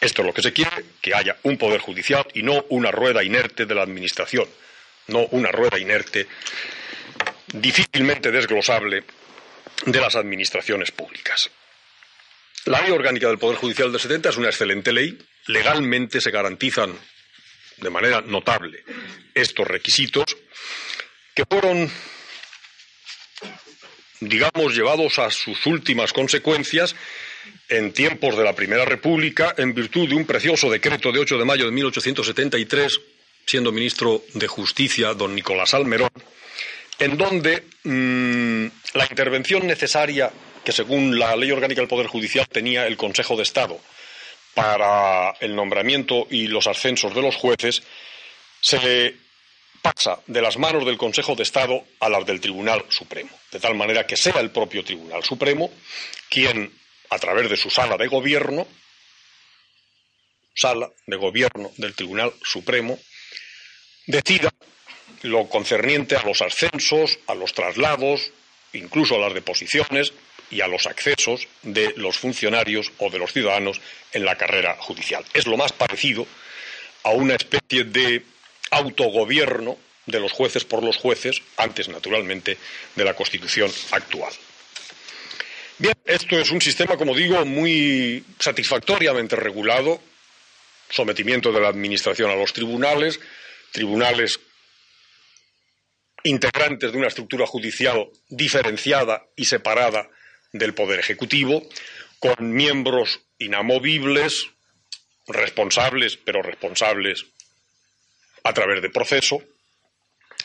Esto 0.00 0.22
es 0.22 0.26
lo 0.26 0.34
que 0.34 0.42
se 0.42 0.52
quiere, 0.52 0.84
que 1.00 1.14
haya 1.14 1.36
un 1.44 1.56
poder 1.56 1.80
judicial 1.80 2.26
y 2.34 2.42
no 2.42 2.64
una 2.70 2.90
rueda 2.90 3.22
inerte 3.22 3.64
de 3.64 3.76
la 3.76 3.82
administración, 3.82 4.48
no 5.06 5.26
una 5.30 5.52
rueda 5.52 5.78
inerte 5.78 6.26
difícilmente 7.46 8.32
desglosable 8.32 9.04
de 9.86 10.00
las 10.00 10.16
administraciones 10.16 10.90
públicas. 10.90 11.48
La 12.68 12.82
ley 12.82 12.90
orgánica 12.90 13.28
del 13.28 13.38
Poder 13.38 13.56
Judicial 13.56 13.90
del 13.90 13.98
70 13.98 14.28
es 14.28 14.36
una 14.36 14.48
excelente 14.48 14.92
ley. 14.92 15.16
Legalmente 15.46 16.20
se 16.20 16.30
garantizan 16.30 16.94
de 17.78 17.88
manera 17.88 18.20
notable 18.20 18.84
estos 19.32 19.66
requisitos 19.66 20.36
que 21.34 21.46
fueron, 21.46 21.90
digamos, 24.20 24.76
llevados 24.76 25.18
a 25.18 25.30
sus 25.30 25.64
últimas 25.64 26.12
consecuencias 26.12 26.94
en 27.70 27.94
tiempos 27.94 28.36
de 28.36 28.44
la 28.44 28.54
Primera 28.54 28.84
República 28.84 29.54
en 29.56 29.72
virtud 29.72 30.06
de 30.06 30.16
un 30.16 30.26
precioso 30.26 30.70
decreto 30.70 31.10
de 31.10 31.20
8 31.20 31.38
de 31.38 31.44
mayo 31.46 31.64
de 31.64 31.72
1873, 31.72 33.00
siendo 33.46 33.72
ministro 33.72 34.24
de 34.34 34.46
Justicia 34.46 35.14
don 35.14 35.34
Nicolás 35.34 35.72
Almerón, 35.72 36.10
en 36.98 37.16
donde 37.16 37.64
mm, 37.84 38.66
la 38.92 39.06
intervención 39.08 39.66
necesaria 39.66 40.30
que 40.68 40.72
según 40.72 41.18
la 41.18 41.34
Ley 41.34 41.50
Orgánica 41.50 41.80
del 41.80 41.88
Poder 41.88 42.08
Judicial 42.08 42.46
tenía 42.46 42.86
el 42.86 42.98
Consejo 42.98 43.36
de 43.36 43.42
Estado 43.42 43.80
para 44.52 45.30
el 45.40 45.56
nombramiento 45.56 46.26
y 46.30 46.46
los 46.46 46.66
ascensos 46.66 47.14
de 47.14 47.22
los 47.22 47.36
jueces, 47.36 47.82
se 48.60 49.16
pasa 49.80 50.20
de 50.26 50.42
las 50.42 50.58
manos 50.58 50.84
del 50.84 50.98
Consejo 50.98 51.34
de 51.34 51.44
Estado 51.44 51.82
a 52.00 52.10
las 52.10 52.26
del 52.26 52.42
Tribunal 52.42 52.84
Supremo, 52.90 53.30
de 53.50 53.60
tal 53.60 53.76
manera 53.76 54.06
que 54.06 54.18
sea 54.18 54.40
el 54.40 54.50
propio 54.50 54.84
Tribunal 54.84 55.24
Supremo 55.24 55.70
quien, 56.28 56.70
a 57.08 57.18
través 57.18 57.48
de 57.48 57.56
su 57.56 57.70
sala 57.70 57.96
de 57.96 58.08
gobierno, 58.08 58.68
sala 60.54 60.90
de 61.06 61.16
gobierno 61.16 61.72
del 61.78 61.94
Tribunal 61.94 62.34
Supremo, 62.42 62.98
decida 64.06 64.52
lo 65.22 65.48
concerniente 65.48 66.14
a 66.14 66.24
los 66.24 66.42
ascensos, 66.42 67.20
a 67.26 67.34
los 67.34 67.54
traslados, 67.54 68.32
incluso 68.74 69.14
a 69.14 69.18
las 69.18 69.32
deposiciones 69.32 70.12
y 70.50 70.60
a 70.60 70.68
los 70.68 70.86
accesos 70.86 71.46
de 71.62 71.92
los 71.96 72.16
funcionarios 72.18 72.92
o 72.98 73.10
de 73.10 73.18
los 73.18 73.32
ciudadanos 73.32 73.80
en 74.12 74.24
la 74.24 74.36
carrera 74.36 74.76
judicial. 74.80 75.24
Es 75.34 75.46
lo 75.46 75.56
más 75.56 75.72
parecido 75.72 76.26
a 77.02 77.10
una 77.10 77.34
especie 77.34 77.84
de 77.84 78.22
autogobierno 78.70 79.78
de 80.06 80.20
los 80.20 80.32
jueces 80.32 80.64
por 80.64 80.82
los 80.82 80.96
jueces, 80.96 81.42
antes 81.56 81.88
naturalmente 81.88 82.56
de 82.94 83.04
la 83.04 83.14
Constitución 83.14 83.70
actual. 83.90 84.32
Bien, 85.78 85.94
esto 86.04 86.38
es 86.38 86.50
un 86.50 86.60
sistema, 86.60 86.96
como 86.96 87.14
digo, 87.14 87.44
muy 87.44 88.24
satisfactoriamente 88.38 89.36
regulado, 89.36 90.00
sometimiento 90.90 91.52
de 91.52 91.60
la 91.60 91.68
Administración 91.68 92.30
a 92.30 92.34
los 92.34 92.52
tribunales, 92.52 93.20
tribunales 93.70 94.40
integrantes 96.24 96.90
de 96.90 96.98
una 96.98 97.08
estructura 97.08 97.46
judicial 97.46 98.08
diferenciada 98.28 99.24
y 99.36 99.44
separada 99.44 100.08
del 100.52 100.74
Poder 100.74 101.00
Ejecutivo, 101.00 101.62
con 102.18 102.52
miembros 102.52 103.20
inamovibles, 103.38 104.48
responsables, 105.26 106.16
pero 106.16 106.42
responsables 106.42 107.26
a 108.44 108.52
través 108.52 108.82
de 108.82 108.90
proceso, 108.90 109.42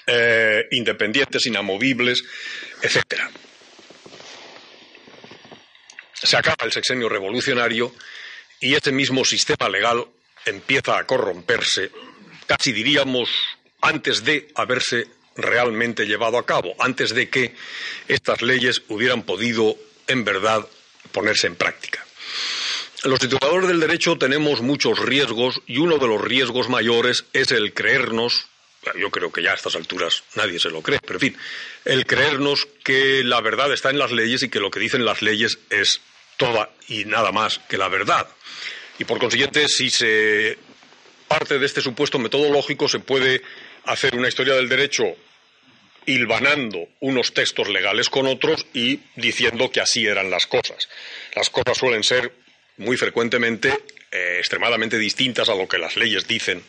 eh, 0.06 0.68
independientes, 0.72 1.46
inamovibles, 1.46 2.24
etcétera. 2.82 3.30
Se 6.14 6.38
acaba 6.38 6.66
el 6.66 6.72
sexenio 6.72 7.10
revolucionario 7.10 7.94
y 8.60 8.76
este 8.76 8.92
mismo 8.92 9.26
sistema 9.26 9.70
legal 9.70 10.06
empieza 10.46 10.98
a 10.98 11.06
corromperse, 11.06 11.92
casi 12.46 12.72
diríamos 12.72 13.30
antes 13.82 14.24
de 14.24 14.50
haberse 14.56 15.08
realmente 15.36 16.06
llevado 16.06 16.38
a 16.38 16.46
cabo, 16.46 16.76
antes 16.80 17.14
de 17.14 17.30
que 17.30 17.56
estas 18.08 18.42
leyes 18.42 18.84
hubieran 18.88 19.24
podido 19.24 19.78
en 20.08 20.24
verdad 20.24 20.68
ponerse 21.12 21.48
en 21.48 21.56
práctica. 21.56 22.04
Los 23.04 23.20
tituladores 23.20 23.68
del 23.68 23.82
derecho 23.82 24.18
tenemos 24.18 24.62
muchos 24.62 25.00
riesgos 25.00 25.62
y 25.68 25.78
uno 25.80 25.98
de 25.98 26.08
los 26.08 26.22
riesgos 26.22 26.70
mayores 26.70 27.26
es 27.34 27.52
el 27.52 27.74
creernos, 27.74 28.48
yo 28.98 29.12
creo 29.12 29.32
que 29.32 29.44
ya 29.44 29.52
a 29.52 29.56
estas 29.56 29.76
alturas 29.76 30.24
nadie 30.36 30.60
se 30.60 30.70
lo 30.70 30.82
cree, 30.82 31.00
pero 31.00 31.16
en 31.16 31.20
fin, 31.20 31.38
el 31.84 32.06
creernos 32.06 32.66
que 32.84 33.24
la 33.24 33.42
verdad 33.42 33.74
está 33.74 33.90
en 33.90 34.00
las 34.00 34.12
leyes 34.12 34.44
y 34.44 34.50
que 34.50 34.62
lo 34.62 34.72
que 34.72 34.80
dicen 34.80 35.04
las 35.04 35.22
leyes 35.22 35.60
es 35.70 36.00
toda 36.38 36.70
y 36.88 37.04
nada 37.06 37.32
más 37.32 37.60
que 37.68 37.78
la 37.78 37.90
verdad. 37.90 38.28
Y 39.00 39.04
por 39.04 39.20
consiguiente, 39.20 39.68
si 39.68 39.90
se 39.90 40.58
parte 41.28 41.60
de 41.60 41.66
este 41.66 41.82
supuesto 41.82 42.20
metodológico, 42.20 42.88
se 42.88 43.00
puede 43.00 43.42
hacer 43.86 44.16
una 44.16 44.30
historia 44.30 44.54
del 44.54 44.70
derecho 44.70 45.04
hilvanando 46.06 46.88
unos 47.00 47.34
textos 47.34 47.70
legales 47.70 48.10
con 48.10 48.28
otros 48.28 48.66
y 48.74 49.00
diciendo 49.16 49.72
que 49.72 49.82
así 49.82 50.06
eran 50.06 50.30
las 50.30 50.48
cosas. 50.48 50.90
Las 51.36 51.50
cosas 51.50 51.78
suelen 51.78 52.04
ser 52.04 52.34
muy 52.78 52.98
frecuentemente 52.98 53.70
eh, 54.12 54.36
extremadamente 54.40 54.98
distintas 54.98 55.50
a 55.50 55.56
lo 55.56 55.68
que 55.68 55.78
las 55.78 55.96
leyes 55.96 56.28
dicen 56.28 56.64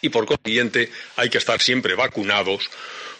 y 0.00 0.08
por 0.08 0.26
consiguiente 0.26 0.90
hay 1.16 1.30
que 1.30 1.38
estar 1.38 1.60
siempre 1.60 1.94
vacunados 1.94 2.70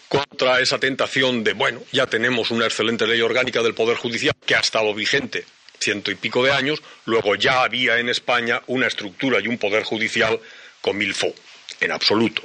contra 0.09 0.61
esa 0.61 0.79
tentación 0.79 1.43
de, 1.43 1.53
bueno, 1.53 1.83
ya 1.91 2.07
tenemos 2.07 2.51
una 2.51 2.67
excelente 2.67 3.07
ley 3.07 3.21
orgánica 3.21 3.63
del 3.63 3.75
Poder 3.75 3.97
Judicial 3.97 4.35
que 4.45 4.55
ha 4.55 4.61
estado 4.61 4.95
vigente 4.95 5.45
ciento 5.79 6.11
y 6.11 6.15
pico 6.15 6.43
de 6.43 6.53
años, 6.53 6.83
luego 7.05 7.35
ya 7.35 7.63
había 7.63 7.99
en 7.99 8.09
España 8.09 8.63
una 8.67 8.87
estructura 8.87 9.41
y 9.41 9.49
un 9.49 9.59
Poder 9.59 9.85
Judicial 9.85 10.41
con 10.81 10.97
mil 10.97 11.15
fo, 11.15 11.35
en 11.81 11.93
absoluto. 11.93 12.43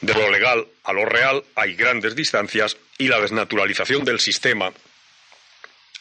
De 0.00 0.14
lo 0.14 0.30
legal 0.30 0.66
a 0.84 0.92
lo 0.92 1.04
real 1.04 1.42
hay 1.54 1.74
grandes 1.74 2.14
distancias 2.14 2.76
y 2.98 3.08
la 3.08 3.20
desnaturalización 3.20 4.04
del 4.04 4.20
sistema 4.20 4.72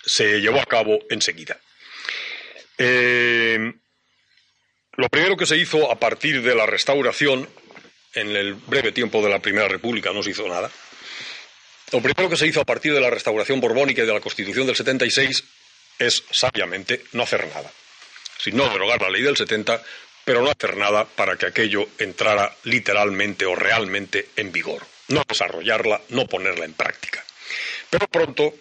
se 0.05 0.39
llevó 0.41 0.59
a 0.59 0.65
cabo 0.65 0.99
enseguida. 1.09 1.57
Eh, 2.77 3.73
lo 4.97 5.09
primero 5.09 5.35
que 5.35 5.45
se 5.45 5.57
hizo 5.57 5.91
a 5.91 5.99
partir 5.99 6.41
de 6.41 6.55
la 6.55 6.65
restauración, 6.65 7.49
en 8.13 8.35
el 8.35 8.53
breve 8.53 8.91
tiempo 8.91 9.21
de 9.21 9.29
la 9.29 9.39
Primera 9.39 9.67
República 9.67 10.13
no 10.13 10.23
se 10.23 10.31
hizo 10.31 10.47
nada, 10.47 10.71
lo 11.91 12.01
primero 12.01 12.29
que 12.29 12.37
se 12.37 12.47
hizo 12.47 12.61
a 12.61 12.65
partir 12.65 12.93
de 12.93 13.01
la 13.01 13.09
restauración 13.09 13.59
borbónica 13.61 14.03
y 14.03 14.05
de 14.05 14.13
la 14.13 14.19
Constitución 14.19 14.67
del 14.67 14.75
76 14.75 15.43
es 15.99 16.23
sabiamente 16.31 17.03
no 17.13 17.23
hacer 17.23 17.47
nada. 17.47 17.71
sino 18.37 18.67
derogar 18.69 19.01
la 19.01 19.09
ley 19.09 19.21
del 19.21 19.37
70, 19.37 19.81
pero 20.25 20.41
no 20.41 20.49
hacer 20.49 20.75
nada 20.75 21.05
para 21.05 21.37
que 21.37 21.45
aquello 21.45 21.87
entrara 21.99 22.53
literalmente 22.63 23.45
o 23.45 23.55
realmente 23.55 24.29
en 24.35 24.51
vigor. 24.51 24.85
No 25.09 25.23
desarrollarla, 25.27 26.01
no 26.09 26.25
ponerla 26.25 26.65
en 26.65 26.73
práctica. 26.73 27.23
Pero 27.91 28.07
pronto 28.07 28.53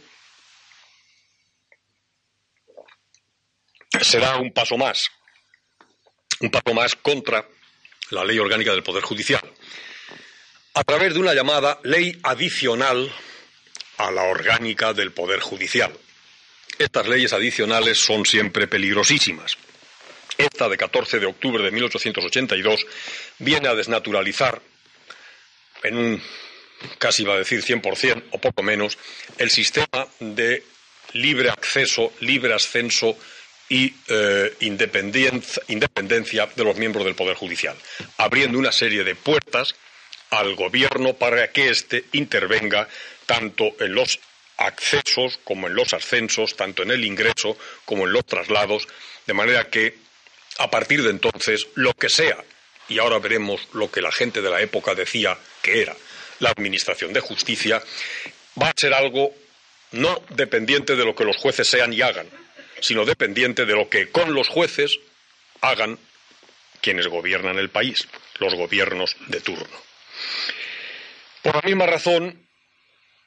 será 4.02 4.36
un 4.36 4.52
paso 4.52 4.76
más, 4.76 5.10
un 6.40 6.50
paso 6.50 6.74
más 6.74 6.94
contra 6.96 7.48
la 8.10 8.24
ley 8.24 8.38
orgánica 8.38 8.72
del 8.72 8.82
Poder 8.82 9.02
Judicial, 9.02 9.42
a 10.74 10.84
través 10.84 11.14
de 11.14 11.20
una 11.20 11.32
llamada 11.32 11.80
ley 11.82 12.20
adicional 12.22 13.10
a 13.96 14.10
la 14.10 14.24
orgánica 14.24 14.92
del 14.92 15.12
Poder 15.12 15.40
Judicial. 15.40 15.96
Estas 16.78 17.06
leyes 17.06 17.32
adicionales 17.32 17.98
son 17.98 18.26
siempre 18.26 18.66
peligrosísimas. 18.66 19.56
Esta 20.38 20.68
de 20.68 20.76
14 20.76 21.20
de 21.20 21.26
octubre 21.26 21.62
de 21.62 21.70
1882 21.70 22.86
viene 23.38 23.68
a 23.68 23.74
desnaturalizar 23.74 24.60
en 25.82 25.96
un 25.96 26.22
casi 26.98 27.22
iba 27.22 27.34
a 27.34 27.38
decir 27.38 27.62
100% 27.62 28.24
o 28.32 28.38
poco 28.38 28.62
menos 28.62 28.98
el 29.38 29.50
sistema 29.50 30.08
de 30.20 30.62
libre 31.12 31.50
acceso, 31.50 32.12
libre 32.20 32.52
ascenso 32.52 33.16
y 33.68 33.94
eh, 34.08 34.54
independencia 34.60 36.46
de 36.54 36.64
los 36.64 36.76
miembros 36.76 37.04
del 37.04 37.14
Poder 37.14 37.36
Judicial, 37.36 37.76
abriendo 38.18 38.58
una 38.58 38.72
serie 38.72 39.04
de 39.04 39.14
puertas 39.14 39.74
al 40.30 40.54
Gobierno 40.54 41.14
para 41.14 41.50
que 41.50 41.70
éste 41.70 42.04
intervenga 42.12 42.88
tanto 43.26 43.74
en 43.80 43.94
los 43.94 44.20
accesos 44.56 45.38
como 45.44 45.66
en 45.66 45.74
los 45.74 45.94
ascensos, 45.94 46.56
tanto 46.56 46.82
en 46.82 46.90
el 46.90 47.04
ingreso 47.04 47.56
como 47.84 48.06
en 48.06 48.12
los 48.12 48.26
traslados, 48.26 48.86
de 49.26 49.34
manera 49.34 49.70
que 49.70 50.03
a 50.58 50.70
partir 50.70 51.02
de 51.02 51.10
entonces 51.10 51.66
lo 51.74 51.92
que 51.94 52.08
sea, 52.08 52.42
y 52.88 52.98
ahora 52.98 53.18
veremos 53.18 53.68
lo 53.72 53.90
que 53.90 54.02
la 54.02 54.12
gente 54.12 54.42
de 54.42 54.50
la 54.50 54.60
época 54.60 54.94
decía 54.94 55.38
que 55.62 55.82
era 55.82 55.96
la 56.40 56.50
Administración 56.50 57.12
de 57.12 57.20
Justicia, 57.20 57.82
va 58.60 58.68
a 58.68 58.74
ser 58.76 58.94
algo 58.94 59.34
no 59.92 60.22
dependiente 60.30 60.96
de 60.96 61.04
lo 61.04 61.14
que 61.14 61.24
los 61.24 61.36
jueces 61.36 61.68
sean 61.68 61.92
y 61.92 62.02
hagan, 62.02 62.28
sino 62.80 63.04
dependiente 63.04 63.64
de 63.64 63.74
lo 63.74 63.88
que 63.88 64.10
con 64.10 64.34
los 64.34 64.48
jueces 64.48 64.98
hagan 65.60 65.98
quienes 66.80 67.06
gobiernan 67.06 67.58
el 67.58 67.70
país, 67.70 68.06
los 68.38 68.54
gobiernos 68.54 69.16
de 69.28 69.40
turno. 69.40 69.82
Por 71.42 71.54
la 71.54 71.62
misma 71.62 71.86
razón, 71.86 72.43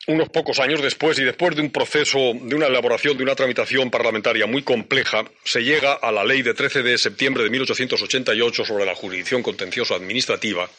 unos 0.07 0.29
pocos 0.29 0.59
años 0.59 0.81
después 0.81 1.19
y 1.19 1.23
después 1.23 1.55
de 1.55 1.61
un 1.61 1.69
proceso, 1.69 2.17
de 2.33 2.55
una 2.55 2.67
elaboración, 2.67 3.17
de 3.17 3.23
una 3.23 3.35
tramitación 3.35 3.91
parlamentaria 3.91 4.45
muy 4.45 4.63
compleja, 4.63 5.25
se 5.43 5.63
llega 5.63 5.93
a 5.93 6.11
la 6.13 6.23
ley 6.23 6.41
de 6.41 6.53
13 6.53 6.81
de 6.81 6.97
septiembre 6.97 7.43
de 7.43 7.49
1888 7.49 8.65
sobre 8.65 8.85
la 8.85 8.95
jurisdicción 8.95 9.43
contencioso 9.43 9.95
administrativa, 9.95 10.69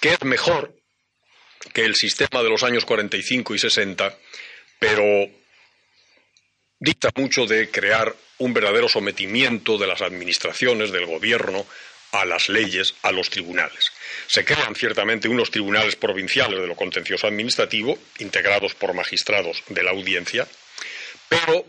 que 0.00 0.10
es 0.12 0.22
mejor 0.22 0.72
que 1.72 1.84
el 1.84 1.96
sistema 1.96 2.42
de 2.42 2.50
los 2.50 2.62
años 2.62 2.84
45 2.84 3.54
y 3.56 3.58
60, 3.58 4.16
pero 4.78 5.02
dicta 6.78 7.10
mucho 7.16 7.46
de 7.46 7.70
crear 7.70 8.14
un 8.38 8.54
verdadero 8.54 8.88
sometimiento 8.88 9.78
de 9.78 9.88
las 9.88 10.00
administraciones, 10.00 10.92
del 10.92 11.06
gobierno, 11.06 11.66
a 12.12 12.24
las 12.24 12.48
leyes, 12.48 12.94
a 13.02 13.10
los 13.10 13.30
tribunales. 13.30 13.90
Se 14.26 14.44
crean 14.44 14.74
ciertamente 14.74 15.28
unos 15.28 15.50
tribunales 15.50 15.96
provinciales 15.96 16.60
de 16.60 16.66
lo 16.66 16.76
contencioso 16.76 17.26
administrativo, 17.26 17.98
integrados 18.18 18.74
por 18.74 18.94
magistrados 18.94 19.62
de 19.68 19.82
la 19.82 19.90
audiencia, 19.90 20.46
pero, 21.28 21.64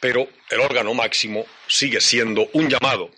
pero 0.00 0.28
el 0.50 0.60
órgano 0.60 0.94
máximo 0.94 1.46
sigue 1.66 2.00
siendo 2.00 2.48
un 2.52 2.68
llamado 2.68 3.10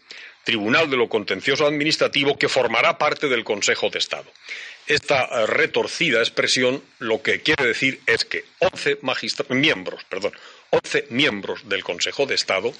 Tribunal 0.44 0.88
de 0.88 0.96
lo 0.96 1.08
Contencioso 1.08 1.66
Administrativo 1.66 2.38
que 2.38 2.48
formará 2.48 2.96
parte 2.96 3.28
del 3.28 3.44
Consejo 3.44 3.90
de 3.90 3.98
Estado. 3.98 4.32
Esta 4.86 5.24
eh, 5.24 5.46
retorcida 5.46 6.20
expresión 6.20 6.82
lo 6.98 7.22
que 7.22 7.42
quiere 7.42 7.66
decir 7.66 8.00
es 8.06 8.24
que 8.24 8.44
11 8.58 8.98
miembros, 9.50 10.02
perdón, 10.04 10.32
11 10.70 11.06
miembros 11.10 11.68
del 11.68 11.84
Consejo 11.84 12.26
de 12.26 12.34
Estado, 12.34 12.72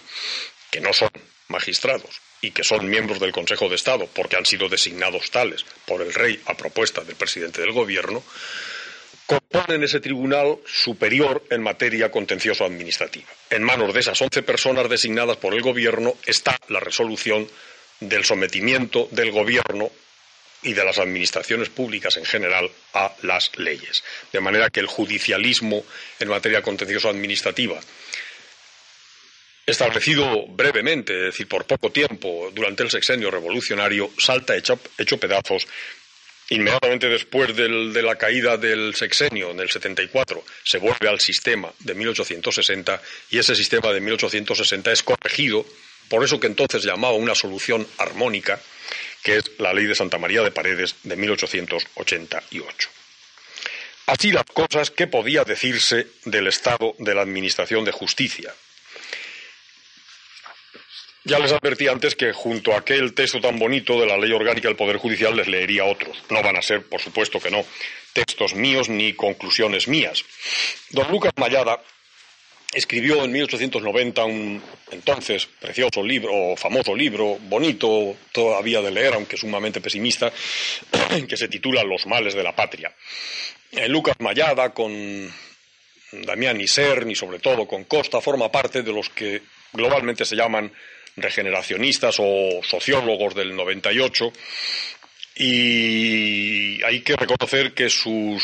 que 0.70 0.80
no 0.80 0.92
son 0.92 1.10
magistrados, 1.48 2.20
y 2.42 2.50
que 2.52 2.64
son 2.64 2.88
miembros 2.88 3.20
del 3.20 3.32
Consejo 3.32 3.68
de 3.68 3.76
Estado 3.76 4.08
porque 4.14 4.36
han 4.36 4.46
sido 4.46 4.68
designados 4.68 5.30
tales 5.30 5.64
por 5.86 6.02
el 6.02 6.12
rey 6.12 6.40
a 6.46 6.56
propuesta 6.56 7.02
del 7.02 7.16
presidente 7.16 7.60
del 7.60 7.72
Gobierno, 7.72 8.22
componen 9.26 9.84
ese 9.84 10.00
tribunal 10.00 10.58
superior 10.66 11.44
en 11.50 11.62
materia 11.62 12.10
contencioso 12.10 12.64
administrativa. 12.64 13.28
En 13.48 13.62
manos 13.62 13.94
de 13.94 14.00
esas 14.00 14.20
once 14.20 14.42
personas 14.42 14.88
designadas 14.88 15.36
por 15.36 15.54
el 15.54 15.62
Gobierno 15.62 16.14
está 16.26 16.58
la 16.68 16.80
resolución 16.80 17.48
del 18.00 18.24
sometimiento 18.24 19.08
del 19.12 19.30
Gobierno 19.30 19.90
y 20.62 20.72
de 20.72 20.84
las 20.84 20.98
administraciones 20.98 21.68
públicas 21.68 22.16
en 22.16 22.24
general 22.24 22.70
a 22.92 23.14
las 23.22 23.56
leyes. 23.56 24.02
De 24.32 24.40
manera 24.40 24.68
que 24.70 24.80
el 24.80 24.86
judicialismo 24.86 25.84
en 26.18 26.28
materia 26.28 26.62
contencioso 26.62 27.08
administrativa 27.08 27.80
establecido 29.70 30.46
brevemente, 30.48 31.16
es 31.16 31.24
decir, 31.32 31.48
por 31.48 31.64
poco 31.64 31.90
tiempo, 31.90 32.50
durante 32.52 32.82
el 32.82 32.90
sexenio 32.90 33.30
revolucionario, 33.30 34.10
salta 34.18 34.56
hecho, 34.56 34.78
hecho 34.98 35.18
pedazos 35.18 35.66
inmediatamente 36.50 37.08
después 37.08 37.54
de 37.54 38.02
la 38.02 38.16
caída 38.16 38.56
del 38.56 38.94
sexenio, 38.96 39.52
en 39.52 39.60
el 39.60 39.70
74, 39.70 40.44
se 40.64 40.78
vuelve 40.78 41.08
al 41.08 41.20
sistema 41.20 41.72
de 41.78 41.94
1860 41.94 43.00
y 43.30 43.38
ese 43.38 43.54
sistema 43.54 43.92
de 43.92 44.00
1860 44.00 44.90
es 44.90 45.02
corregido 45.04 45.64
por 46.10 46.24
eso 46.24 46.40
que 46.40 46.48
entonces 46.48 46.82
llamaba 46.82 47.14
una 47.14 47.36
solución 47.36 47.86
armónica, 47.96 48.60
que 49.22 49.36
es 49.36 49.52
la 49.58 49.72
ley 49.72 49.86
de 49.86 49.94
Santa 49.94 50.18
María 50.18 50.42
de 50.42 50.50
Paredes 50.50 50.96
de 51.04 51.14
1888. 51.14 52.88
Así 54.06 54.32
las 54.32 54.44
cosas 54.46 54.90
que 54.90 55.06
podía 55.06 55.44
decirse 55.44 56.08
del 56.24 56.48
estado 56.48 56.96
de 56.98 57.14
la 57.14 57.22
Administración 57.22 57.84
de 57.84 57.92
Justicia, 57.92 58.52
ya 61.24 61.38
les 61.38 61.52
advertí 61.52 61.88
antes 61.88 62.14
que 62.14 62.32
junto 62.32 62.72
a 62.72 62.78
aquel 62.78 63.14
texto 63.14 63.40
tan 63.40 63.58
bonito 63.58 64.00
de 64.00 64.06
la 64.06 64.16
Ley 64.16 64.32
Orgánica 64.32 64.68
del 64.68 64.76
Poder 64.76 64.96
Judicial 64.96 65.36
les 65.36 65.48
leería 65.48 65.84
otros. 65.84 66.16
No 66.30 66.42
van 66.42 66.56
a 66.56 66.62
ser, 66.62 66.86
por 66.86 67.00
supuesto 67.00 67.40
que 67.40 67.50
no, 67.50 67.64
textos 68.12 68.54
míos 68.54 68.88
ni 68.88 69.12
conclusiones 69.12 69.88
mías. 69.88 70.24
Don 70.90 71.10
Lucas 71.10 71.32
Mayada 71.36 71.80
escribió 72.72 73.24
en 73.24 73.32
1890 73.32 74.24
un 74.24 74.62
entonces 74.92 75.46
precioso 75.46 76.02
libro, 76.02 76.56
famoso 76.56 76.94
libro, 76.94 77.36
bonito 77.40 78.16
todavía 78.32 78.80
de 78.80 78.90
leer, 78.90 79.14
aunque 79.14 79.36
sumamente 79.36 79.80
pesimista, 79.80 80.32
que 81.28 81.36
se 81.36 81.48
titula 81.48 81.82
Los 81.84 82.06
males 82.06 82.34
de 82.34 82.42
la 82.42 82.54
patria. 82.54 82.94
Eh, 83.72 83.88
Lucas 83.88 84.16
Mayada, 84.20 84.70
con 84.70 85.32
Damián 86.12 86.60
Iser, 86.60 87.06
y 87.08 87.14
sobre 87.14 87.40
todo 87.40 87.66
con 87.66 87.84
Costa, 87.84 88.20
forma 88.20 88.50
parte 88.50 88.82
de 88.82 88.92
los 88.92 89.10
que 89.10 89.42
globalmente 89.72 90.24
se 90.24 90.36
llaman 90.36 90.72
regeneracionistas 91.16 92.16
o 92.18 92.60
sociólogos 92.62 93.34
del 93.34 93.54
98 93.54 94.32
y 95.36 96.82
hay 96.82 97.00
que 97.00 97.16
reconocer 97.16 97.72
que 97.72 97.88
sus 97.88 98.42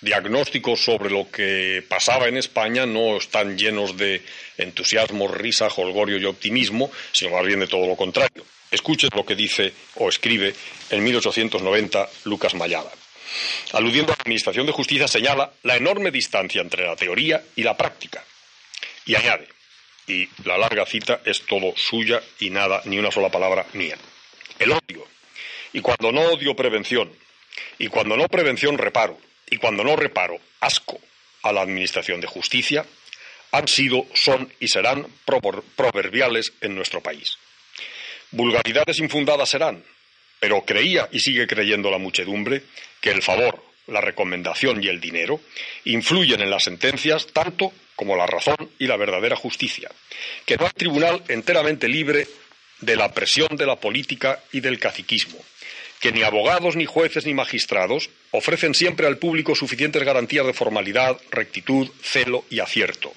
diagnósticos 0.00 0.80
sobre 0.80 1.10
lo 1.10 1.30
que 1.30 1.84
pasaba 1.88 2.28
en 2.28 2.36
España 2.36 2.86
no 2.86 3.16
están 3.16 3.58
llenos 3.58 3.96
de 3.96 4.22
entusiasmo, 4.56 5.28
risa, 5.28 5.68
holgorio 5.68 6.18
y 6.18 6.24
optimismo, 6.24 6.90
sino 7.12 7.32
más 7.32 7.44
bien 7.44 7.60
de 7.60 7.66
todo 7.66 7.86
lo 7.86 7.96
contrario. 7.96 8.44
Escuchen 8.70 9.10
lo 9.14 9.24
que 9.24 9.34
dice 9.34 9.72
o 9.96 10.08
escribe 10.08 10.54
en 10.90 11.04
1890 11.04 12.08
Lucas 12.24 12.54
Mayada. 12.54 12.90
aludiendo 13.72 14.12
a 14.12 14.16
la 14.16 14.22
Administración 14.22 14.66
de 14.66 14.72
Justicia, 14.72 15.08
señala 15.08 15.52
la 15.64 15.76
enorme 15.76 16.10
distancia 16.10 16.62
entre 16.62 16.86
la 16.86 16.96
teoría 16.96 17.42
y 17.56 17.62
la 17.62 17.76
práctica. 17.76 18.24
Y 19.04 19.14
añade, 19.14 19.48
y 20.06 20.28
la 20.44 20.56
larga 20.56 20.86
cita 20.86 21.20
es 21.24 21.42
todo 21.42 21.74
suya 21.76 22.22
y 22.40 22.50
nada, 22.50 22.82
ni 22.84 22.98
una 22.98 23.10
sola 23.10 23.28
palabra 23.28 23.66
mía. 23.72 23.96
El 24.58 24.72
odio. 24.72 25.06
Y 25.72 25.80
cuando 25.80 26.12
no 26.12 26.22
odio, 26.22 26.54
prevención. 26.54 27.12
Y 27.78 27.88
cuando 27.88 28.16
no 28.16 28.28
prevención, 28.28 28.78
reparo. 28.78 29.18
Y 29.50 29.56
cuando 29.56 29.84
no 29.84 29.96
reparo, 29.96 30.38
asco 30.60 31.00
a 31.42 31.52
la 31.52 31.62
Administración 31.62 32.20
de 32.20 32.26
Justicia, 32.26 32.84
han 33.52 33.68
sido, 33.68 34.06
son 34.14 34.52
y 34.60 34.68
serán 34.68 35.06
proverbiales 35.76 36.52
en 36.60 36.74
nuestro 36.74 37.00
país. 37.00 37.36
Vulgaridades 38.30 38.98
infundadas 38.98 39.48
serán, 39.48 39.84
pero 40.40 40.64
creía 40.64 41.08
y 41.12 41.20
sigue 41.20 41.46
creyendo 41.46 41.90
la 41.90 41.98
muchedumbre 41.98 42.62
que 43.00 43.10
el 43.10 43.22
favor, 43.22 43.62
la 43.86 44.00
recomendación 44.00 44.82
y 44.82 44.88
el 44.88 45.00
dinero 45.00 45.40
influyen 45.84 46.40
en 46.40 46.50
las 46.50 46.64
sentencias 46.64 47.28
tanto 47.28 47.72
como 47.96 48.16
la 48.16 48.26
razón 48.26 48.70
y 48.78 48.86
la 48.86 48.96
verdadera 48.96 49.36
justicia, 49.36 49.90
que 50.44 50.56
no 50.56 50.66
hay 50.66 50.72
tribunal 50.72 51.22
enteramente 51.28 51.88
libre 51.88 52.28
de 52.80 52.96
la 52.96 53.12
presión 53.12 53.56
de 53.56 53.66
la 53.66 53.76
política 53.76 54.40
y 54.52 54.60
del 54.60 54.78
caciquismo, 54.78 55.38
que 56.00 56.12
ni 56.12 56.22
abogados, 56.22 56.76
ni 56.76 56.84
jueces, 56.84 57.24
ni 57.26 57.34
magistrados 57.34 58.10
ofrecen 58.30 58.74
siempre 58.74 59.06
al 59.06 59.18
público 59.18 59.54
suficientes 59.54 60.04
garantías 60.04 60.46
de 60.46 60.52
formalidad, 60.52 61.18
rectitud, 61.30 61.88
celo 62.02 62.44
y 62.50 62.60
acierto, 62.60 63.12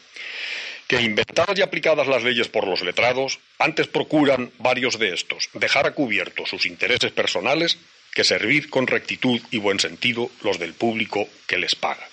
que 0.87 1.01
inventadas 1.01 1.59
y 1.59 1.61
aplicadas 1.61 2.07
las 2.07 2.23
leyes 2.23 2.47
por 2.47 2.65
los 2.65 2.81
letrados, 2.81 3.39
antes 3.59 3.87
procuran 3.87 4.51
varios 4.57 4.97
de 4.97 5.13
estos 5.13 5.49
dejar 5.53 5.85
a 5.85 5.91
cubierto 5.91 6.45
sus 6.45 6.65
intereses 6.65 7.11
personales 7.11 7.77
que 8.13 8.23
servir 8.23 8.69
con 8.69 8.87
rectitud 8.87 9.39
y 9.51 9.57
buen 9.57 9.79
sentido 9.79 10.31
los 10.41 10.57
del 10.57 10.73
público 10.73 11.29
que 11.45 11.57
les 11.57 11.75
paga. 11.75 12.07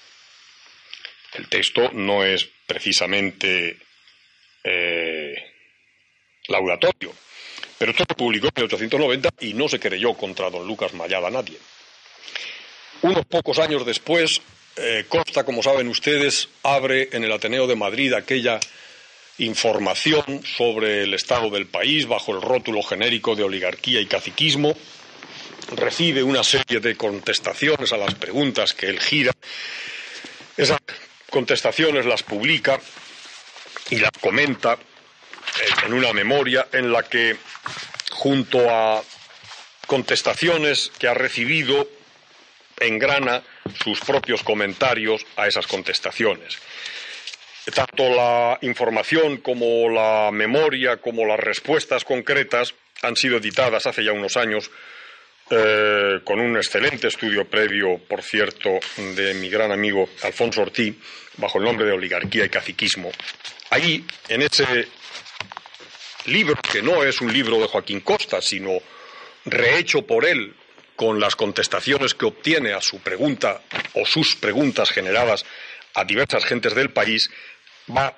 El 1.32 1.48
texto 1.48 1.90
no 1.92 2.24
es 2.24 2.50
precisamente 2.66 3.78
eh, 4.64 5.34
laudatorio, 6.48 7.12
pero 7.78 7.92
esto 7.92 8.04
se 8.08 8.14
publicó 8.14 8.48
en 8.48 8.52
1890 8.56 9.28
y 9.40 9.54
no 9.54 9.68
se 9.68 9.78
creyó 9.78 10.14
contra 10.14 10.50
don 10.50 10.66
Lucas 10.66 10.94
Mayada 10.94 11.30
nadie. 11.30 11.58
Unos 13.02 13.26
pocos 13.26 13.58
años 13.58 13.84
después, 13.84 14.40
eh, 14.76 15.04
Costa, 15.08 15.44
como 15.44 15.62
saben 15.62 15.88
ustedes, 15.88 16.48
abre 16.62 17.10
en 17.12 17.24
el 17.24 17.32
Ateneo 17.32 17.66
de 17.66 17.76
Madrid 17.76 18.12
aquella 18.14 18.58
información 19.38 20.42
sobre 20.44 21.02
el 21.02 21.12
estado 21.14 21.50
del 21.50 21.66
país 21.66 22.06
bajo 22.06 22.34
el 22.34 22.40
rótulo 22.40 22.82
genérico 22.82 23.36
de 23.36 23.44
oligarquía 23.44 24.00
y 24.00 24.06
caciquismo, 24.06 24.74
recibe 25.74 26.22
una 26.22 26.42
serie 26.42 26.80
de 26.80 26.96
contestaciones 26.96 27.92
a 27.92 27.98
las 27.98 28.14
preguntas 28.14 28.72
que 28.72 28.86
él 28.86 29.00
gira. 29.00 29.32
Esas 30.56 30.78
contestaciones 31.37 32.07
las 32.07 32.22
publica 32.22 32.80
y 33.91 33.99
las 33.99 34.12
comenta 34.22 34.78
en 35.84 35.93
una 35.93 36.14
memoria 36.14 36.68
en 36.72 36.91
la 36.91 37.03
que, 37.03 37.37
junto 38.11 38.70
a 38.70 39.03
contestaciones 39.87 40.91
que 40.99 41.09
ha 41.09 41.12
recibido, 41.12 41.87
engrana 42.80 43.43
sus 43.84 44.01
propios 44.01 44.43
comentarios 44.43 45.26
a 45.37 45.47
esas 45.47 45.66
contestaciones. 45.66 46.57
Tanto 47.74 48.09
la 48.09 48.59
información 48.62 49.37
como 49.37 49.91
la 49.91 50.30
memoria 50.32 50.97
como 51.03 51.26
las 51.26 51.39
respuestas 51.39 52.05
concretas 52.05 52.74
han 53.03 53.14
sido 53.14 53.37
editadas 53.37 53.84
hace 53.84 54.03
ya 54.03 54.12
unos 54.12 54.39
años 54.39 54.70
eh, 55.49 56.22
con 56.24 56.40
un 56.40 56.57
excelente 56.57 57.07
estudio 57.07 57.44
previo, 57.44 57.99
por 57.99 58.20
cierto, 58.20 58.80
de 58.97 59.34
mi 59.34 59.49
gran 59.49 59.70
amigo 59.70 60.09
Alfonso 60.24 60.62
Ortiz, 60.62 60.97
bajo 61.36 61.59
el 61.59 61.64
nombre 61.64 61.86
de 61.86 61.92
Oligarquía 61.92 62.47
y 62.47 62.49
Caciquismo. 62.49 63.12
Ahí, 63.70 64.05
en 64.28 64.42
ese 64.42 64.88
libro, 66.24 66.57
que 66.72 66.82
no 66.82 67.05
es 67.05 67.20
un 67.20 67.32
libro 67.32 67.61
de 67.61 67.68
Joaquín 67.68 68.01
Costa, 68.01 68.42
sino 68.42 68.72
rehecho 69.44 70.03
por 70.03 70.24
él 70.24 70.53
con 70.97 71.20
las 71.20 71.36
contestaciones 71.36 72.14
que 72.14 72.24
obtiene 72.24 72.72
a 72.72 72.80
su 72.80 72.99
pregunta 72.99 73.62
o 73.94 74.05
sus 74.05 74.34
preguntas 74.34 74.90
generadas 74.90 75.44
a 75.94 76.05
diversas 76.05 76.44
gentes 76.44 76.74
del 76.74 76.90
país, 76.90 77.30
va 77.97 78.16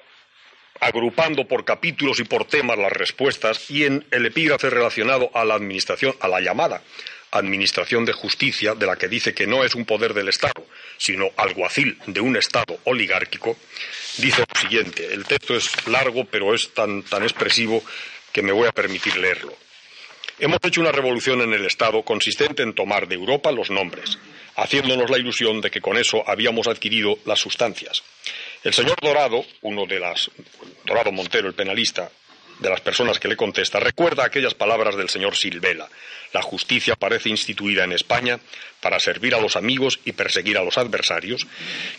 agrupando 0.81 1.47
por 1.47 1.66
capítulos 1.66 2.20
y 2.20 2.24
por 2.24 2.47
temas 2.47 2.79
las 2.79 2.93
respuestas 2.93 3.70
y 3.70 3.85
en 3.85 4.07
el 4.12 4.24
epígrafe 4.24 4.70
relacionado 4.70 5.31
a 5.35 5.45
la 5.45 5.57
administración, 5.57 6.14
a 6.20 6.29
la 6.29 6.41
llamada 6.41 6.83
Administración 7.31 8.05
de 8.05 8.12
Justicia, 8.12 8.74
de 8.74 8.87
la 8.87 8.97
que 8.97 9.09
dice 9.09 9.35
que 9.35 9.47
no 9.47 9.64
es 9.64 9.74
un 9.74 9.85
poder 9.85 10.14
del 10.14 10.29
Estado, 10.29 10.66
sino 10.97 11.31
alguacil 11.37 11.99
de 12.07 12.20
un 12.20 12.37
Estado 12.37 12.79
oligárquico, 12.85 13.57
dice 14.18 14.45
lo 14.49 14.61
siguiente. 14.61 15.12
El 15.12 15.24
texto 15.24 15.57
es 15.57 15.87
largo, 15.87 16.24
pero 16.24 16.55
es 16.55 16.72
tan, 16.72 17.03
tan 17.03 17.22
expresivo 17.22 17.83
que 18.33 18.43
me 18.43 18.53
voy 18.53 18.66
a 18.66 18.72
permitir 18.72 19.16
leerlo. 19.16 19.55
Hemos 20.41 20.59
hecho 20.62 20.81
una 20.81 20.93
revolución 20.93 21.41
en 21.41 21.53
el 21.53 21.66
Estado 21.66 22.03
consistente 22.03 22.62
en 22.62 22.74
tomar 22.74 23.09
de 23.09 23.16
Europa 23.16 23.51
los 23.51 23.70
nombres, 23.70 24.18
haciéndonos 24.55 25.11
la 25.11 25.18
ilusión 25.18 25.61
de 25.61 25.70
que 25.70 25.81
con 25.81 25.97
eso 25.97 26.22
habíamos 26.29 26.68
adquirido 26.68 27.18
las 27.26 27.41
sustancias. 27.41 28.05
El 28.62 28.72
señor 28.72 28.97
Dorado, 29.01 29.45
uno 29.62 29.87
de 29.87 29.99
las. 29.99 30.31
Dorado 30.85 31.11
Montero, 31.11 31.49
el 31.49 31.55
penalista, 31.55 32.11
de 32.59 32.71
las 32.71 32.81
personas 32.81 33.19
que 33.19 33.29
le 33.29 33.37
contesta, 33.37 33.81
recuerda 33.81 34.25
aquellas 34.25 34.55
palabras 34.55 34.97
del 34.97 35.09
señor 35.09 35.37
Silvela. 35.37 35.89
La 36.33 36.43
justicia 36.43 36.97
parece 36.97 37.29
instituida 37.29 37.85
en 37.85 37.93
España 37.93 38.39
para 38.81 39.01
servir 39.01 39.35
a 39.35 39.41
los 39.41 39.57
amigos 39.57 40.01
y 40.05 40.13
perseguir 40.13 40.59
a 40.59 40.65
los 40.65 40.79
adversarios, 40.79 41.47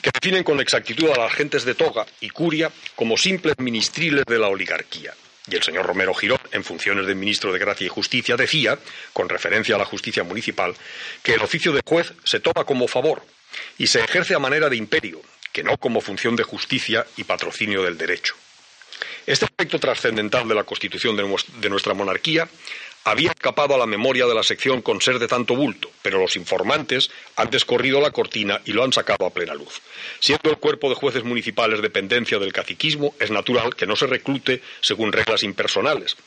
que 0.01 0.11
definen 0.13 0.43
con 0.43 0.59
exactitud 0.59 1.09
a 1.09 1.17
las 1.17 1.33
gentes 1.33 1.65
de 1.65 1.75
toga 1.75 2.05
y 2.21 2.29
curia 2.29 2.71
como 2.95 3.17
simples 3.17 3.55
ministriles 3.59 4.25
de 4.25 4.37
la 4.37 4.47
oligarquía. 4.47 5.13
Y 5.49 5.55
el 5.55 5.63
señor 5.63 5.85
Romero 5.85 6.13
Girón, 6.13 6.39
en 6.51 6.63
funciones 6.63 7.07
de 7.07 7.15
ministro 7.15 7.51
de 7.51 7.59
Gracia 7.59 7.85
y 7.85 7.89
Justicia, 7.89 8.35
decía, 8.37 8.77
con 9.13 9.29
referencia 9.29 9.75
a 9.75 9.79
la 9.79 9.85
justicia 9.85 10.23
municipal, 10.23 10.75
que 11.23 11.33
el 11.33 11.41
oficio 11.41 11.71
de 11.71 11.81
juez 11.83 12.13
se 12.23 12.39
toma 12.39 12.65
como 12.65 12.87
favor 12.87 13.23
y 13.77 13.87
se 13.87 13.99
ejerce 13.99 14.35
a 14.35 14.39
manera 14.39 14.69
de 14.69 14.75
imperio, 14.75 15.21
que 15.51 15.63
no 15.63 15.77
como 15.77 16.01
función 16.01 16.35
de 16.35 16.43
justicia 16.43 17.05
y 17.17 17.23
patrocinio 17.23 17.81
del 17.81 17.97
derecho. 17.97 18.35
Este 19.25 19.45
aspecto 19.45 19.79
trascendental 19.79 20.47
de 20.47 20.55
la 20.55 20.63
constitución 20.63 21.15
de 21.15 21.69
nuestra 21.69 21.93
monarquía 21.93 22.49
había 23.05 23.31
escapado 23.31 23.73
a 23.75 23.77
la 23.77 23.85
memoria 23.85 24.25
de 24.25 24.35
la 24.35 24.43
sección 24.43 24.81
con 24.81 25.01
ser 25.01 25.19
de 25.19 25.27
tanto 25.27 25.55
bulto, 25.55 25.89
pero 26.01 26.19
los 26.19 26.35
informantes 26.35 27.09
han 27.37 27.49
descorrido 27.49 28.01
la 28.01 28.11
cortina 28.11 28.61
y 28.65 28.73
lo 28.73 28.83
han 28.83 28.93
sacado 28.93 29.25
a 29.25 29.33
plena 29.33 29.53
luz. 29.53 29.81
Siendo 30.19 30.49
el 30.49 30.57
cuerpo 30.57 30.89
de 30.89 30.95
jueces 30.95 31.23
municipales 31.23 31.81
dependencia 31.81 32.39
del 32.39 32.53
caciquismo, 32.53 33.15
es 33.19 33.31
natural 33.31 33.75
que 33.75 33.87
no 33.87 33.95
se 33.95 34.07
reclute 34.07 34.61
según 34.81 35.13
reglas 35.13 35.43
impersonales, 35.43 36.17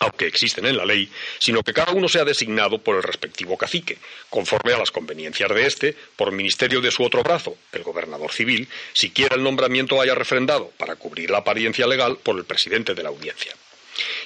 aunque 0.00 0.26
existen 0.26 0.66
en 0.66 0.76
la 0.76 0.84
ley, 0.84 1.10
sino 1.38 1.62
que 1.62 1.72
cada 1.72 1.92
uno 1.92 2.08
sea 2.08 2.24
designado 2.24 2.78
por 2.78 2.96
el 2.96 3.02
respectivo 3.02 3.56
cacique, 3.56 3.98
conforme 4.30 4.72
a 4.72 4.78
las 4.78 4.90
conveniencias 4.90 5.50
de 5.50 5.66
éste, 5.66 5.96
por 6.16 6.32
ministerio 6.32 6.80
de 6.80 6.90
su 6.90 7.02
otro 7.02 7.22
brazo, 7.22 7.56
el 7.72 7.82
gobernador 7.82 8.32
civil, 8.32 8.68
si 8.92 9.10
quiera 9.10 9.36
el 9.36 9.42
nombramiento 9.42 10.00
haya 10.00 10.14
refrendado, 10.14 10.70
para 10.78 10.96
cubrir 10.96 11.30
la 11.30 11.38
apariencia 11.38 11.86
legal, 11.86 12.18
por 12.22 12.36
el 12.36 12.44
presidente 12.44 12.94
de 12.94 13.02
la 13.02 13.10
audiencia. 13.10 13.54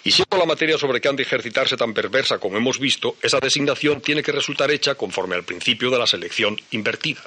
Y 0.05 0.11
siendo 0.11 0.37
la 0.37 0.47
materia 0.47 0.79
sobre 0.79 1.01
que 1.01 1.09
han 1.09 1.17
de 1.17 1.25
ejercitarse 1.25 1.77
tan 1.77 1.93
perversa 1.93 2.39
como 2.39 2.57
hemos 2.57 2.79
visto, 2.79 3.17
esa 3.23 3.41
designación 3.41 4.01
tiene 4.01 4.23
que 4.23 4.33
resultar 4.33 4.71
hecha 4.71 4.95
conforme 4.95 5.35
al 5.35 5.45
principio 5.45 5.91
de 5.91 5.99
la 5.99 6.07
selección 6.07 6.57
invertida. 6.71 7.23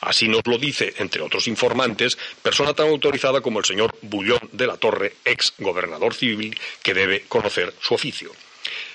Así 0.00 0.28
nos 0.28 0.42
lo 0.46 0.58
dice, 0.58 0.94
entre 0.98 1.22
otros 1.22 1.46
informantes, 1.46 2.18
persona 2.42 2.74
tan 2.74 2.88
autorizada 2.88 3.40
como 3.40 3.58
el 3.58 3.64
señor 3.64 3.96
Bullón 4.02 4.48
de 4.52 4.66
la 4.66 4.76
Torre, 4.76 5.14
ex 5.24 5.54
gobernador 5.58 6.14
civil, 6.14 6.58
que 6.82 6.94
debe 6.94 7.22
conocer 7.28 7.72
su 7.80 7.94
oficio. 7.94 8.32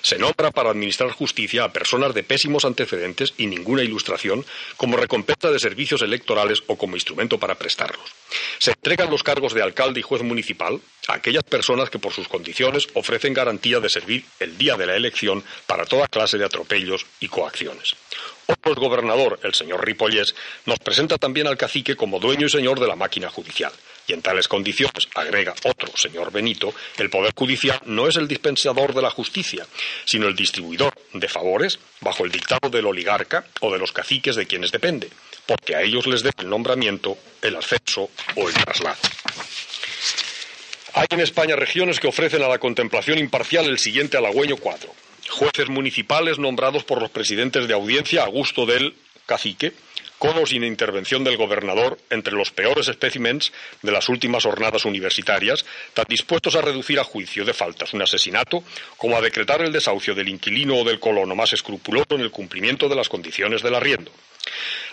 Se 0.02 0.18
nombra 0.18 0.52
para 0.52 0.70
administrar 0.70 1.12
justicia 1.12 1.64
a 1.64 1.72
personas 1.72 2.14
de 2.14 2.24
pésimos 2.24 2.66
antecedentes 2.66 3.34
y 3.38 3.48
ninguna 3.48 3.84
ilustración 3.84 4.46
como 4.76 4.98
recompensa 4.98 5.52
de 5.52 5.60
servicios 5.60 6.02
electorales 6.02 6.64
o 6.68 6.78
como 6.78 6.96
instrumento 6.96 7.38
para 7.40 7.56
prestarlos. 7.56 8.10
Se 8.60 8.72
entregan 8.72 9.10
los 9.10 9.24
cargos 9.24 9.54
de 9.54 9.62
alcalde 9.62 10.00
y 10.00 10.04
juez 10.04 10.22
municipal 10.24 10.80
a 11.08 11.14
aquellas 11.14 11.44
personas 11.44 11.90
que 11.90 12.00
por 12.00 12.14
sus 12.14 12.28
condiciones 12.28 12.88
ofrecen 12.94 13.34
garantía 13.34 13.80
de 13.80 13.90
servir 13.90 14.26
el 14.40 14.58
día 14.58 14.76
de 14.76 14.86
la 14.86 14.96
elección 14.96 15.44
para 15.66 15.86
toda 15.86 16.08
clase 16.08 16.38
de 16.38 16.46
atropellos 16.46 17.06
y 17.20 17.28
coacciones. 17.28 17.96
Otro 18.48 18.76
gobernador, 18.76 19.40
el 19.44 19.54
señor 19.54 19.86
Ripollés, 19.86 20.34
nos 20.66 20.80
presenta 20.80 21.18
también 21.18 21.48
al 21.48 21.58
cacique 21.58 21.96
como 21.96 22.20
dueño 22.20 22.48
y 22.48 22.50
señor 22.50 22.80
de 22.80 22.88
la 22.88 22.96
máquina 22.96 23.30
judicial. 23.30 23.74
Y 24.08 24.14
en 24.14 24.22
tales 24.22 24.48
condiciones, 24.48 25.08
agrega 25.16 25.54
otro 25.64 25.92
señor 25.96 26.32
Benito, 26.32 26.74
el 26.98 27.10
Poder 27.10 27.34
Judicial 27.36 27.82
no 27.86 28.08
es 28.08 28.16
el 28.16 28.28
dispensador 28.28 28.94
de 28.94 29.02
la 29.02 29.10
justicia, 29.10 29.68
sino 30.06 30.28
el 30.28 30.36
distribuidor 30.36 30.94
de 31.14 31.28
favores 31.28 31.78
bajo 32.00 32.24
el 32.24 32.32
dictado 32.32 32.70
del 32.70 32.86
oligarca 32.86 33.46
o 33.60 33.72
de 33.72 33.80
los 33.80 33.92
caciques 33.92 34.38
de 34.38 34.48
quienes 34.48 34.72
depende, 34.72 35.10
porque 35.46 35.76
a 35.76 35.82
ellos 35.82 36.08
les 36.08 36.24
debe 36.24 36.36
el 36.40 36.50
nombramiento, 36.50 37.18
el 37.42 37.58
ascenso 37.58 38.10
o 38.36 38.48
el 38.48 38.54
traslado. 38.54 38.98
Hay 40.94 41.08
en 41.12 41.20
España 41.20 41.56
regiones 41.56 42.00
que 42.00 42.08
ofrecen 42.08 42.42
a 42.42 42.48
la 42.48 42.58
contemplación 42.58 43.20
imparcial 43.20 43.66
el 43.66 43.78
siguiente 43.78 44.18
halagüeño 44.18 44.58
cuadro. 44.58 44.96
Jueces 45.30 45.70
municipales 45.70 46.40
nombrados 46.40 46.86
por 46.86 47.02
los 47.02 47.12
presidentes 47.12 47.68
de 47.68 47.74
audiencia 47.74 48.24
a 48.24 48.28
gusto 48.28 48.66
del 48.66 48.96
cacique, 49.26 49.74
con 50.18 50.48
sin 50.48 50.64
intervención 50.64 51.24
del 51.24 51.38
gobernador, 51.38 51.98
entre 52.10 52.34
los 52.34 52.52
peores 52.52 52.88
espécimens 52.88 53.52
de 53.82 53.92
las 53.92 54.10
últimas 54.10 54.44
jornadas 54.44 54.86
universitarias, 54.86 55.66
tan 55.94 56.06
dispuestos 56.08 56.56
a 56.56 56.62
reducir 56.62 57.00
a 57.00 57.04
juicio 57.04 57.46
de 57.46 57.54
faltas 57.54 57.94
un 57.94 58.02
asesinato 58.02 58.64
como 58.98 59.18
a 59.18 59.22
decretar 59.22 59.62
el 59.62 59.72
desahucio 59.72 60.16
del 60.16 60.30
inquilino 60.30 60.78
o 60.78 60.84
del 60.84 61.00
colono 61.00 61.36
más 61.36 61.54
escrupuloso 61.54 62.16
en 62.16 62.22
el 62.22 62.32
cumplimiento 62.32 62.90
de 62.90 62.96
las 62.96 63.10
condiciones 63.10 63.62
del 63.62 63.76
arriendo. 63.76 64.12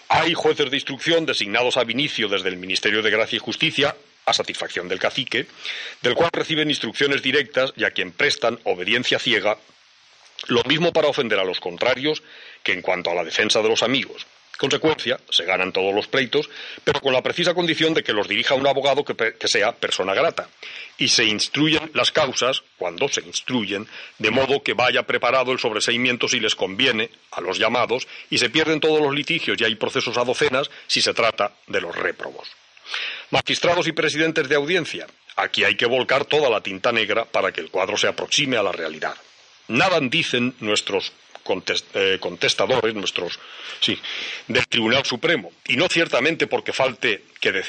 Hay 0.08 0.34
jueces 0.34 0.70
de 0.70 0.76
instrucción 0.76 1.26
designados 1.26 1.76
a 1.76 1.84
Vinicio 1.84 2.28
desde 2.28 2.48
el 2.48 2.56
Ministerio 2.56 3.02
de 3.02 3.10
Gracia 3.10 3.36
y 3.36 3.40
Justicia 3.40 3.96
a 4.26 4.32
satisfacción 4.32 4.88
del 4.88 4.98
cacique, 4.98 5.46
del 6.02 6.14
cual 6.14 6.30
reciben 6.32 6.70
instrucciones 6.70 7.22
directas 7.22 7.72
y 7.76 7.84
a 7.84 7.90
quien 7.90 8.12
prestan 8.12 8.58
obediencia 8.64 9.18
ciega, 9.18 9.58
lo 10.48 10.62
mismo 10.64 10.92
para 10.92 11.08
ofender 11.08 11.38
a 11.38 11.44
los 11.44 11.60
contrarios 11.60 12.22
que 12.62 12.72
en 12.72 12.82
cuanto 12.82 13.10
a 13.10 13.14
la 13.14 13.24
defensa 13.24 13.62
de 13.62 13.68
los 13.68 13.82
amigos. 13.82 14.26
Consecuencia, 14.56 15.18
se 15.30 15.44
ganan 15.44 15.72
todos 15.72 15.92
los 15.92 16.06
pleitos, 16.06 16.48
pero 16.84 17.00
con 17.00 17.12
la 17.12 17.22
precisa 17.22 17.54
condición 17.54 17.92
de 17.92 18.04
que 18.04 18.12
los 18.12 18.28
dirija 18.28 18.54
un 18.54 18.66
abogado 18.66 19.04
que, 19.04 19.48
sea 19.48 19.72
persona 19.72 20.14
grata. 20.14 20.48
Y 20.96 21.08
se 21.08 21.24
instruyen 21.24 21.90
las 21.92 22.12
causas, 22.12 22.62
cuando 22.78 23.08
se 23.08 23.20
instruyen, 23.22 23.88
de 24.18 24.30
modo 24.30 24.62
que 24.62 24.74
vaya 24.74 25.02
preparado 25.02 25.50
el 25.50 25.58
sobreseimiento 25.58 26.28
si 26.28 26.38
les 26.38 26.54
conviene 26.54 27.10
a 27.32 27.40
los 27.40 27.58
llamados, 27.58 28.06
y 28.30 28.38
se 28.38 28.48
pierden 28.48 28.78
todos 28.78 29.00
los 29.00 29.12
litigios 29.12 29.60
y 29.60 29.64
hay 29.64 29.74
procesos 29.74 30.16
a 30.18 30.24
docenas 30.24 30.70
si 30.86 31.02
se 31.02 31.14
trata 31.14 31.52
de 31.66 31.80
los 31.80 31.94
réprobos. 31.96 32.48
Magistrados 33.30 33.88
y 33.88 33.92
presidentes 33.92 34.48
de 34.48 34.54
audiencia. 34.54 35.06
Aquí 35.36 35.64
hay 35.64 35.76
que 35.76 35.86
volcar 35.86 36.26
toda 36.26 36.48
la 36.48 36.60
tinta 36.60 36.92
negra 36.92 37.24
para 37.24 37.50
que 37.50 37.60
el 37.60 37.70
cuadro 37.70 37.96
se 37.96 38.06
aproxime 38.06 38.56
a 38.56 38.62
la 38.62 38.70
realidad. 38.70 39.16
Nada 39.66 39.98
dicen 40.00 40.54
nuestros 40.60 41.12
eh, 41.94 42.18
contestadores, 42.20 42.94
nuestros, 42.94 43.38
sí, 43.80 43.98
del 44.48 44.66
Tribunal 44.66 45.04
Supremo. 45.04 45.52
Y 45.66 45.76
no 45.76 45.88
ciertamente 45.88 46.46
porque 46.46 46.72
falte 46.72 47.24
que, 47.40 47.62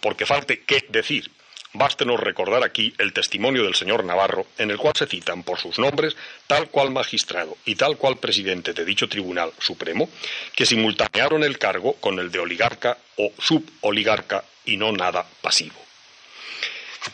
porque 0.00 0.26
falte 0.26 0.62
qué 0.64 0.84
decir. 0.88 1.30
Bástenos 1.72 2.18
recordar 2.20 2.64
aquí 2.64 2.94
el 2.96 3.12
testimonio 3.12 3.62
del 3.62 3.74
señor 3.74 4.02
Navarro, 4.02 4.46
en 4.56 4.70
el 4.70 4.78
cual 4.78 4.94
se 4.96 5.06
citan 5.06 5.42
por 5.42 5.58
sus 5.58 5.78
nombres 5.78 6.16
tal 6.46 6.70
cual 6.70 6.90
magistrado 6.90 7.58
y 7.66 7.74
tal 7.74 7.98
cual 7.98 8.16
presidente 8.16 8.72
de 8.72 8.84
dicho 8.84 9.10
Tribunal 9.10 9.52
Supremo, 9.58 10.08
que 10.54 10.64
simultanearon 10.64 11.44
el 11.44 11.58
cargo 11.58 11.94
con 11.94 12.18
el 12.18 12.30
de 12.30 12.38
oligarca 12.38 12.96
o 13.16 13.30
suboligarca 13.38 14.42
y 14.64 14.78
no 14.78 14.90
nada 14.92 15.26
pasivo. 15.42 15.76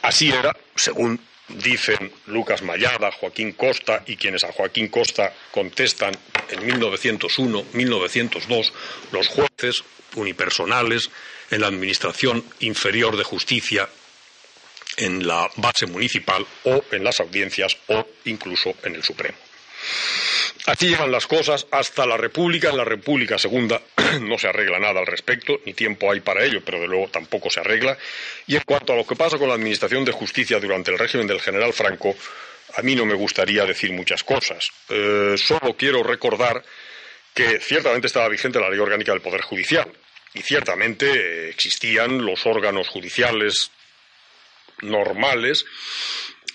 Así 0.03 0.31
era, 0.31 0.57
según 0.77 1.21
dicen 1.57 2.13
Lucas 2.27 2.63
Mayada, 2.63 3.13
Joaquín 3.13 3.53
Costa 3.53 4.03
y 4.07 4.17
quienes 4.17 4.45
a 4.45 4.53
Joaquín 4.53 4.89
Costa 4.89 5.33
contestan 5.51 6.17
en 6.51 6.65
1901, 6.65 7.65
1902, 7.73 8.73
los 9.13 9.29
jueces 9.29 9.85
unipersonales 10.17 11.11
en 11.51 11.61
la 11.61 11.69
Administración 11.69 12.45
Inferior 12.61 13.17
de 13.17 13.25
Justicia 13.25 13.89
en 14.97 15.27
la 15.27 15.51
base 15.57 15.87
municipal 15.87 16.47
o 16.65 16.85
en 16.91 17.05
las 17.05 17.21
audiencias 17.21 17.77
o 17.89 18.07
incluso 18.25 18.75
en 18.85 18.95
el 18.95 19.03
Supremo. 19.03 19.37
Así 20.67 20.89
llegan 20.89 21.11
las 21.11 21.27
cosas 21.27 21.67
hasta 21.71 22.07
la 22.07 22.17
República. 22.17 22.71
En 22.71 22.77
la 22.77 22.85
República 22.85 23.39
Segunda 23.39 23.83
no 24.21 24.39
se 24.39 24.49
arregla 24.49 24.79
nada 24.79 25.01
al 25.01 25.07
respecto, 25.07 25.61
ni 25.67 25.75
tiempo 25.75 26.13
hay 26.13 26.21
para 26.21 26.45
ello, 26.45 26.63
pero 26.65 26.81
de 26.81 26.87
luego 26.87 27.09
tampoco 27.09 27.51
se 27.51 27.61
arregla. 27.61 27.99
Y 28.47 28.55
en 28.55 28.63
cuanto 28.65 28.93
a 28.93 28.97
lo 28.97 29.07
que 29.07 29.17
pasa 29.17 29.39
con 29.39 29.49
la 29.49 29.55
Administración 29.55 30.05
de 30.05 30.13
Justicia 30.13 30.61
durante 30.61 30.93
el 30.93 30.99
régimen 30.99 31.27
del 31.27 31.41
general 31.41 31.73
Franco, 31.73 32.15
a 32.75 32.83
mí 32.83 32.95
no 32.95 33.05
me 33.05 33.15
gustaría 33.15 33.67
decir 33.67 33.93
muchas 33.93 34.23
cosas. 34.23 34.71
Eh, 34.89 35.35
solo 35.37 35.77
quiero 35.77 36.03
recordar 36.03 36.63
que 37.35 37.59
ciertamente 37.61 38.07
estaba 38.07 38.29
vigente 38.29 38.61
la 38.61 38.71
Ley 38.71 38.79
Orgánica 38.79 39.13
del 39.13 39.21
Poder 39.21 39.43
Judicial 39.43 39.91
y 40.35 40.43
ciertamente 40.43 41.49
existían 41.51 42.25
los 42.25 42.47
órganos 42.47 42.89
judiciales 42.89 43.71
normales 44.81 45.65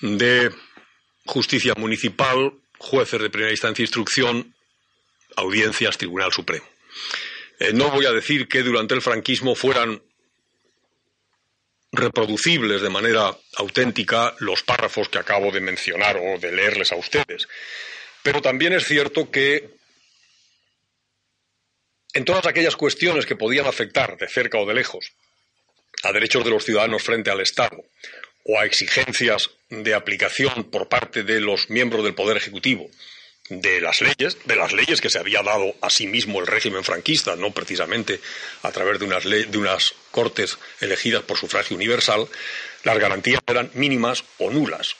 de 0.02 0.52
justicia 1.26 1.74
municipal, 1.76 2.54
jueces 2.78 3.22
de 3.22 3.30
primera 3.30 3.52
instancia 3.52 3.84
e 3.84 3.86
instrucción, 3.86 4.54
audiencias, 5.36 5.98
Tribunal 5.98 6.32
Supremo. 6.32 6.66
Eh, 7.60 7.74
no 7.74 7.90
voy 7.90 8.06
a 8.06 8.12
decir 8.12 8.48
que 8.48 8.64
durante 8.64 8.94
el 8.94 9.02
franquismo 9.02 9.56
fueran 9.56 10.02
reproducibles 11.92 12.82
de 12.82 12.90
manera 12.90 13.36
auténtica 13.56 14.36
los 14.40 14.62
párrafos 14.64 15.10
que 15.10 15.20
acabo 15.20 15.52
de 15.52 15.62
mencionar 15.62 16.18
o 16.18 16.38
de 16.38 16.52
leerles 16.52 16.92
a 16.92 16.96
ustedes, 16.96 17.48
pero 18.22 18.42
también 18.42 18.74
es 18.74 18.86
cierto 18.86 19.32
que 19.32 19.78
en 22.14 22.26
todas 22.26 22.46
aquellas 22.46 22.76
cuestiones 22.76 23.26
que 23.26 23.36
podían 23.36 23.68
afectar 23.68 24.18
de 24.18 24.28
cerca 24.28 24.58
o 24.58 24.66
de 24.66 24.74
lejos 24.74 25.14
a 26.04 26.12
derechos 26.12 26.44
de 26.44 26.52
los 26.52 26.64
ciudadanos 26.64 27.04
frente 27.04 27.32
al 27.32 27.42
Estado 27.42 27.84
o 28.48 28.60
a 28.60 28.66
exigencias 28.66 29.52
de 29.70 29.94
aplicación 29.94 30.64
por 30.72 30.88
parte 30.88 31.24
de 31.24 31.42
los 31.42 31.70
miembros 31.70 32.04
del 32.04 32.16
Poder 32.16 32.38
Ejecutivo 32.38 32.90
de 33.50 33.80
las 33.82 34.02
leyes, 34.02 34.38
de 34.46 34.56
las 34.56 34.74
leyes 34.74 35.02
que 35.02 35.10
se 35.10 35.20
había 35.20 35.42
dado 35.42 35.74
a 35.82 35.90
sí 35.90 36.08
mismo 36.08 36.40
el 36.40 36.48
régimen 36.48 36.84
franquista, 36.84 37.36
no 37.36 37.52
precisamente 37.52 38.20
a 38.64 38.72
través 38.72 39.00
de 39.00 39.06
unas, 39.06 39.24
de 39.24 39.58
unas 39.58 39.94
cortes 40.12 40.58
elegidas 40.82 41.24
por 41.24 41.38
sufragio 41.38 41.76
universal, 41.76 42.28
las 42.84 43.00
garantías 43.00 43.42
eran 43.48 43.72
mínimas 43.74 44.24
o 44.38 44.52
nulas. 44.52 44.96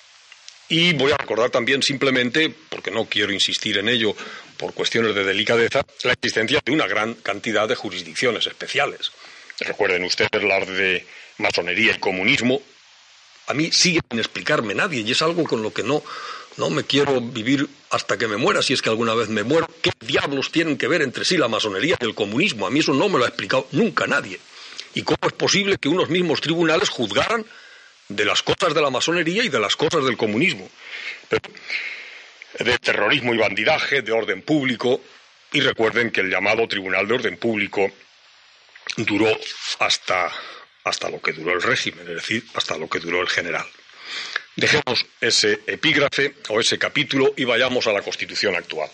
Y 0.70 0.94
voy 0.94 1.12
a 1.12 1.18
recordar 1.18 1.50
también 1.50 1.82
simplemente, 1.82 2.54
porque 2.70 2.92
no 2.92 3.06
quiero 3.06 3.32
insistir 3.32 3.78
en 3.78 3.88
ello 3.88 4.16
por 4.58 4.74
cuestiones 4.74 5.16
de 5.16 5.24
delicadeza, 5.24 5.86
la 6.04 6.14
existencia 6.14 6.60
de 6.64 6.72
una 6.72 6.88
gran 6.88 7.16
cantidad 7.16 7.68
de 7.68 7.76
jurisdicciones 7.76 8.48
especiales. 8.48 9.12
Recuerden 9.60 10.04
ustedes 10.04 10.44
las 10.44 10.68
de 10.68 11.06
masonería 11.38 11.94
y 11.94 12.00
comunismo, 12.00 12.62
a 13.48 13.54
mí 13.54 13.72
sigue 13.72 14.02
sin 14.10 14.20
explicarme 14.20 14.76
nadie 14.76 15.02
y 15.02 15.12
es 15.12 15.22
algo 15.22 15.44
con 15.46 15.62
lo 15.62 15.74
que 15.74 15.84
no, 15.84 16.04
no 16.58 16.70
me 16.70 16.84
quiero 16.84 17.22
vivir 17.22 17.68
hasta 17.90 18.18
que 18.18 18.28
me 18.28 18.38
muera, 18.38 18.62
si 18.62 18.74
es 18.74 18.82
que 18.82 18.90
alguna 18.90 19.16
vez 19.16 19.30
me 19.30 19.44
muero. 19.44 19.68
¿Qué 19.82 19.92
diablos 20.00 20.52
tienen 20.52 20.78
que 20.78 20.88
ver 20.88 21.02
entre 21.02 21.26
sí 21.26 21.38
la 21.38 21.48
masonería 21.48 21.98
y 22.00 22.06
el 22.06 22.14
comunismo? 22.14 22.68
A 22.68 22.70
mí 22.70 22.80
eso 22.80 22.94
no 22.94 23.10
me 23.10 23.18
lo 23.18 23.26
ha 23.26 23.30
explicado 23.30 23.68
nunca 23.72 24.06
nadie. 24.06 24.40
¿Y 24.94 25.04
cómo 25.04 25.20
es 25.28 25.34
posible 25.34 25.78
que 25.78 25.90
unos 25.90 26.10
mismos 26.10 26.42
tribunales 26.42 26.90
juzgaran 26.90 27.46
de 28.10 28.26
las 28.26 28.42
cosas 28.42 28.74
de 28.74 28.82
la 28.82 28.90
masonería 28.90 29.44
y 29.44 29.50
de 29.50 29.60
las 29.60 29.76
cosas 29.76 30.04
del 30.06 30.18
comunismo? 30.18 30.70
de 32.60 32.78
terrorismo 32.80 33.34
y 33.34 33.38
bandidaje, 33.38 34.02
de 34.02 34.12
orden 34.12 34.42
público, 34.42 35.02
y 35.52 35.62
recuerden 35.62 36.12
que 36.12 36.22
el 36.22 36.30
llamado 36.30 36.68
Tribunal 36.68 37.08
de 37.08 37.14
Orden 37.14 37.38
Público 37.38 37.92
duró 38.98 39.28
hasta 39.80 40.32
hasta 40.88 41.10
lo 41.10 41.22
que 41.22 41.34
duró 41.34 41.54
el 41.54 41.62
régimen, 41.62 42.08
es 42.08 42.16
decir, 42.16 42.44
hasta 42.54 42.78
lo 42.78 42.90
que 42.90 43.00
duró 43.00 43.22
el 43.22 43.30
general. 43.30 43.66
Dejemos 44.56 45.06
ese 45.22 45.60
epígrafe 45.68 46.36
o 46.50 46.60
ese 46.60 46.80
capítulo 46.80 47.34
y 47.38 47.44
vayamos 47.44 47.86
a 47.88 47.94
la 47.94 48.02
Constitución 48.02 48.56
actual. 48.56 48.90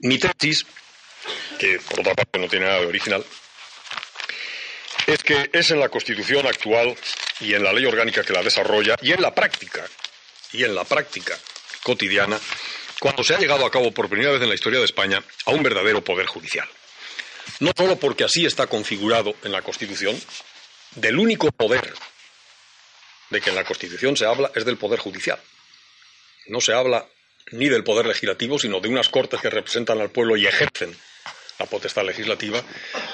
Mi 0.00 0.18
tesis, 0.18 0.64
que 1.58 1.80
por 1.80 2.00
otra 2.00 2.14
parte 2.14 2.38
no 2.38 2.48
tiene 2.48 2.66
nada 2.66 2.80
de 2.80 2.86
original, 2.86 3.24
es 5.06 5.22
que 5.22 5.50
es 5.52 5.70
en 5.70 5.80
la 5.80 5.88
Constitución 5.88 6.46
actual 6.46 6.96
y 7.40 7.54
en 7.54 7.62
la 7.62 7.72
ley 7.72 7.84
orgánica 7.84 8.22
que 8.22 8.32
la 8.32 8.42
desarrolla 8.42 8.96
y 9.02 9.12
en 9.12 9.20
la 9.20 9.34
práctica, 9.34 9.84
y 10.52 10.64
en 10.64 10.74
la 10.74 10.84
práctica 10.84 11.38
cotidiana, 11.82 12.38
cuando 13.00 13.22
se 13.22 13.34
ha 13.34 13.38
llegado 13.38 13.66
a 13.66 13.70
cabo 13.70 13.92
por 13.92 14.08
primera 14.08 14.32
vez 14.32 14.42
en 14.42 14.48
la 14.48 14.54
historia 14.54 14.78
de 14.78 14.84
España 14.84 15.22
a 15.44 15.50
un 15.50 15.62
verdadero 15.62 16.02
poder 16.02 16.26
judicial 16.26 16.68
no 17.60 17.72
solo 17.76 17.96
porque 17.96 18.24
así 18.24 18.46
está 18.46 18.66
configurado 18.66 19.34
en 19.44 19.52
la 19.52 19.62
Constitución, 19.62 20.18
del 20.94 21.18
único 21.18 21.50
poder 21.52 21.92
de 23.30 23.40
que 23.40 23.50
en 23.50 23.56
la 23.56 23.64
Constitución 23.64 24.16
se 24.16 24.26
habla 24.26 24.50
es 24.54 24.64
del 24.64 24.78
poder 24.78 24.98
judicial. 24.98 25.38
No 26.46 26.60
se 26.60 26.72
habla 26.72 27.06
ni 27.52 27.68
del 27.68 27.84
poder 27.84 28.06
legislativo, 28.06 28.58
sino 28.58 28.80
de 28.80 28.88
unas 28.88 29.08
cortes 29.08 29.40
que 29.40 29.50
representan 29.50 30.00
al 30.00 30.10
pueblo 30.10 30.36
y 30.36 30.46
ejercen 30.46 30.96
la 31.58 31.66
potestad 31.66 32.04
legislativa, 32.04 32.62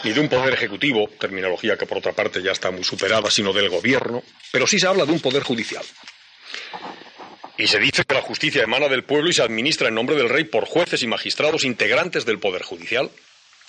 ni 0.03 0.12
de 0.12 0.20
un 0.20 0.28
poder 0.28 0.53
ejecutivo, 0.53 1.09
terminología 1.18 1.78
que 1.78 1.87
por 1.87 1.99
otra 1.99 2.12
parte 2.12 2.43
ya 2.43 2.53
está 2.53 2.70
muy 2.70 2.85
superada, 2.85 3.30
sino 3.30 3.53
del 3.53 3.70
gobierno, 3.70 4.22
pero 4.53 4.66
sí 4.66 4.78
se 4.78 4.87
habla 4.87 5.07
de 5.07 5.12
un 5.12 5.20
poder 5.20 5.43
judicial. 5.43 5.85
Y 7.57 7.66
se 7.68 7.78
dice 7.78 8.05
que 8.05 8.14
la 8.14 8.20
justicia 8.20 8.62
emana 8.62 8.89
del 8.89 9.05
pueblo 9.05 9.30
y 9.30 9.32
se 9.32 9.43
administra 9.43 9.89
en 9.89 9.95
nombre 9.95 10.16
del 10.16 10.28
rey 10.28 10.45
por 10.45 10.66
jueces 10.66 11.03
y 11.03 11.07
magistrados 11.07 11.64
integrantes 11.64 12.26
del 12.26 12.39
poder 12.39 12.62
judicial, 12.62 13.11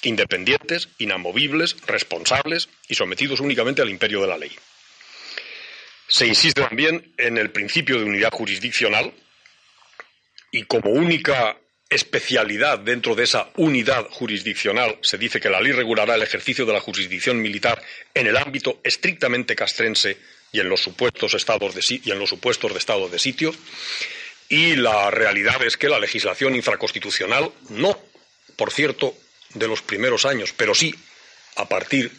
independientes, 0.05 0.89
inamovibles, 0.97 1.75
responsables 1.85 2.69
y 2.87 2.95
sometidos 2.95 3.39
únicamente 3.39 3.81
al 3.81 3.89
imperio 3.89 4.21
de 4.21 4.27
la 4.27 4.37
ley. 4.37 4.51
Se 6.07 6.27
insiste 6.27 6.61
también 6.61 7.13
en 7.17 7.37
el 7.37 7.51
principio 7.51 7.97
de 7.97 8.05
unidad 8.05 8.31
jurisdiccional 8.31 9.13
y 10.51 10.63
como 10.63 10.91
única 10.91 11.57
especialidad 11.89 12.79
dentro 12.79 13.15
de 13.15 13.23
esa 13.23 13.49
unidad 13.55 14.07
jurisdiccional 14.09 14.97
se 15.01 15.17
dice 15.17 15.39
que 15.39 15.49
la 15.49 15.61
ley 15.61 15.71
regulará 15.71 16.15
el 16.15 16.23
ejercicio 16.23 16.65
de 16.65 16.73
la 16.73 16.79
jurisdicción 16.79 17.41
militar 17.41 17.81
en 18.13 18.27
el 18.27 18.37
ámbito 18.37 18.79
estrictamente 18.83 19.55
castrense 19.55 20.17
y 20.51 20.59
en 20.59 20.69
los 20.69 20.81
supuestos 20.81 21.33
estados 21.33 21.75
de 21.75 22.01
y 22.03 22.11
en 22.11 22.19
los 22.19 22.29
supuestos 22.29 22.71
de 22.71 22.79
estado 22.79 23.07
de 23.09 23.19
sitio 23.19 23.53
y 24.49 24.75
la 24.75 25.09
realidad 25.11 25.63
es 25.63 25.77
que 25.77 25.89
la 25.89 25.99
legislación 25.99 26.55
infraconstitucional, 26.55 27.51
no, 27.69 27.97
por 28.55 28.71
cierto, 28.71 29.15
de 29.55 29.67
los 29.67 29.81
primeros 29.81 30.25
años, 30.25 30.53
pero 30.55 30.75
sí 30.75 30.93
a 31.55 31.67
partir 31.67 32.11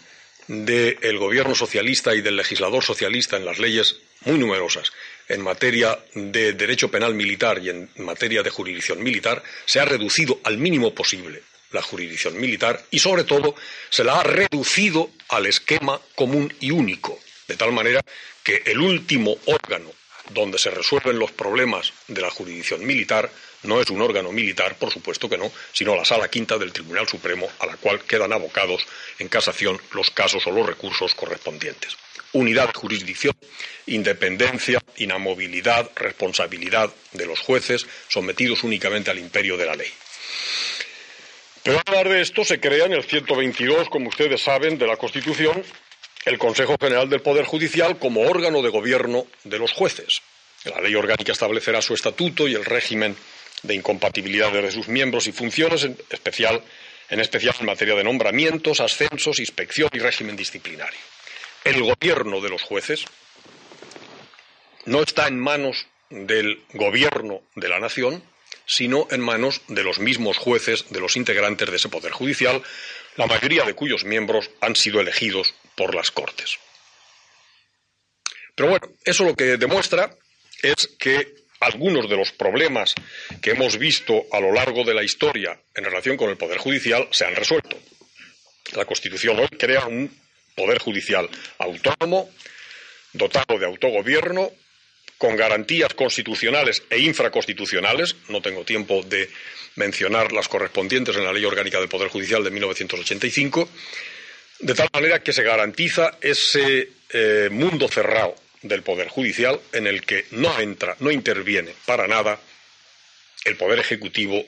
del 0.48 1.18
gobierno 1.18 1.54
socialista 1.54 2.14
y 2.14 2.20
del 2.20 2.36
legislador 2.36 2.82
socialista 2.82 3.36
en 3.36 3.44
las 3.44 3.58
leyes 3.58 3.96
muy 4.24 4.38
numerosas 4.38 4.92
en 5.28 5.42
materia 5.42 5.98
de 6.14 6.52
derecho 6.52 6.90
penal 6.90 7.14
militar 7.14 7.60
y 7.62 7.70
en 7.70 7.90
materia 7.98 8.42
de 8.42 8.50
jurisdicción 8.50 9.02
militar, 9.02 9.42
se 9.64 9.80
ha 9.80 9.84
reducido 9.84 10.40
al 10.44 10.58
mínimo 10.58 10.94
posible 10.94 11.42
la 11.72 11.82
jurisdicción 11.82 12.38
militar 12.40 12.84
y, 12.90 13.00
sobre 13.00 13.24
todo, 13.24 13.56
se 13.90 14.04
la 14.04 14.20
ha 14.20 14.22
reducido 14.22 15.10
al 15.28 15.46
esquema 15.46 16.00
común 16.14 16.54
y 16.60 16.70
único, 16.70 17.18
de 17.48 17.56
tal 17.56 17.72
manera 17.72 18.04
que 18.42 18.62
el 18.66 18.78
último 18.78 19.36
órgano 19.46 19.90
donde 20.30 20.58
se 20.58 20.70
resuelven 20.70 21.18
los 21.18 21.32
problemas 21.32 21.92
de 22.08 22.20
la 22.20 22.30
jurisdicción 22.30 22.84
militar 22.84 23.30
no 23.62 23.80
es 23.80 23.90
un 23.90 24.02
órgano 24.02 24.32
militar, 24.32 24.76
por 24.76 24.92
supuesto 24.92 25.28
que 25.28 25.38
no, 25.38 25.50
sino 25.72 25.96
la 25.96 26.04
Sala 26.04 26.28
Quinta 26.28 26.58
del 26.58 26.72
Tribunal 26.72 27.08
Supremo, 27.08 27.48
a 27.58 27.66
la 27.66 27.76
cual 27.76 28.02
quedan 28.04 28.32
abocados 28.32 28.86
en 29.18 29.28
casación 29.28 29.80
los 29.92 30.10
casos 30.10 30.46
o 30.46 30.50
los 30.50 30.66
recursos 30.66 31.14
correspondientes. 31.14 31.96
Unidad 32.32 32.68
de 32.68 32.78
jurisdicción, 32.78 33.34
independencia, 33.86 34.80
inamovilidad, 34.96 35.90
responsabilidad 35.96 36.92
de 37.12 37.26
los 37.26 37.40
jueces, 37.40 37.86
sometidos 38.08 38.62
únicamente 38.62 39.10
al 39.10 39.18
imperio 39.18 39.56
de 39.56 39.66
la 39.66 39.76
ley. 39.76 39.90
Pero 41.62 41.78
a 41.78 41.82
hablar 41.86 42.08
de 42.08 42.20
esto 42.20 42.44
se 42.44 42.60
crea 42.60 42.86
en 42.86 42.92
el 42.92 43.04
122, 43.04 43.88
como 43.88 44.08
ustedes 44.08 44.42
saben, 44.42 44.78
de 44.78 44.86
la 44.86 44.96
Constitución, 44.96 45.64
el 46.24 46.38
Consejo 46.38 46.76
General 46.80 47.08
del 47.08 47.22
Poder 47.22 47.44
Judicial 47.44 47.98
como 47.98 48.22
órgano 48.22 48.62
de 48.62 48.68
gobierno 48.68 49.26
de 49.44 49.58
los 49.58 49.72
jueces. 49.72 50.22
La 50.64 50.80
ley 50.80 50.94
orgánica 50.94 51.32
establecerá 51.32 51.80
su 51.80 51.94
estatuto 51.94 52.48
y 52.48 52.54
el 52.54 52.64
régimen 52.64 53.16
de 53.66 53.74
incompatibilidad 53.74 54.52
de 54.52 54.70
sus 54.70 54.88
miembros 54.88 55.26
y 55.26 55.32
funciones, 55.32 55.84
en 55.84 55.98
especial, 56.10 56.62
en 57.10 57.20
especial 57.20 57.54
en 57.60 57.66
materia 57.66 57.94
de 57.94 58.04
nombramientos, 58.04 58.80
ascensos, 58.80 59.38
inspección 59.38 59.90
y 59.92 59.98
régimen 59.98 60.36
disciplinario. 60.36 60.98
El 61.64 61.82
gobierno 61.82 62.40
de 62.40 62.48
los 62.48 62.62
jueces 62.62 63.04
no 64.84 65.02
está 65.02 65.26
en 65.26 65.38
manos 65.38 65.86
del 66.10 66.62
gobierno 66.72 67.42
de 67.56 67.68
la 67.68 67.80
nación, 67.80 68.22
sino 68.66 69.06
en 69.10 69.20
manos 69.20 69.60
de 69.68 69.82
los 69.82 69.98
mismos 69.98 70.38
jueces, 70.38 70.86
de 70.90 71.00
los 71.00 71.16
integrantes 71.16 71.68
de 71.70 71.76
ese 71.76 71.88
poder 71.88 72.12
judicial, 72.12 72.62
la 73.16 73.26
mayoría 73.26 73.64
de 73.64 73.74
cuyos 73.74 74.04
miembros 74.04 74.50
han 74.60 74.76
sido 74.76 75.00
elegidos 75.00 75.54
por 75.74 75.94
las 75.94 76.10
Cortes. 76.10 76.58
Pero 78.54 78.70
bueno, 78.70 78.88
eso 79.04 79.24
lo 79.24 79.34
que 79.34 79.56
demuestra 79.56 80.16
es 80.62 80.88
que 80.98 81.45
algunos 81.60 82.08
de 82.08 82.16
los 82.16 82.32
problemas 82.32 82.94
que 83.40 83.50
hemos 83.50 83.78
visto 83.78 84.24
a 84.32 84.40
lo 84.40 84.52
largo 84.52 84.84
de 84.84 84.94
la 84.94 85.02
historia 85.02 85.58
en 85.74 85.84
relación 85.84 86.16
con 86.16 86.30
el 86.30 86.36
Poder 86.36 86.58
Judicial 86.58 87.08
se 87.10 87.24
han 87.24 87.34
resuelto. 87.34 87.78
La 88.74 88.84
Constitución 88.84 89.38
hoy 89.38 89.48
crea 89.48 89.86
un 89.86 90.10
Poder 90.54 90.78
Judicial 90.78 91.28
autónomo, 91.58 92.30
dotado 93.12 93.58
de 93.58 93.66
autogobierno, 93.66 94.50
con 95.18 95.36
garantías 95.36 95.94
constitucionales 95.94 96.82
e 96.90 96.98
infraconstitucionales. 96.98 98.16
No 98.28 98.42
tengo 98.42 98.64
tiempo 98.64 99.02
de 99.02 99.30
mencionar 99.76 100.32
las 100.32 100.48
correspondientes 100.48 101.16
en 101.16 101.24
la 101.24 101.32
Ley 101.32 101.44
Orgánica 101.44 101.78
del 101.78 101.88
Poder 101.88 102.08
Judicial 102.08 102.42
de 102.42 102.50
1985, 102.50 103.68
de 104.60 104.74
tal 104.74 104.88
manera 104.92 105.22
que 105.22 105.32
se 105.32 105.42
garantiza 105.42 106.18
ese 106.20 106.90
eh, 107.10 107.48
mundo 107.50 107.88
cerrado 107.88 108.34
del 108.68 108.82
Poder 108.82 109.08
Judicial 109.08 109.60
en 109.72 109.86
el 109.86 110.02
que 110.02 110.26
no 110.32 110.58
entra, 110.60 110.96
no 111.00 111.10
interviene 111.10 111.72
para 111.84 112.06
nada 112.06 112.38
el 113.44 113.56
Poder 113.56 113.78
Ejecutivo, 113.78 114.44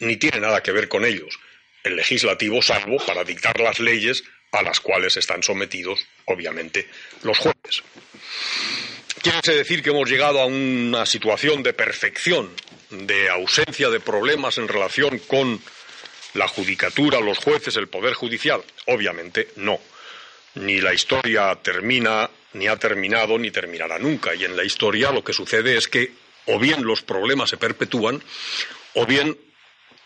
ni 0.00 0.16
tiene 0.16 0.40
nada 0.40 0.62
que 0.62 0.72
ver 0.72 0.88
con 0.88 1.04
ellos 1.04 1.38
el 1.86 1.96
Legislativo, 1.96 2.60
salvo 2.62 2.98
para 3.06 3.22
dictar 3.22 3.60
las 3.60 3.78
leyes 3.78 4.24
a 4.52 4.62
las 4.62 4.80
cuales 4.80 5.16
están 5.16 5.42
sometidos, 5.42 6.04
obviamente, 6.24 6.88
los 7.22 7.38
jueces. 7.38 7.82
Quiere 9.22 9.58
decir 9.58 9.82
que 9.82 9.90
hemos 9.90 10.08
llegado 10.08 10.40
a 10.40 10.46
una 10.46 11.06
situación 11.06 11.62
de 11.62 11.72
perfección, 11.72 12.50
de 12.90 13.28
ausencia 13.28 13.88
de 13.88 14.00
problemas 14.00 14.58
en 14.58 14.68
relación 14.68 15.18
con 15.20 15.60
la 16.34 16.48
judicatura, 16.48 17.20
los 17.20 17.38
jueces, 17.38 17.76
el 17.76 17.88
Poder 17.88 18.14
Judicial? 18.14 18.62
Obviamente 18.86 19.48
no. 19.56 19.78
Ni 20.56 20.80
la 20.80 20.92
historia 20.92 21.54
termina, 21.56 22.28
ni 22.54 22.66
ha 22.66 22.76
terminado, 22.76 23.38
ni 23.38 23.50
terminará 23.50 23.98
nunca. 23.98 24.34
Y 24.34 24.44
en 24.44 24.56
la 24.56 24.64
historia 24.64 25.12
lo 25.12 25.24
que 25.24 25.32
sucede 25.32 25.76
es 25.76 25.88
que 25.88 26.12
o 26.46 26.58
bien 26.58 26.84
los 26.84 27.02
problemas 27.02 27.50
se 27.50 27.56
perpetúan, 27.56 28.22
o 28.94 29.06
bien 29.06 29.36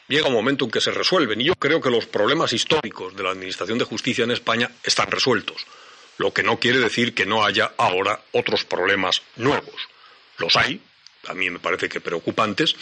llega 0.09 0.29
un 0.29 0.35
momento 0.35 0.65
en 0.65 0.71
que 0.71 0.81
se 0.81 0.91
resuelven. 0.91 1.41
Y 1.41 1.45
yo 1.45 1.55
creo 1.55 1.81
que 1.81 1.91
los 1.91 2.07
problemas 2.07 2.53
históricos 2.53 3.17
de 3.17 3.23
la 3.23 3.31
Administración 3.31 3.79
de 3.79 3.85
Justicia 3.85 4.25
en 4.25 4.31
España 4.31 4.71
están 4.83 5.11
resueltos 5.11 5.67
lo 6.21 6.35
que 6.35 6.43
no 6.43 6.61
quiere 6.61 6.79
decir 6.79 7.15
que 7.15 7.25
no 7.25 7.45
haya 7.45 7.73
ahora 7.79 8.21
otros 8.33 8.67
problemas 8.67 9.23
nuevos. 9.37 9.89
Los 10.37 10.55
hay, 10.55 10.79
a 11.27 11.33
mí 11.33 11.49
me 11.49 11.59
parece 11.59 11.89
que 11.89 12.03
preocupantes, 12.03 12.77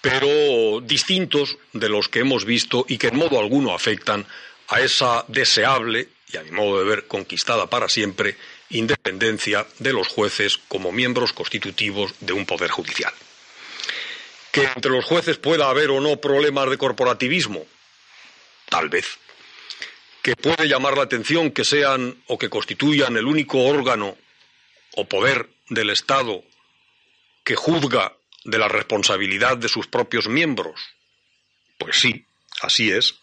pero 0.00 0.80
distintos 0.80 1.58
de 1.74 1.90
los 1.90 2.08
que 2.08 2.20
hemos 2.20 2.46
visto 2.46 2.86
y 2.88 2.96
que 2.96 3.08
en 3.08 3.18
modo 3.18 3.38
alguno 3.38 3.74
afectan 3.74 4.26
a 4.68 4.80
esa 4.80 5.26
deseable 5.28 6.08
y 6.32 6.36
a 6.36 6.42
mi 6.42 6.50
modo 6.50 6.78
de 6.78 6.84
ver 6.84 7.06
conquistada 7.06 7.68
para 7.68 7.88
siempre 7.88 8.36
independencia 8.70 9.66
de 9.78 9.92
los 9.92 10.08
jueces 10.08 10.58
como 10.68 10.92
miembros 10.92 11.32
constitutivos 11.32 12.14
de 12.20 12.32
un 12.32 12.46
poder 12.46 12.70
judicial. 12.70 13.12
Que 14.52 14.64
entre 14.64 14.90
los 14.90 15.04
jueces 15.04 15.38
pueda 15.38 15.68
haber 15.68 15.90
o 15.90 16.00
no 16.00 16.20
problemas 16.20 16.70
de 16.70 16.78
corporativismo, 16.78 17.66
tal 18.68 18.88
vez 18.88 19.18
que 20.22 20.36
puede 20.36 20.68
llamar 20.68 20.96
la 20.96 21.04
atención 21.04 21.50
que 21.50 21.64
sean 21.64 22.22
o 22.26 22.38
que 22.38 22.50
constituyan 22.50 23.16
el 23.16 23.26
único 23.26 23.64
órgano 23.64 24.16
o 24.96 25.08
poder 25.08 25.48
del 25.68 25.90
Estado 25.90 26.44
que 27.44 27.56
juzga 27.56 28.14
de 28.44 28.58
la 28.58 28.68
responsabilidad 28.68 29.56
de 29.56 29.68
sus 29.68 29.86
propios 29.86 30.28
miembros? 30.28 30.80
Pues 31.78 31.96
sí, 31.96 32.26
así 32.60 32.90
es. 32.90 33.14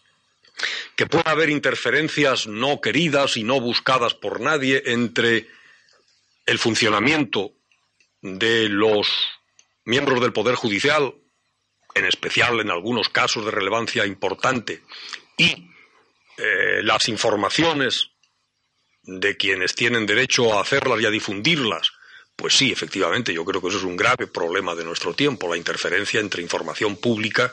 Que 0.96 1.06
pueda 1.06 1.30
haber 1.30 1.50
interferencias 1.50 2.46
no 2.46 2.80
queridas 2.80 3.36
y 3.36 3.44
no 3.44 3.60
buscadas 3.60 4.14
por 4.14 4.40
nadie 4.40 4.82
entre 4.86 5.48
el 6.46 6.58
funcionamiento 6.58 7.52
de 8.20 8.68
los 8.68 9.08
miembros 9.84 10.20
del 10.20 10.32
Poder 10.32 10.54
Judicial, 10.54 11.14
en 11.94 12.04
especial 12.04 12.60
en 12.60 12.70
algunos 12.70 13.08
casos 13.08 13.44
de 13.44 13.50
relevancia 13.50 14.06
importante, 14.06 14.82
y 15.36 15.70
eh, 16.36 16.82
las 16.82 17.08
informaciones 17.08 18.10
de 19.02 19.36
quienes 19.36 19.74
tienen 19.74 20.06
derecho 20.06 20.52
a 20.52 20.60
hacerlas 20.60 21.00
y 21.00 21.06
a 21.06 21.10
difundirlas, 21.10 21.92
pues 22.36 22.54
sí, 22.54 22.70
efectivamente, 22.70 23.32
yo 23.32 23.44
creo 23.44 23.60
que 23.60 23.68
eso 23.68 23.78
es 23.78 23.84
un 23.84 23.96
grave 23.96 24.26
problema 24.26 24.74
de 24.74 24.84
nuestro 24.84 25.14
tiempo, 25.14 25.48
la 25.48 25.56
interferencia 25.56 26.20
entre 26.20 26.42
información 26.42 26.96
pública, 26.96 27.52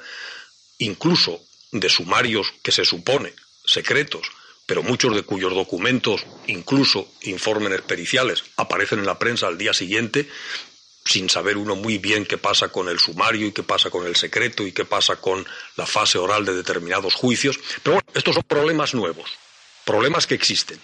incluso 0.80 1.45
de 1.72 1.90
sumarios 1.90 2.54
que 2.64 2.72
se 2.72 2.86
supone 2.86 3.34
secretos, 3.66 4.28
pero 4.66 4.84
muchos 4.84 5.16
de 5.16 5.24
cuyos 5.24 5.54
documentos, 5.54 6.26
incluso 6.48 7.12
informes 7.22 7.82
periciales, 7.82 8.44
aparecen 8.58 9.00
en 9.00 9.06
la 9.06 9.20
prensa 9.20 9.48
al 9.48 9.58
día 9.58 9.74
siguiente, 9.74 10.28
sin 11.06 11.30
saber 11.30 11.58
uno 11.58 11.76
muy 11.76 12.00
bien 12.00 12.26
qué 12.26 12.38
pasa 12.38 12.70
con 12.70 12.90
el 12.90 13.00
sumario 13.00 13.48
y 13.48 13.52
qué 13.52 13.62
pasa 13.62 13.92
con 13.92 14.08
el 14.08 14.16
secreto 14.16 14.66
y 14.66 14.72
qué 14.72 14.86
pasa 14.86 15.18
con 15.18 15.46
la 15.76 15.86
fase 15.86 16.18
oral 16.18 16.46
de 16.46 16.56
determinados 16.56 17.14
juicios. 17.14 17.60
Pero 17.84 17.96
bueno, 17.96 18.10
estos 18.16 18.34
son 18.34 18.44
problemas 18.44 18.96
nuevos, 18.96 19.32
problemas 19.86 20.26
que 20.26 20.34
existen. 20.34 20.80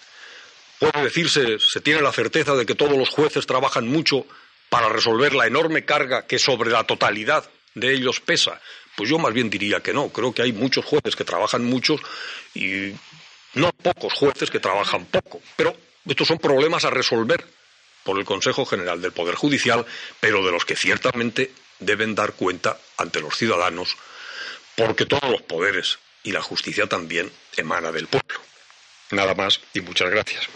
Puede 0.78 1.04
decirse, 1.04 1.58
se 1.60 1.82
tiene 1.82 2.02
la 2.02 2.12
certeza 2.12 2.56
de 2.56 2.66
que 2.66 2.76
todos 2.76 2.98
los 2.98 3.10
jueces 3.10 3.48
trabajan 3.48 3.88
mucho 3.88 4.26
para 4.70 4.90
resolver 4.90 5.34
la 5.34 5.48
enorme 5.48 5.86
carga 5.86 6.28
que 6.28 6.40
sobre 6.40 6.70
la 6.70 6.86
totalidad 6.86 7.50
de 7.74 7.94
ellos 7.94 8.20
pesa. 8.20 8.62
Pues 8.96 9.10
yo 9.10 9.18
más 9.18 9.34
bien 9.34 9.50
diría 9.50 9.82
que 9.82 9.94
no. 9.94 10.10
Creo 10.10 10.34
que 10.34 10.42
hay 10.42 10.54
muchos 10.54 10.86
jueces 10.86 11.16
que 11.16 11.24
trabajan 11.24 11.64
mucho 11.64 11.96
y 12.54 12.94
no 13.54 13.72
pocos 13.72 14.14
jueces 14.14 14.50
que 14.50 14.60
trabajan 14.60 15.06
poco. 15.06 15.42
Pero 15.56 15.76
estos 16.06 16.28
son 16.28 16.38
problemas 16.38 16.86
a 16.86 16.90
resolver 16.90 17.46
por 18.04 18.18
el 18.18 18.26
Consejo 18.26 18.66
General 18.66 19.02
del 19.02 19.12
Poder 19.12 19.36
Judicial, 19.36 19.86
pero 20.20 20.44
de 20.44 20.52
los 20.52 20.66
que 20.66 20.76
ciertamente 20.76 21.52
deben 21.80 22.16
dar 22.16 22.34
cuenta 22.34 22.80
ante 22.98 23.20
los 23.20 23.36
ciudadanos, 23.38 23.96
porque 24.76 25.06
todos 25.06 25.30
los 25.30 25.42
poderes 25.42 26.00
y 26.24 26.32
la 26.32 26.42
justicia 26.42 26.88
también 26.88 27.32
emana 27.58 27.92
del 27.92 28.08
pueblo. 28.08 28.40
Nada 29.12 29.34
más 29.36 29.60
y 29.74 29.82
muchas 29.82 30.10
gracias. 30.10 30.48